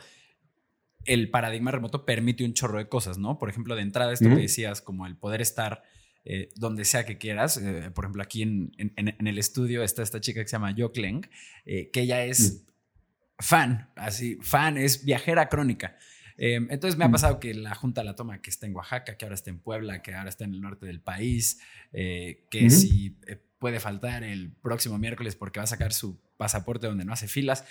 el 1.04 1.30
paradigma 1.30 1.70
remoto 1.70 2.04
permite 2.04 2.44
un 2.44 2.54
chorro 2.54 2.78
de 2.78 2.88
cosas, 2.88 3.18
¿no? 3.18 3.38
Por 3.38 3.50
ejemplo, 3.50 3.76
de 3.76 3.82
entrada, 3.82 4.12
esto 4.12 4.30
que 4.30 4.34
decías, 4.34 4.80
como 4.80 5.06
el 5.06 5.16
poder 5.16 5.40
estar 5.40 5.84
eh, 6.26 6.48
donde 6.56 6.86
sea 6.86 7.04
que 7.04 7.18
quieras. 7.18 7.58
Eh, 7.58 7.90
por 7.94 8.04
ejemplo, 8.04 8.22
aquí 8.22 8.42
en, 8.42 8.72
el 8.96 9.38
estudio 9.38 9.82
está 9.82 10.02
esta 10.02 10.20
chica 10.20 10.40
que 10.40 10.48
se 10.48 10.52
llama 10.52 10.74
Jo 10.76 10.90
Kleng, 10.90 11.28
eh, 11.66 11.90
que 11.92 12.00
ella 12.00 12.24
es 12.24 12.64
fan, 13.38 13.90
así, 13.94 14.38
fan, 14.40 14.78
es 14.78 15.04
viajera 15.04 15.50
crónica. 15.50 15.98
entonces 16.36 16.96
me 16.96 17.04
ha 17.04 17.08
mm. 17.08 17.12
pasado 17.12 17.40
que 17.40 17.52
la 17.52 17.74
Junta 17.74 18.02
la 18.02 18.14
toma 18.14 18.40
que 18.40 18.48
está 18.48 18.66
en 18.66 18.74
Oaxaca, 18.74 19.18
que 19.18 19.24
ahora 19.26 19.34
está 19.34 19.50
en 19.50 19.58
Puebla, 19.58 20.00
que 20.00 20.14
ahora 20.14 20.30
está 20.30 20.44
en 20.44 20.54
el 20.54 20.62
norte 20.62 20.86
del 20.86 21.00
país, 21.00 21.60
que 21.92 22.70
si 22.70 23.18
puede 23.58 23.78
faltar 23.78 24.24
el 24.24 24.50
próximo 24.50 24.98
miércoles 24.98 25.36
porque 25.36 25.60
va 25.60 25.64
a 25.64 25.66
sacar 25.66 25.92
su 25.92 26.20
pasaporte 26.38 26.86
donde 26.86 27.04
no 27.04 27.12
hace 27.12 27.28
filas. 27.28 27.64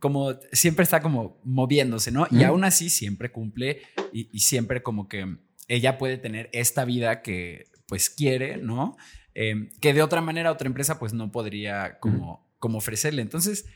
como 0.00 0.34
siempre 0.50 0.82
está 0.82 1.00
como 1.00 1.40
moviéndose, 1.44 2.10
¿no? 2.10 2.26
Y 2.32 2.42
aún 2.42 2.64
así 2.64 2.90
siempre 2.90 3.30
cumple 3.30 3.82
y 4.12 4.40
siempre 4.40 4.82
como 4.82 5.08
que 5.08 5.38
ella 5.68 5.98
puede 5.98 6.18
tener 6.18 6.48
esta 6.52 6.84
vida 6.84 7.22
que 7.22 7.66
pues 7.86 8.10
quiere, 8.10 8.56
¿no? 8.56 8.96
Em, 9.34 9.70
que 9.80 9.92
de 9.92 10.02
otra 10.02 10.20
manera 10.20 10.50
otra 10.50 10.66
empresa 10.66 10.98
pues 10.98 11.12
no 11.12 11.30
podría 11.30 11.98
como, 12.00 12.48
como 12.58 12.78
ofrecerle. 12.78 13.22
Entonces, 13.22 13.66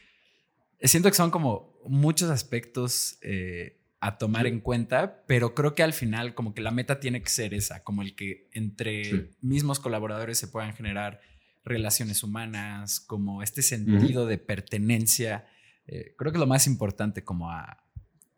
siento 0.81 1.11
que 1.11 1.17
son 1.17 1.31
como 1.31 1.79
muchos 1.85 2.31
aspectos 2.31 3.19
eh, 3.23 3.81
a 4.01 4.17
tomar 4.17 4.47
en 4.47 4.61
cuenta, 4.61 5.23
pero 5.27 5.55
creo 5.55 5.75
que 5.75 5.83
al 5.83 5.93
final 5.93 6.35
como 6.35 6.55
que 6.55 6.63
la 6.63 6.71
meta 6.71 7.01
tiene 7.01 7.23
que 7.23 7.29
ser 7.29 7.53
esa, 7.53 7.85
como 7.85 8.03
el 8.03 8.15
que 8.15 8.49
entre 8.53 9.31
mismos 9.43 9.79
colaboradores 9.79 10.39
se 10.39 10.49
puedan 10.49 10.73
generar 10.73 11.21
relaciones 11.65 12.23
humanas, 12.23 13.01
como 13.01 13.43
este 13.43 13.61
sentido 13.63 14.27
de 14.27 14.39
pertenencia. 14.39 15.47
Eh, 15.87 16.15
creo 16.17 16.33
que 16.33 16.39
es 16.39 16.41
lo 16.41 16.47
más 16.47 16.67
importante 16.67 17.23
como 17.23 17.51
a, 17.51 17.85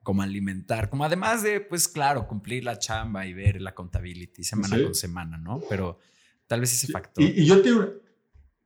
como 0.03 0.23
alimentar, 0.23 0.91
como 0.91 1.05
además 1.05 1.43
de, 1.43 1.61
pues 1.61 1.89
claro, 1.89 2.27
cumplir 2.27 2.65
la 2.65 2.79
chamba 2.79 3.27
y 3.27 3.35
ver 3.35 3.61
la 3.61 3.75
contabilidad 3.75 4.33
semana 4.41 4.83
con 4.83 4.95
semana, 4.95 5.39
¿no? 5.39 5.61
Pero 5.69 5.99
tal 6.47 6.61
vez 6.61 6.73
ese 6.73 6.93
factor. 6.93 7.23
Y, 7.23 7.45
yo 7.45 7.63
te... 7.63 7.71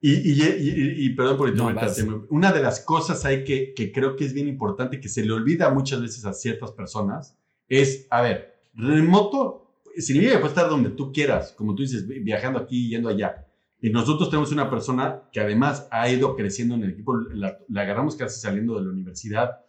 Y, 0.00 1.04
y, 1.04 1.10
perdón 1.10 1.36
por 1.36 1.48
interrumpirte, 1.48 2.04
una 2.28 2.52
de 2.52 2.62
las 2.62 2.80
cosas 2.80 3.24
ahí 3.24 3.44
que, 3.44 3.74
que 3.74 3.90
creo 3.90 4.14
que 4.14 4.24
es 4.24 4.32
bien 4.32 4.46
importante, 4.46 5.00
que 5.00 5.08
se 5.08 5.24
le 5.24 5.32
olvida 5.32 5.70
muchas 5.70 6.00
veces 6.00 6.24
a 6.26 6.32
ciertas 6.32 6.70
personas, 6.72 7.36
es, 7.68 8.06
a 8.10 8.20
ver, 8.20 8.60
remoto 8.74 9.66
que 9.96 10.38
puede 10.38 10.46
estar 10.46 10.68
donde 10.68 10.90
tú 10.90 11.12
quieras, 11.12 11.52
como 11.52 11.74
tú 11.74 11.82
dices, 11.82 12.06
viajando 12.06 12.58
aquí 12.58 12.86
y 12.86 12.90
yendo 12.90 13.08
allá. 13.08 13.46
Y 13.80 13.90
nosotros 13.90 14.30
tenemos 14.30 14.52
una 14.52 14.70
persona 14.70 15.22
que 15.32 15.40
además 15.40 15.88
ha 15.90 16.08
ido 16.08 16.36
creciendo 16.36 16.74
en 16.74 16.84
el 16.84 16.90
equipo, 16.90 17.16
la, 17.16 17.58
la 17.68 17.82
agarramos 17.82 18.16
casi 18.16 18.40
saliendo 18.40 18.78
de 18.78 18.84
la 18.84 18.90
universidad, 18.90 19.60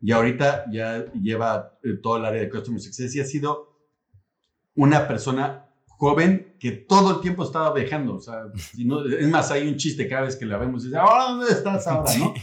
y 0.00 0.12
ahorita 0.12 0.64
ya 0.70 1.04
lleva 1.12 1.78
eh, 1.82 1.94
todo 2.02 2.16
el 2.16 2.24
área 2.24 2.40
de 2.40 2.48
Customer 2.48 2.80
Success 2.80 3.14
y 3.14 3.20
ha 3.20 3.24
sido 3.24 3.76
una 4.74 5.06
persona 5.06 5.66
joven 5.86 6.56
que 6.58 6.72
todo 6.72 7.16
el 7.16 7.20
tiempo 7.20 7.44
estaba 7.44 7.74
viajando. 7.74 8.16
O 8.16 8.20
sea, 8.20 8.44
es 9.18 9.28
más, 9.28 9.50
hay 9.50 9.68
un 9.68 9.76
chiste 9.76 10.08
cada 10.08 10.22
vez 10.22 10.36
que 10.36 10.46
la 10.46 10.56
vemos 10.56 10.82
y 10.82 10.86
dice, 10.86 10.98
ahora 10.98 11.24
dónde 11.24 11.52
estás 11.52 11.86
ahora? 11.86 12.10
¿no? 12.18 12.34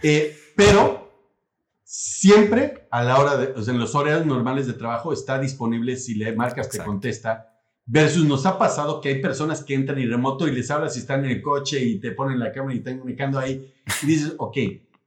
Eh, 0.00 0.36
pero 0.54 1.10
siempre 1.82 2.86
a 2.90 3.02
la 3.02 3.18
hora 3.18 3.36
de, 3.36 3.46
o 3.52 3.62
sea, 3.62 3.74
en 3.74 3.80
los 3.80 3.94
horarios 3.96 4.24
normales 4.24 4.68
de 4.68 4.74
trabajo 4.74 5.12
está 5.12 5.40
disponible 5.40 5.96
si 5.96 6.14
le 6.14 6.32
marcas, 6.36 6.68
te 6.68 6.78
contesta. 6.78 7.48
Versus 7.84 8.24
nos 8.24 8.46
ha 8.46 8.58
pasado 8.58 9.00
que 9.00 9.08
hay 9.08 9.20
personas 9.20 9.64
que 9.64 9.74
entran 9.74 9.98
y 9.98 10.06
remoto 10.06 10.46
y 10.46 10.52
les 10.52 10.70
hablas 10.70 10.94
si 10.94 11.00
están 11.00 11.24
en 11.24 11.32
el 11.32 11.42
coche 11.42 11.84
y 11.84 11.98
te 11.98 12.12
ponen 12.12 12.38
la 12.38 12.52
cámara 12.52 12.74
y 12.74 12.78
están 12.78 12.98
comunicando 12.98 13.40
ahí. 13.40 13.74
Y 14.04 14.06
dices, 14.06 14.34
ok, 14.38 14.56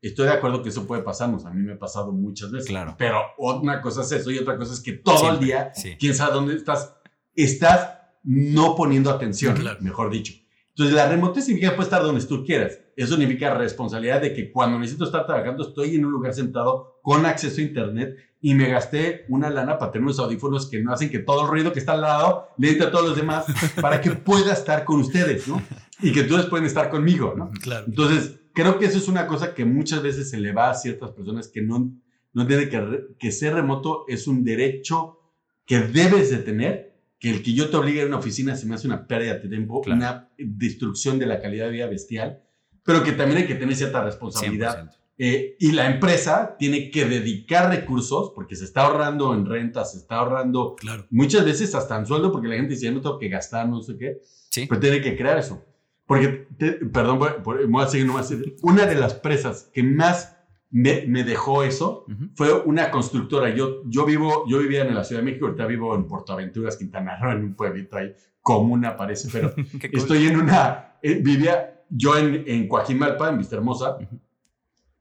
Estoy 0.08 0.28
de 0.28 0.34
acuerdo 0.34 0.62
que 0.62 0.70
eso 0.70 0.86
puede 0.86 1.02
pasarnos. 1.02 1.46
A 1.46 1.52
mí 1.52 1.64
me 1.64 1.74
ha 1.74 1.80
pasado 1.80 2.12
muchas 2.12 2.52
veces. 2.52 2.70
Claro. 2.70 2.94
Pero 2.96 3.22
una 3.40 3.82
cosa 3.82 4.02
es 4.02 4.12
eso 4.12 4.30
y 4.30 4.38
otra 4.38 4.56
cosa 4.56 4.74
es 4.74 4.80
que 4.80 4.94
todo 4.94 5.32
el 5.32 5.40
día, 5.40 5.72
quién 5.98 6.14
sabe 6.14 6.34
dónde 6.34 6.54
estás, 6.54 6.96
estás 7.34 7.98
no 8.24 8.76
poniendo 8.76 9.10
atención, 9.10 9.56
mejor 9.80 10.12
dicho. 10.12 10.34
Entonces, 10.70 10.96
la 10.96 11.08
remota 11.10 11.42
significa 11.42 11.76
puede 11.76 11.88
estar 11.88 12.04
donde 12.04 12.24
tú 12.24 12.46
quieras. 12.46 12.80
Eso 12.96 13.16
significa 13.16 13.56
responsabilidad 13.56 14.22
de 14.22 14.34
que 14.34 14.52
cuando 14.52 14.78
necesito 14.78 15.06
estar 15.06 15.26
trabajando, 15.26 15.68
estoy 15.68 15.96
en 15.96 16.06
un 16.06 16.12
lugar 16.12 16.36
sentado 16.36 17.00
con 17.02 17.26
acceso 17.26 17.62
a 17.62 17.64
Internet 17.64 18.16
y 18.46 18.54
me 18.54 18.70
gasté 18.70 19.26
una 19.30 19.50
lana 19.50 19.80
para 19.80 19.92
tener 19.92 20.04
unos 20.04 20.20
audífonos 20.20 20.70
que 20.70 20.80
no 20.80 20.94
hacen 20.94 21.10
que 21.10 21.18
todo 21.18 21.42
el 21.42 21.48
ruido 21.48 21.74
que 21.74 21.80
está 21.80 21.94
al 21.94 22.02
lado 22.02 22.50
le 22.60 22.70
entre 22.70 22.86
a 22.86 22.92
todos 22.92 23.08
los 23.08 23.18
demás 23.18 23.48
para 23.82 24.00
que 24.00 24.12
pueda 24.12 24.54
estar 24.54 24.86
con 24.86 25.00
ustedes, 25.00 25.48
¿no? 25.48 25.64
Y 26.00 26.12
que 26.12 26.22
ustedes 26.22 26.46
pueden 26.46 26.68
estar 26.68 26.92
conmigo, 26.92 27.34
¿no? 27.36 27.50
Claro. 27.50 27.86
Entonces, 27.88 28.42
creo 28.54 28.78
que 28.78 28.86
eso 28.86 29.00
es 29.00 29.08
una 29.08 29.26
cosa 29.26 29.56
que 29.56 29.66
muchas 29.66 30.04
veces 30.04 30.30
se 30.30 30.38
le 30.38 30.52
va 30.52 30.70
a 30.70 30.76
ciertas 30.76 31.10
personas 31.10 31.48
que 31.48 31.64
no, 31.64 31.92
no 32.34 32.46
tienen 32.46 32.70
que, 32.70 33.16
que 33.18 33.32
ser 33.32 33.56
remoto 33.56 34.06
es 34.08 34.28
un 34.28 34.44
derecho 34.44 35.18
que 35.66 35.80
debes 35.80 36.30
de 36.30 36.38
tener, 36.38 37.00
que 37.18 37.32
el 37.32 37.42
que 37.42 37.52
yo 37.52 37.72
te 37.72 37.78
obligue 37.78 38.04
a 38.04 38.06
una 38.06 38.18
oficina 38.18 38.56
se 38.56 38.68
me 38.68 38.76
hace 38.76 38.86
una 38.86 39.08
pérdida 39.08 39.40
de 39.40 39.50
tiempo, 39.50 39.82
una 39.88 40.30
destrucción 40.38 41.18
de 41.18 41.26
la 41.26 41.42
calidad 41.42 41.66
de 41.66 41.72
vida 41.72 41.88
bestial, 41.88 42.44
pero 42.84 43.02
que 43.02 43.14
también 43.14 43.42
hay 43.42 43.48
que 43.48 43.56
tener 43.56 43.76
cierta 43.76 44.04
responsabilidad 44.04 44.92
eh, 45.18 45.56
y 45.60 45.72
la 45.72 45.86
empresa 45.90 46.56
tiene 46.60 46.90
que 46.92 47.06
dedicar 47.06 47.70
recursos 47.70 48.32
porque 48.36 48.56
se 48.56 48.66
está 48.66 48.82
ahorrando 48.86 49.34
en 49.34 49.46
rentas, 49.46 49.94
se 49.94 50.00
está 50.00 50.16
ahorrando 50.18 50.76
Claro. 50.76 51.06
muchas 51.10 51.46
veces 51.46 51.74
hasta 51.74 51.98
en 51.98 52.06
sueldo 52.06 52.32
porque 52.32 52.48
la 52.50 52.56
gente 52.56 52.74
dice, 52.74 52.86
"Ya 52.86 52.92
no 52.92 53.02
tengo 53.02 53.18
que 53.18 53.30
gastar, 53.30 53.68
no 53.70 53.82
sé 53.82 53.98
qué. 53.98 54.18
Sí. 54.50 54.66
Pero 54.68 54.80
tiene 54.82 55.02
que 55.02 55.16
crear 55.16 55.38
eso. 55.38 55.64
Porque, 56.06 56.48
te- 56.58 56.74
perdón, 56.86 57.20
voy, 57.20 57.30
voy- 57.44 57.66
voy 57.66 57.84
a 57.84 57.88
seguir 57.88 58.06
nomás. 58.08 58.32
Una 58.62 58.86
de 58.86 58.96
las 58.96 59.14
presas 59.16 59.70
que 59.74 59.82
más 59.84 60.36
me, 60.70 61.06
me 61.08 61.24
dejó 61.24 61.64
eso 61.64 62.06
Ujú. 62.10 62.30
fue 62.36 62.54
una 62.66 62.92
constructora. 62.92 63.50
Yo, 63.56 63.82
yo, 63.86 64.06
vivo, 64.06 64.44
yo 64.48 64.60
vivía 64.60 64.84
en 64.84 64.94
la 64.94 65.04
Ciudad 65.06 65.22
de 65.22 65.26
México, 65.26 65.46
ahorita 65.46 65.66
vivo 65.66 65.96
en 65.96 66.08
Portaventuras, 66.08 66.76
Quintana 66.78 67.18
Roo, 67.20 67.32
en 67.32 67.44
un 67.46 67.56
pueblito 67.56 67.96
ahí, 67.98 68.14
comuna 68.42 68.96
parece, 68.98 69.30
pero 69.32 69.54
estoy 69.94 70.28
en 70.28 70.38
una, 70.40 70.98
eh, 71.02 71.22
vivía 71.24 71.84
yo 71.90 72.18
en, 72.18 72.44
en 72.46 72.68
Coajimalpa, 72.68 73.30
en 73.30 73.38
Vista 73.38 73.56
Hermosa, 73.56 73.98
Ujú. 74.02 74.20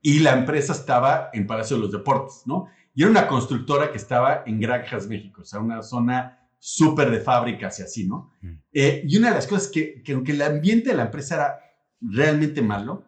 Y 0.06 0.18
la 0.18 0.34
empresa 0.34 0.74
estaba 0.74 1.30
en 1.32 1.46
Palacio 1.46 1.76
de 1.76 1.82
los 1.82 1.90
Deportes, 1.90 2.42
¿no? 2.44 2.66
Y 2.94 3.02
era 3.02 3.10
una 3.10 3.26
constructora 3.26 3.90
que 3.90 3.96
estaba 3.96 4.42
en 4.44 4.60
Granjas, 4.60 5.06
México, 5.06 5.40
o 5.40 5.44
sea, 5.46 5.60
una 5.60 5.82
zona 5.82 6.46
súper 6.58 7.10
de 7.10 7.20
fábricas 7.20 7.80
y 7.80 7.84
así, 7.84 8.06
¿no? 8.06 8.34
Mm. 8.42 8.52
Eh, 8.74 9.02
y 9.08 9.16
una 9.16 9.30
de 9.30 9.36
las 9.36 9.46
cosas 9.46 9.68
que, 9.68 10.02
que 10.02 10.12
aunque 10.12 10.32
el 10.32 10.42
ambiente 10.42 10.90
de 10.90 10.96
la 10.96 11.04
empresa 11.04 11.36
era 11.36 11.60
realmente 12.02 12.60
malo, 12.60 13.02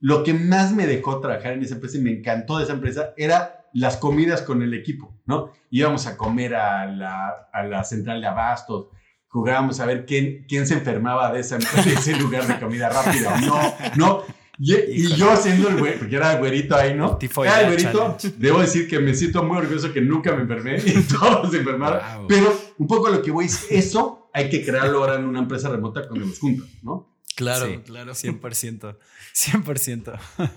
lo 0.00 0.24
que 0.24 0.34
más 0.34 0.72
me 0.72 0.88
dejó 0.88 1.20
trabajar 1.20 1.52
en 1.52 1.62
esa 1.62 1.76
empresa 1.76 1.98
y 1.98 2.00
me 2.00 2.10
encantó 2.10 2.58
de 2.58 2.64
esa 2.64 2.72
empresa 2.72 3.14
era 3.16 3.68
las 3.72 3.96
comidas 3.96 4.42
con 4.42 4.60
el 4.62 4.74
equipo, 4.74 5.16
¿no? 5.26 5.52
Íbamos 5.70 6.08
a 6.08 6.16
comer 6.16 6.56
a 6.56 6.86
la, 6.86 7.48
a 7.52 7.62
la 7.62 7.84
central 7.84 8.20
de 8.20 8.26
abastos, 8.26 8.88
jugábamos 9.28 9.78
a 9.78 9.86
ver 9.86 10.04
quién, 10.04 10.46
quién 10.48 10.66
se 10.66 10.74
enfermaba 10.74 11.32
de, 11.32 11.38
esa, 11.38 11.58
de 11.58 11.92
ese 11.92 12.16
lugar 12.16 12.44
de 12.48 12.58
comida 12.58 12.88
rápida. 12.88 13.40
No, 13.40 13.60
no. 13.94 14.39
Y, 14.62 15.16
yo 15.16 15.30
haciendo 15.30 15.68
el 15.68 15.78
güey, 15.78 15.98
porque 15.98 16.16
era 16.16 16.34
el 16.34 16.38
güerito 16.38 16.76
ahí, 16.76 16.94
¿no? 16.94 17.18
Era 17.20 17.62
el 17.62 17.66
güerito. 17.68 18.16
challenge. 18.18 18.38
Debo 18.38 18.60
decir 18.60 18.86
que 18.86 18.98
me 18.98 19.14
siento 19.14 19.42
muy 19.42 19.56
orgulloso 19.56 19.90
que 19.90 20.02
nunca 20.02 20.34
me 20.34 20.42
enfermé 20.42 20.76
y 20.86 21.00
todos 21.02 21.50
se 21.50 21.58
enfermaron. 21.58 22.00
Wow. 22.18 22.26
Pero 22.28 22.60
un 22.76 22.86
poco 22.86 23.08
lo 23.08 23.22
que 23.22 23.30
voy 23.30 23.46
es 23.46 23.66
eso 23.70 24.28
hay 24.34 24.50
que 24.50 24.62
crearlo 24.62 24.98
ahora 24.98 25.14
en 25.16 25.24
una 25.24 25.38
empresa 25.38 25.70
remota 25.70 26.06
cuando 26.06 26.26
nos 26.26 26.38
juntan, 26.38 26.68
¿no? 26.82 27.16
Claro, 27.36 27.66
Sí, 27.66 27.78
claro. 27.86 28.12
100%. 28.12 28.98
100%. 29.34 30.20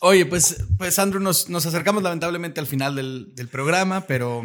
Oye, 0.00 0.26
pues, 0.26 0.62
pues 0.76 0.98
Andrew, 0.98 1.22
nos, 1.22 1.48
nos 1.48 1.64
acercamos 1.64 2.02
lamentablemente 2.02 2.60
al 2.60 2.66
final 2.66 2.94
del, 2.94 3.34
del 3.34 3.48
programa, 3.48 4.02
pero 4.02 4.42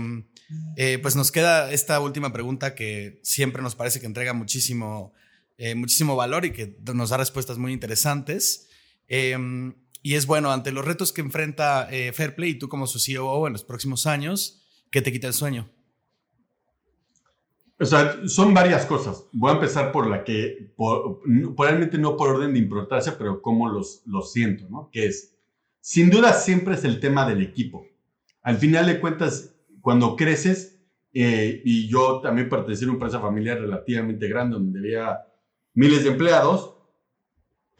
eh, 0.78 1.00
pues 1.02 1.18
nos 1.18 1.34
queda 1.34 1.70
esta 1.74 2.00
última 2.00 2.32
pregunta 2.32 2.76
que 2.76 3.20
siempre 3.24 3.62
nos 3.62 3.76
parece 3.76 4.00
que 4.00 4.06
entrega 4.06 4.32
muchísimo, 4.32 5.14
eh, 5.58 5.76
muchísimo 5.76 6.16
valor 6.16 6.46
y 6.46 6.54
que 6.54 6.78
nos 6.94 7.10
da 7.10 7.18
respuestas 7.18 7.58
muy 7.58 7.74
interesantes. 7.74 8.69
Eh, 9.10 9.38
y 10.02 10.16
es 10.16 10.26
bueno, 10.26 10.52
ante 10.52 10.72
los 10.72 10.86
retos 10.86 11.12
que 11.12 11.22
enfrenta 11.22 11.88
eh, 11.92 12.14
Fairplay 12.14 12.52
y 12.52 12.60
tú 12.60 12.70
como 12.70 12.88
su 12.88 13.00
COO 13.00 13.48
en 13.48 13.54
los 13.54 13.64
próximos 13.64 14.06
años, 14.08 14.62
¿qué 14.92 15.02
te 15.02 15.12
quita 15.12 15.28
el 15.28 15.34
sueño? 15.34 15.70
O 17.82 17.86
sea, 17.86 18.28
son 18.28 18.54
varias 18.54 18.86
cosas. 18.86 19.26
Voy 19.32 19.52
a 19.52 19.56
empezar 19.56 19.92
por 19.92 20.08
la 20.08 20.24
que, 20.24 20.74
por, 20.76 21.22
probablemente 21.56 21.98
no 21.98 22.18
por 22.18 22.30
orden 22.30 22.54
de 22.54 22.60
importancia, 22.60 23.18
pero 23.18 23.42
cómo 23.42 23.70
los, 23.70 24.02
los 24.06 24.34
siento, 24.34 24.68
¿no? 24.70 24.90
Que 24.92 25.08
es, 25.08 25.38
sin 25.80 26.10
duda 26.10 26.34
siempre 26.34 26.76
es 26.76 26.84
el 26.84 27.00
tema 27.00 27.28
del 27.28 27.42
equipo. 27.42 27.86
Al 28.42 28.58
final 28.58 28.86
de 28.86 29.00
cuentas, 29.00 29.56
cuando 29.82 30.16
creces, 30.18 30.82
eh, 31.14 31.62
y 31.64 31.88
yo 31.88 32.20
también 32.22 32.50
pertenecí 32.50 32.84
a 32.84 32.88
una 32.88 32.96
empresa 32.96 33.20
familiar 33.20 33.60
relativamente 33.60 34.28
grande, 34.28 34.56
donde 34.56 34.80
había 34.80 35.20
miles 35.74 36.04
de 36.04 36.12
empleados, 36.12 36.76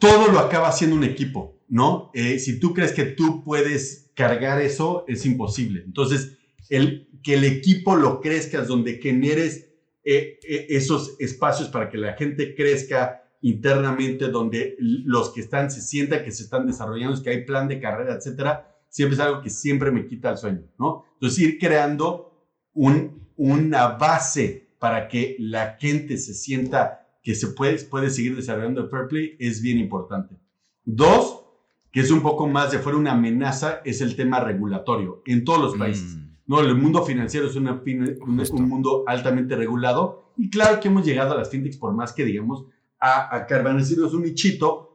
todo 0.00 0.32
lo 0.32 0.40
acaba 0.40 0.68
haciendo 0.68 0.96
un 0.96 1.04
equipo, 1.04 1.60
¿no? 1.68 2.10
Eh, 2.14 2.40
si 2.40 2.58
tú 2.58 2.74
crees 2.74 2.92
que 2.92 3.04
tú 3.04 3.44
puedes 3.44 4.10
cargar 4.14 4.60
eso, 4.60 5.04
es 5.06 5.24
imposible. 5.26 5.82
Entonces, 5.84 6.38
que 6.68 7.34
el 7.34 7.44
equipo 7.44 7.94
lo 7.96 8.20
crezcas, 8.20 8.66
donde 8.66 8.94
generes 8.94 9.68
eh, 10.02 10.40
eh, 10.42 10.66
esos 10.70 11.16
espacios 11.20 11.68
para 11.68 11.90
que 11.90 11.98
la 11.98 12.14
gente 12.14 12.54
crezca 12.54 13.22
internamente, 13.42 14.28
donde 14.28 14.76
los 14.78 15.30
que 15.30 15.40
están 15.40 15.70
se 15.70 15.82
sientan 15.82 16.24
que 16.24 16.32
se 16.32 16.44
están 16.44 16.66
desarrollando, 16.66 17.22
que 17.22 17.30
hay 17.30 17.44
plan 17.44 17.68
de 17.68 17.80
carrera, 17.80 18.14
etcétera, 18.14 18.74
siempre 18.88 19.14
es 19.14 19.20
algo 19.20 19.42
que 19.42 19.50
siempre 19.50 19.90
me 19.90 20.06
quita 20.06 20.30
el 20.30 20.38
sueño, 20.38 20.62
¿no? 20.78 21.04
Entonces, 21.14 21.38
ir 21.40 21.58
creando 21.58 22.46
un, 22.72 23.28
una 23.36 23.88
base 23.88 24.70
para 24.78 25.08
que 25.08 25.36
la 25.38 25.76
gente 25.78 26.16
se 26.16 26.32
sienta 26.32 26.99
que 27.22 27.34
se 27.34 27.48
puede, 27.48 27.78
puede 27.84 28.10
seguir 28.10 28.36
desarrollando 28.36 28.82
el 28.82 28.88
fair 28.88 29.08
play 29.08 29.36
es 29.38 29.60
bien 29.62 29.78
importante. 29.78 30.36
Dos, 30.84 31.44
que 31.92 32.00
es 32.00 32.10
un 32.10 32.22
poco 32.22 32.48
más 32.48 32.70
de 32.70 32.78
fuera 32.78 32.98
una 32.98 33.12
amenaza, 33.12 33.80
es 33.84 34.00
el 34.00 34.16
tema 34.16 34.40
regulatorio 34.40 35.22
en 35.26 35.44
todos 35.44 35.60
los 35.60 35.76
países. 35.76 36.16
Mm. 36.16 36.30
No, 36.46 36.60
el 36.60 36.74
mundo 36.74 37.04
financiero 37.04 37.46
es 37.46 37.56
una 37.56 37.72
un, 37.72 38.46
un 38.52 38.68
mundo 38.68 39.04
altamente 39.06 39.54
regulado 39.54 40.32
y 40.36 40.50
claro 40.50 40.80
que 40.80 40.88
hemos 40.88 41.04
llegado 41.04 41.32
a 41.32 41.36
las 41.36 41.50
fintechs 41.50 41.76
por 41.76 41.92
más 41.92 42.12
que 42.12 42.24
digamos 42.24 42.64
a, 42.98 43.36
a 43.36 43.46
carvanecirnos 43.46 44.14
un 44.14 44.22
nichito 44.22 44.90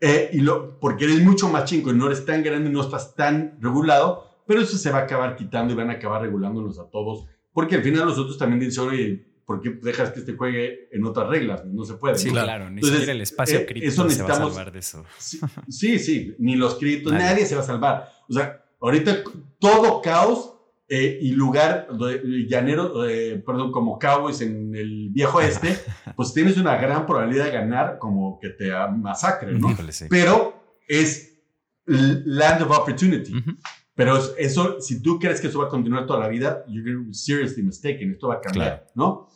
eh, 0.00 0.30
y 0.32 0.40
lo, 0.40 0.80
porque 0.80 1.04
eres 1.04 1.22
mucho 1.22 1.48
más 1.48 1.64
chingo 1.64 1.90
y 1.90 1.94
no 1.94 2.06
eres 2.06 2.24
tan 2.26 2.42
grande 2.42 2.70
y 2.70 2.72
no 2.72 2.80
estás 2.80 3.14
tan 3.14 3.56
regulado, 3.60 4.42
pero 4.46 4.60
eso 4.60 4.76
se 4.76 4.90
va 4.90 4.98
a 4.98 5.02
acabar 5.02 5.36
quitando 5.36 5.72
y 5.72 5.76
van 5.76 5.90
a 5.90 5.94
acabar 5.94 6.22
regulándonos 6.22 6.78
a 6.78 6.90
todos 6.90 7.26
porque 7.56 7.76
al 7.76 7.82
final 7.82 8.04
los 8.06 8.18
otros 8.18 8.36
también 8.36 8.60
dicen, 8.60 8.86
oye, 8.86 9.26
¿por 9.46 9.60
qué 9.62 9.70
dejas 9.80 10.10
que 10.10 10.20
este 10.20 10.34
juegue 10.34 10.88
en 10.92 11.04
otras 11.06 11.28
reglas? 11.28 11.64
No 11.64 11.84
se 11.84 11.94
puede. 11.94 12.16
Sí, 12.18 12.28
¿no? 12.28 12.42
claro. 12.42 12.64
Ni 12.68 12.76
Entonces, 12.76 12.90
siquiera 12.98 13.12
el 13.12 13.20
espacio 13.22 13.58
eh, 13.60 13.66
cripto 13.66 13.88
eso 13.88 14.10
se 14.10 14.22
va 14.22 14.30
a 14.32 14.34
salvar 14.34 14.72
de 14.72 14.78
eso. 14.80 15.04
Sí, 15.18 15.38
sí, 15.68 15.98
sí, 15.98 16.34
ni 16.38 16.56
los 16.56 16.74
criptos, 16.74 17.12
Nadie. 17.12 17.24
nadie. 17.26 17.46
se 17.46 17.54
va 17.54 17.62
a 17.62 17.64
salvar. 17.64 18.08
O 18.28 18.32
sea, 18.32 18.62
ahorita 18.80 19.22
todo 19.58 20.02
caos 20.02 20.52
eh, 20.88 21.18
y 21.20 21.32
lugar 21.32 21.88
de- 21.98 22.46
llanero, 22.48 23.08
eh, 23.08 23.42
perdón, 23.44 23.72
como 23.72 23.98
Cowboys 23.98 24.40
en 24.40 24.74
el 24.74 25.08
viejo 25.10 25.40
este, 25.40 25.76
pues 26.16 26.32
tienes 26.32 26.56
una 26.58 26.76
gran 26.76 27.06
probabilidad 27.06 27.46
de 27.46 27.50
ganar 27.52 27.98
como 27.98 28.38
que 28.40 28.50
te 28.50 28.70
masacren, 28.96 29.58
¿no? 29.60 29.70
Híjole, 29.70 29.92
sí. 29.92 30.06
Pero 30.10 30.62
es 30.88 31.38
land 31.86 32.62
of 32.62 32.70
opportunity. 32.78 33.36
Ujú. 33.36 33.52
Pero 33.94 34.16
es- 34.18 34.34
eso, 34.38 34.80
si 34.80 35.00
tú 35.02 35.18
crees 35.18 35.40
que 35.40 35.46
eso 35.48 35.58
va 35.60 35.66
a 35.66 35.68
continuar 35.70 36.06
toda 36.06 36.20
la 36.20 36.28
vida, 36.28 36.64
you're 36.68 37.06
seriously 37.12 37.62
mistaken. 37.62 38.12
Esto 38.12 38.28
va 38.28 38.34
a 38.34 38.40
cambiar, 38.40 38.84
Claro. 38.84 38.90
¿no? 38.94 39.28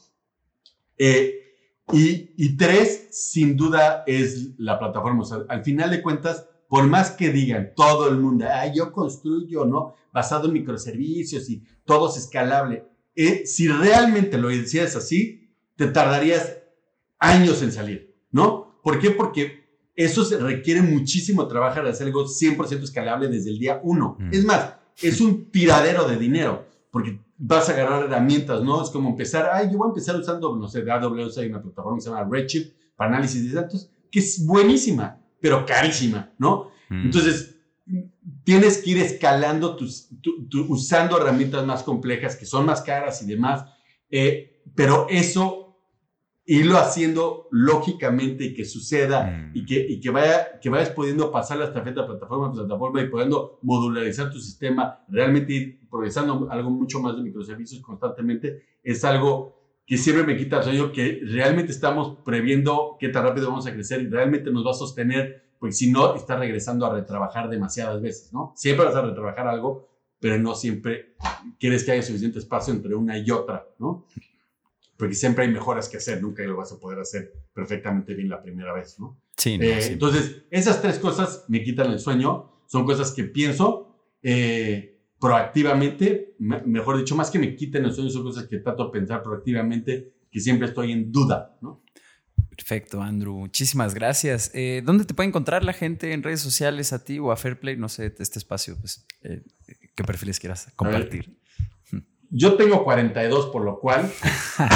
Eh, 1.03 1.41
y, 1.93 2.35
y 2.37 2.57
tres, 2.59 3.09
sin 3.11 3.57
duda, 3.57 4.05
es 4.07 4.51
la 4.59 4.79
plataforma. 4.79 5.23
O 5.23 5.25
sea, 5.25 5.39
al 5.49 5.65
final 5.65 5.91
de 5.91 6.03
cuentas, 6.03 6.47
por 6.69 6.87
más 6.87 7.11
que 7.13 7.31
digan 7.31 7.73
todo 7.75 8.09
el 8.11 8.19
mundo, 8.19 8.45
ah, 8.49 8.71
yo 8.73 8.93
construyo, 8.93 9.65
¿no? 9.65 9.95
Basado 10.13 10.47
en 10.47 10.53
microservicios 10.53 11.49
y 11.49 11.63
todo 11.87 12.11
es 12.11 12.19
escalable. 12.19 12.85
Eh, 13.17 13.47
si 13.47 13.67
realmente 13.67 14.37
lo 14.37 14.51
hicieras 14.51 14.95
así, 14.95 15.51
te 15.75 15.87
tardarías 15.87 16.59
años 17.19 17.63
en 17.63 17.73
salir, 17.73 18.15
¿no? 18.31 18.79
¿Por 18.83 19.01
qué? 19.01 19.11
Porque 19.11 19.65
eso 19.97 20.23
se 20.23 20.37
requiere 20.37 20.83
muchísimo 20.83 21.49
trabajo 21.49 21.77
para 21.77 21.91
hacer 21.91 22.09
algo 22.09 22.27
100% 22.27 22.83
escalable 22.83 23.29
desde 23.29 23.51
el 23.51 23.59
día 23.59 23.81
uno. 23.83 24.17
Mm. 24.19 24.29
Es 24.33 24.45
más, 24.45 24.75
es 25.01 25.21
un 25.23 25.51
tiradero 25.51 26.07
de 26.07 26.19
dinero, 26.19 26.67
porque 26.91 27.21
vas 27.39 27.69
a 27.69 27.73
agarrar 27.73 28.05
herramientas, 28.05 28.63
¿no? 28.63 28.83
Es 28.83 28.91
como 28.91 29.11
empezar, 29.11 29.49
ay, 29.53 29.69
yo 29.71 29.79
voy 29.79 29.87
a 29.87 29.91
empezar 29.91 30.17
usando, 30.17 30.57
no 30.57 30.69
sé, 30.69 30.83
de 30.83 30.91
AWS 30.91 31.39
hay 31.39 31.49
una 31.49 31.63
plataforma 31.63 31.99
que 31.99 32.03
se 32.03 32.11
llama 32.11 32.29
Redshift 32.31 32.73
para 32.97 33.11
análisis 33.11 33.49
de 33.49 33.55
datos, 33.61 33.91
que 34.11 34.19
es 34.19 34.45
buenísima, 34.45 35.19
pero 35.41 35.65
carísima, 35.65 36.31
¿no? 36.39 36.71
Mm. 36.89 37.05
Entonces, 37.07 37.57
tienes 38.45 38.79
que 38.79 38.91
ir 38.91 38.99
escalando, 38.99 39.77
tus, 39.77 40.09
tu- 40.21 40.47
tu- 40.49 40.67
usando 40.73 41.17
herramientas 41.21 41.65
más 41.65 41.83
complejas 41.83 42.37
que 42.37 42.45
son 42.47 42.67
más 42.67 42.83
caras 42.83 43.23
y 43.23 43.27
demás, 43.27 43.65
eh, 44.11 44.61
pero 44.75 45.07
eso, 45.09 45.60
irlo 46.53 46.79
haciendo 46.79 47.47
lógicamente 47.53 48.45
y 48.47 48.55
que 48.55 48.65
suceda 48.65 49.31
Mm. 49.31 49.53
y, 49.55 49.65
que, 49.65 49.87
y 49.89 50.01
que, 50.01 50.11
vaya, 50.11 50.59
que 50.61 50.69
vayas 50.69 50.91
pudiendo 50.91 51.31
pasar 51.31 51.59
la 51.59 51.67
estafeta 51.67 52.05
plataforma 52.05 52.49
a 52.49 52.53
plataforma 52.53 53.01
y 53.01 53.09
pudiendo 53.09 53.61
modularizar 53.63 54.33
tu 54.33 54.41
sistema, 54.41 54.99
realmente 55.07 55.53
ir 55.53 55.81
progresando 55.89 56.51
algo 56.51 56.71
mucho 56.71 56.99
más 57.01 57.15
de 57.15 57.23
microservicios 57.23 57.81
constantemente, 57.81 58.65
es 58.83 59.05
algo 59.05 59.61
que 59.87 59.97
siempre 59.97 60.25
me 60.25 60.37
quita 60.37 60.59
el 60.59 60.65
sueño, 60.65 60.91
que 60.91 61.21
realmente 61.25 61.71
estamos 61.71 62.19
previendo 62.25 62.97
qué 62.99 63.11
tan 63.11 63.23
rápido 63.23 63.49
vamos 63.49 63.69
a 63.69 63.73
crecer 63.73 64.03
y 64.03 64.09
realmente 64.09 64.51
nos 64.51 64.67
va 64.67 64.73
a 64.73 64.75
sostener, 64.75 65.53
porque 65.61 65.73
si 65.73 65.93
no, 65.93 66.17
está 66.17 66.37
regresando 66.37 66.85
a 66.85 66.93
retrabajar 66.93 67.49
demasiadas 67.49 68.03
veces, 68.03 68.33
¿no? 68.33 68.53
Siempre 68.57 68.87
vas 68.87 68.97
a 68.97 69.03
retrabajar 69.03 69.47
algo, 69.47 69.89
pero 70.19 70.37
no 70.37 70.57
siempre 70.57 71.15
quieres 71.61 71.85
que 71.85 71.93
haya 71.93 72.03
suficiente 72.03 72.41
espacio 72.41 72.75
entre 72.75 72.97
una 72.97 73.17
y 73.19 73.31
otra, 73.31 73.67
¿no? 73.79 74.05
Porque 75.01 75.15
siempre 75.17 75.45
hay 75.45 75.51
mejoras 75.51 75.89
que 75.89 75.97
hacer, 75.97 76.23
nunca 76.23 76.45
lo 76.45 76.57
vas 76.57 76.71
a 76.73 76.79
poder 76.79 77.01
hacer 77.01 77.33
perfectamente 77.53 78.15
bien 78.15 78.29
la 78.29 78.41
primera 78.41 78.73
vez, 78.73 79.01
¿no? 79.01 79.21
Sí, 79.37 79.59
no, 79.59 79.65
Eh, 79.65 79.81
sí. 79.81 79.93
Entonces, 79.95 80.43
esas 80.51 80.81
tres 80.81 80.99
cosas 81.01 81.45
me 81.49 81.63
quitan 81.65 81.91
el 81.91 81.99
sueño, 81.99 82.63
son 82.67 82.85
cosas 82.85 83.11
que 83.11 83.25
pienso 83.25 83.87
eh, 84.23 85.01
proactivamente, 85.19 86.35
me- 86.39 86.63
mejor 86.63 86.99
dicho, 86.99 87.17
más 87.17 87.31
que 87.31 87.39
me 87.39 87.57
quiten 87.57 87.85
el 87.87 87.93
sueño, 87.93 88.11
son 88.11 88.23
cosas 88.23 88.47
que 88.47 88.59
trato 88.59 88.85
de 88.87 88.91
pensar 88.93 89.23
proactivamente, 89.23 90.13
que 90.31 90.41
siempre 90.41 90.69
estoy 90.69 90.93
en 90.93 91.11
duda, 91.11 91.57
¿no? 91.63 91.83
Perfecto, 92.51 93.01
Andrew. 93.01 93.35
Muchísimas 93.39 93.95
gracias. 93.95 94.51
Eh, 94.55 94.83
¿Dónde 94.85 95.05
te 95.07 95.15
puede 95.15 95.29
encontrar 95.29 95.65
la 95.65 95.73
gente 95.73 96.13
en 96.13 96.23
redes 96.23 96.41
sociales 96.41 96.93
a 96.93 97.03
ti 97.05 97.19
o 97.19 97.33
a 97.33 97.37
Fairplay? 97.37 97.77
No 97.77 97.89
sé, 97.89 98.15
este 98.19 98.39
espacio, 98.39 98.77
pues, 98.79 99.07
¿qué 99.23 100.05
perfiles 100.05 100.39
quieras 100.39 100.71
compartir? 100.77 101.40
Yo 102.31 102.55
tengo 102.55 102.85
42, 102.85 103.47
por 103.47 103.65
lo 103.65 103.81
cual, 103.81 104.11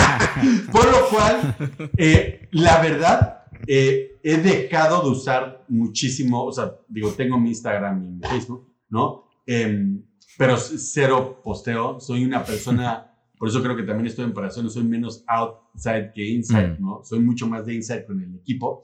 por 0.72 0.90
lo 0.90 1.08
cual, 1.08 1.56
eh, 1.96 2.48
la 2.50 2.80
verdad, 2.82 3.44
he 3.66 4.18
dejado 4.22 5.02
de 5.02 5.10
usar 5.10 5.64
muchísimo, 5.68 6.44
o 6.44 6.52
sea, 6.52 6.72
digo, 6.88 7.12
tengo 7.12 7.38
mi 7.38 7.50
Instagram 7.50 8.02
y 8.04 8.08
mi 8.08 8.20
Facebook, 8.22 8.72
¿no? 8.88 9.28
Em, 9.46 10.02
pero 10.36 10.56
cero 10.56 11.40
posteo. 11.42 12.00
Soy 12.00 12.24
una 12.24 12.44
persona 12.44 13.14
por 13.38 13.48
eso 13.48 13.62
creo 13.62 13.76
que 13.76 13.82
también 13.82 14.06
estoy 14.06 14.24
en 14.24 14.30
operaciones, 14.30 14.72
soy 14.72 14.84
menos 14.84 15.24
outside 15.26 16.12
que 16.14 16.24
inside, 16.24 16.78
mm. 16.78 16.82
¿no? 16.82 17.02
Soy 17.04 17.20
mucho 17.20 17.46
más 17.46 17.66
de 17.66 17.74
inside 17.74 18.06
con 18.06 18.18
el 18.22 18.34
equipo. 18.36 18.82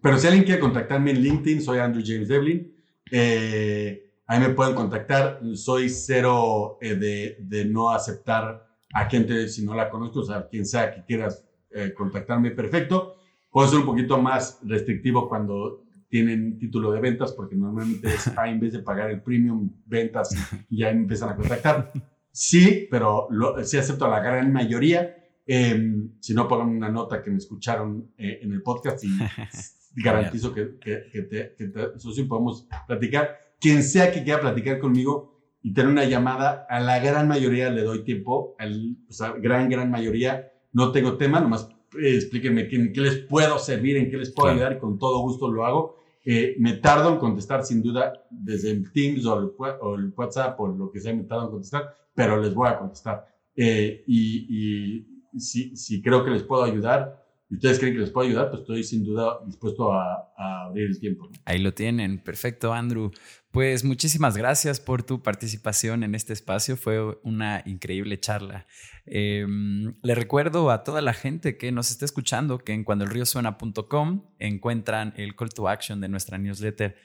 Pero 0.00 0.18
si 0.18 0.26
alguien 0.26 0.44
quiere 0.44 0.60
contactarme 0.60 1.10
en 1.10 1.20
LinkedIn, 1.20 1.60
soy 1.60 1.78
Andrew 1.78 2.02
James 2.02 2.28
Devlin. 2.28 2.74
Eh, 3.10 4.11
ahí 4.26 4.40
me 4.40 4.50
pueden 4.50 4.74
contactar. 4.74 5.40
Soy 5.54 5.88
cero 5.88 6.78
eh, 6.80 6.94
de, 6.94 7.36
de, 7.40 7.64
no 7.64 7.90
aceptar 7.90 8.66
a 8.92 9.08
gente 9.08 9.48
si 9.48 9.64
no 9.64 9.74
la 9.74 9.90
conozco, 9.90 10.20
o 10.20 10.24
sea, 10.24 10.48
quien 10.48 10.66
sea 10.66 10.94
que 10.94 11.04
quieras 11.04 11.44
eh, 11.70 11.92
contactarme, 11.96 12.50
perfecto. 12.50 13.16
Puedo 13.50 13.68
ser 13.68 13.80
un 13.80 13.86
poquito 13.86 14.20
más 14.20 14.60
restrictivo 14.62 15.28
cuando 15.28 15.84
tienen 16.08 16.58
título 16.58 16.92
de 16.92 17.00
ventas, 17.00 17.32
porque 17.32 17.56
normalmente 17.56 18.08
es, 18.08 18.28
ah, 18.36 18.48
en 18.48 18.60
vez 18.60 18.74
de 18.74 18.80
pagar 18.80 19.10
el 19.10 19.22
premium, 19.22 19.70
ventas 19.86 20.34
ya 20.68 20.90
empiezan 20.90 21.30
a 21.30 21.36
contactar. 21.36 21.90
Sí, 22.30 22.86
pero 22.90 23.28
sí 23.62 23.78
acepto 23.78 24.06
a 24.06 24.10
la 24.10 24.20
gran 24.20 24.52
mayoría. 24.52 25.16
Em, 25.46 26.10
si 26.20 26.34
no, 26.34 26.46
pongan 26.46 26.68
una 26.68 26.88
nota 26.88 27.22
que 27.22 27.30
me 27.30 27.38
escucharon 27.38 28.12
eh, 28.16 28.40
en 28.42 28.52
el 28.52 28.62
podcast 28.62 29.02
y 29.04 29.08
garantizo 30.02 30.52
que, 30.54 30.78
que, 30.78 31.04
que, 31.10 31.22
te, 31.22 31.54
que 31.56 31.72
eso 31.96 32.12
sí 32.12 32.24
podemos 32.24 32.68
platicar. 32.86 33.41
Quien 33.62 33.84
sea 33.84 34.10
que 34.10 34.24
quiera 34.24 34.40
platicar 34.40 34.80
conmigo 34.80 35.40
y 35.62 35.72
tener 35.72 35.88
una 35.88 36.04
llamada, 36.04 36.66
a 36.68 36.80
la 36.80 36.98
gran 36.98 37.28
mayoría 37.28 37.70
le 37.70 37.82
doy 37.82 38.02
tiempo, 38.02 38.56
al, 38.58 38.96
o 39.08 39.12
sea, 39.12 39.30
gran, 39.38 39.70
gran 39.70 39.88
mayoría. 39.88 40.50
No 40.72 40.90
tengo 40.90 41.16
tema, 41.16 41.40
nomás 41.40 41.68
eh, 41.94 42.16
explíquenme 42.16 42.68
en 42.72 42.92
qué 42.92 43.00
les 43.00 43.18
puedo 43.18 43.60
servir, 43.60 43.96
en 43.96 44.10
qué 44.10 44.16
les 44.16 44.32
puedo 44.32 44.50
ayudar 44.52 44.72
y 44.72 44.78
con 44.78 44.98
todo 44.98 45.20
gusto 45.20 45.48
lo 45.48 45.64
hago. 45.64 45.96
Eh, 46.24 46.56
me 46.58 46.74
tardo 46.74 47.12
en 47.12 47.18
contestar 47.18 47.64
sin 47.64 47.82
duda 47.82 48.12
desde 48.30 48.72
el 48.72 48.90
Teams 48.92 49.24
o 49.26 49.38
el, 49.38 49.50
o 49.80 49.94
el, 49.94 50.12
WhatsApp 50.16 50.58
o 50.58 50.66
lo 50.66 50.90
que 50.90 50.98
sea, 50.98 51.14
me 51.14 51.22
tardo 51.22 51.44
en 51.44 51.50
contestar, 51.50 51.94
pero 52.14 52.40
les 52.40 52.52
voy 52.52 52.68
a 52.68 52.78
contestar. 52.78 53.24
Eh, 53.54 54.02
y, 54.08 55.06
si, 55.38 55.76
si, 55.76 56.02
creo 56.02 56.24
que 56.24 56.30
les 56.30 56.42
puedo 56.42 56.64
ayudar, 56.64 57.21
ustedes 57.54 57.78
creen 57.78 57.94
que 57.94 58.00
les 58.00 58.10
puedo 58.10 58.28
ayudar, 58.28 58.50
pues 58.50 58.62
estoy 58.62 58.84
sin 58.84 59.04
duda 59.04 59.38
dispuesto 59.46 59.92
a, 59.92 60.32
abrir 60.66 60.88
el 60.88 60.98
tiempo. 60.98 61.30
Ahí 61.44 61.58
lo 61.58 61.72
tienen, 61.74 62.18
perfecto, 62.18 62.72
Andrew. 62.72 63.10
Pues 63.50 63.84
muchísimas 63.84 64.36
gracias 64.36 64.80
por 64.80 65.02
tu 65.02 65.22
participación 65.22 66.02
en 66.04 66.14
este 66.14 66.32
espacio, 66.32 66.76
fue 66.76 67.18
una 67.22 67.62
increíble 67.66 68.18
charla. 68.18 68.66
Em, 69.04 69.94
le 70.02 70.14
recuerdo 70.14 70.70
a 70.70 70.84
toda 70.84 71.02
la 71.02 71.12
gente 71.12 71.56
que 71.58 71.72
nos 71.72 71.90
está 71.90 72.04
escuchando 72.04 72.58
que 72.58 72.72
en 72.72 72.84
cuandoelriosuena.com 72.84 74.24
encuentran 74.38 75.12
el 75.16 75.36
call 75.36 75.50
to 75.50 75.68
action 75.68 76.00
de 76.00 76.08
nuestra 76.08 76.38
newsletter 76.38 76.96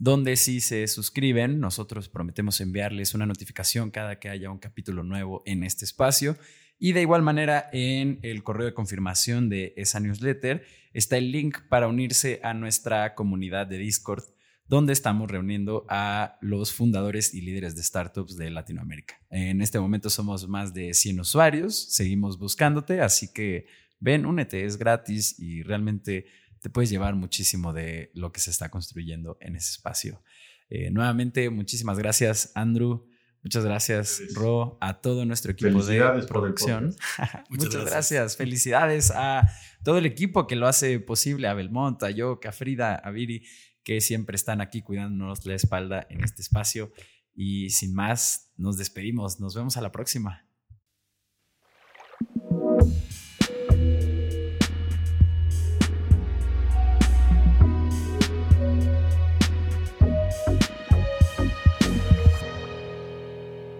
donde 0.00 0.36
si 0.36 0.62
se 0.62 0.88
suscriben, 0.88 1.60
nosotros 1.60 2.08
prometemos 2.08 2.58
enviarles 2.62 3.12
una 3.12 3.26
notificación 3.26 3.90
cada 3.90 4.18
que 4.18 4.30
haya 4.30 4.50
un 4.50 4.58
capítulo 4.58 5.04
nuevo 5.04 5.42
en 5.44 5.62
este 5.62 5.84
espacio. 5.84 6.38
Y 6.82 6.94
de 6.94 7.02
igual 7.02 7.20
manera, 7.20 7.68
en 7.72 8.18
el 8.22 8.42
correo 8.42 8.64
de 8.64 8.72
confirmación 8.72 9.50
de 9.50 9.74
esa 9.76 10.00
newsletter 10.00 10.64
está 10.94 11.18
el 11.18 11.30
link 11.30 11.58
para 11.68 11.88
unirse 11.88 12.40
a 12.42 12.54
nuestra 12.54 13.14
comunidad 13.14 13.66
de 13.66 13.76
Discord, 13.76 14.24
donde 14.66 14.94
estamos 14.94 15.30
reuniendo 15.30 15.84
a 15.90 16.38
los 16.40 16.72
fundadores 16.72 17.34
y 17.34 17.42
líderes 17.42 17.76
de 17.76 17.82
startups 17.82 18.38
de 18.38 18.48
Latinoamérica. 18.48 19.20
En 19.28 19.60
este 19.60 19.78
momento 19.78 20.08
somos 20.08 20.48
más 20.48 20.72
de 20.72 20.94
100 20.94 21.20
usuarios, 21.20 21.76
seguimos 21.92 22.38
buscándote, 22.38 23.02
así 23.02 23.30
que 23.30 23.66
ven, 23.98 24.24
únete, 24.24 24.64
es 24.64 24.78
gratis 24.78 25.38
y 25.38 25.62
realmente 25.62 26.24
te 26.62 26.70
puedes 26.70 26.88
llevar 26.88 27.14
muchísimo 27.14 27.74
de 27.74 28.10
lo 28.14 28.32
que 28.32 28.40
se 28.40 28.50
está 28.50 28.70
construyendo 28.70 29.36
en 29.42 29.54
ese 29.54 29.72
espacio. 29.72 30.22
Eh, 30.70 30.90
nuevamente, 30.90 31.50
muchísimas 31.50 31.98
gracias, 31.98 32.52
Andrew. 32.54 33.09
Muchas 33.42 33.64
gracias, 33.64 34.20
Ro, 34.34 34.76
a 34.82 35.00
todo 35.00 35.24
nuestro 35.24 35.52
equipo 35.52 35.82
de 35.82 36.22
producción. 36.28 36.94
Muchas 37.48 37.86
gracias. 37.86 38.36
Felicidades 38.36 39.10
a 39.10 39.50
todo 39.82 39.96
el 39.96 40.04
equipo 40.04 40.46
que 40.46 40.56
lo 40.56 40.66
hace 40.66 41.00
posible, 41.00 41.48
a 41.48 41.54
Belmont, 41.54 42.02
a 42.02 42.10
yo, 42.10 42.38
a 42.46 42.52
Frida, 42.52 42.96
a 42.96 43.10
Viri, 43.10 43.46
que 43.82 44.02
siempre 44.02 44.36
están 44.36 44.60
aquí 44.60 44.82
cuidándonos 44.82 45.46
la 45.46 45.54
espalda 45.54 46.06
en 46.10 46.22
este 46.22 46.42
espacio. 46.42 46.92
Y 47.34 47.70
sin 47.70 47.94
más, 47.94 48.52
nos 48.56 48.76
despedimos. 48.76 49.40
Nos 49.40 49.54
vemos 49.54 49.78
a 49.78 49.80
la 49.80 49.90
próxima. 49.90 50.49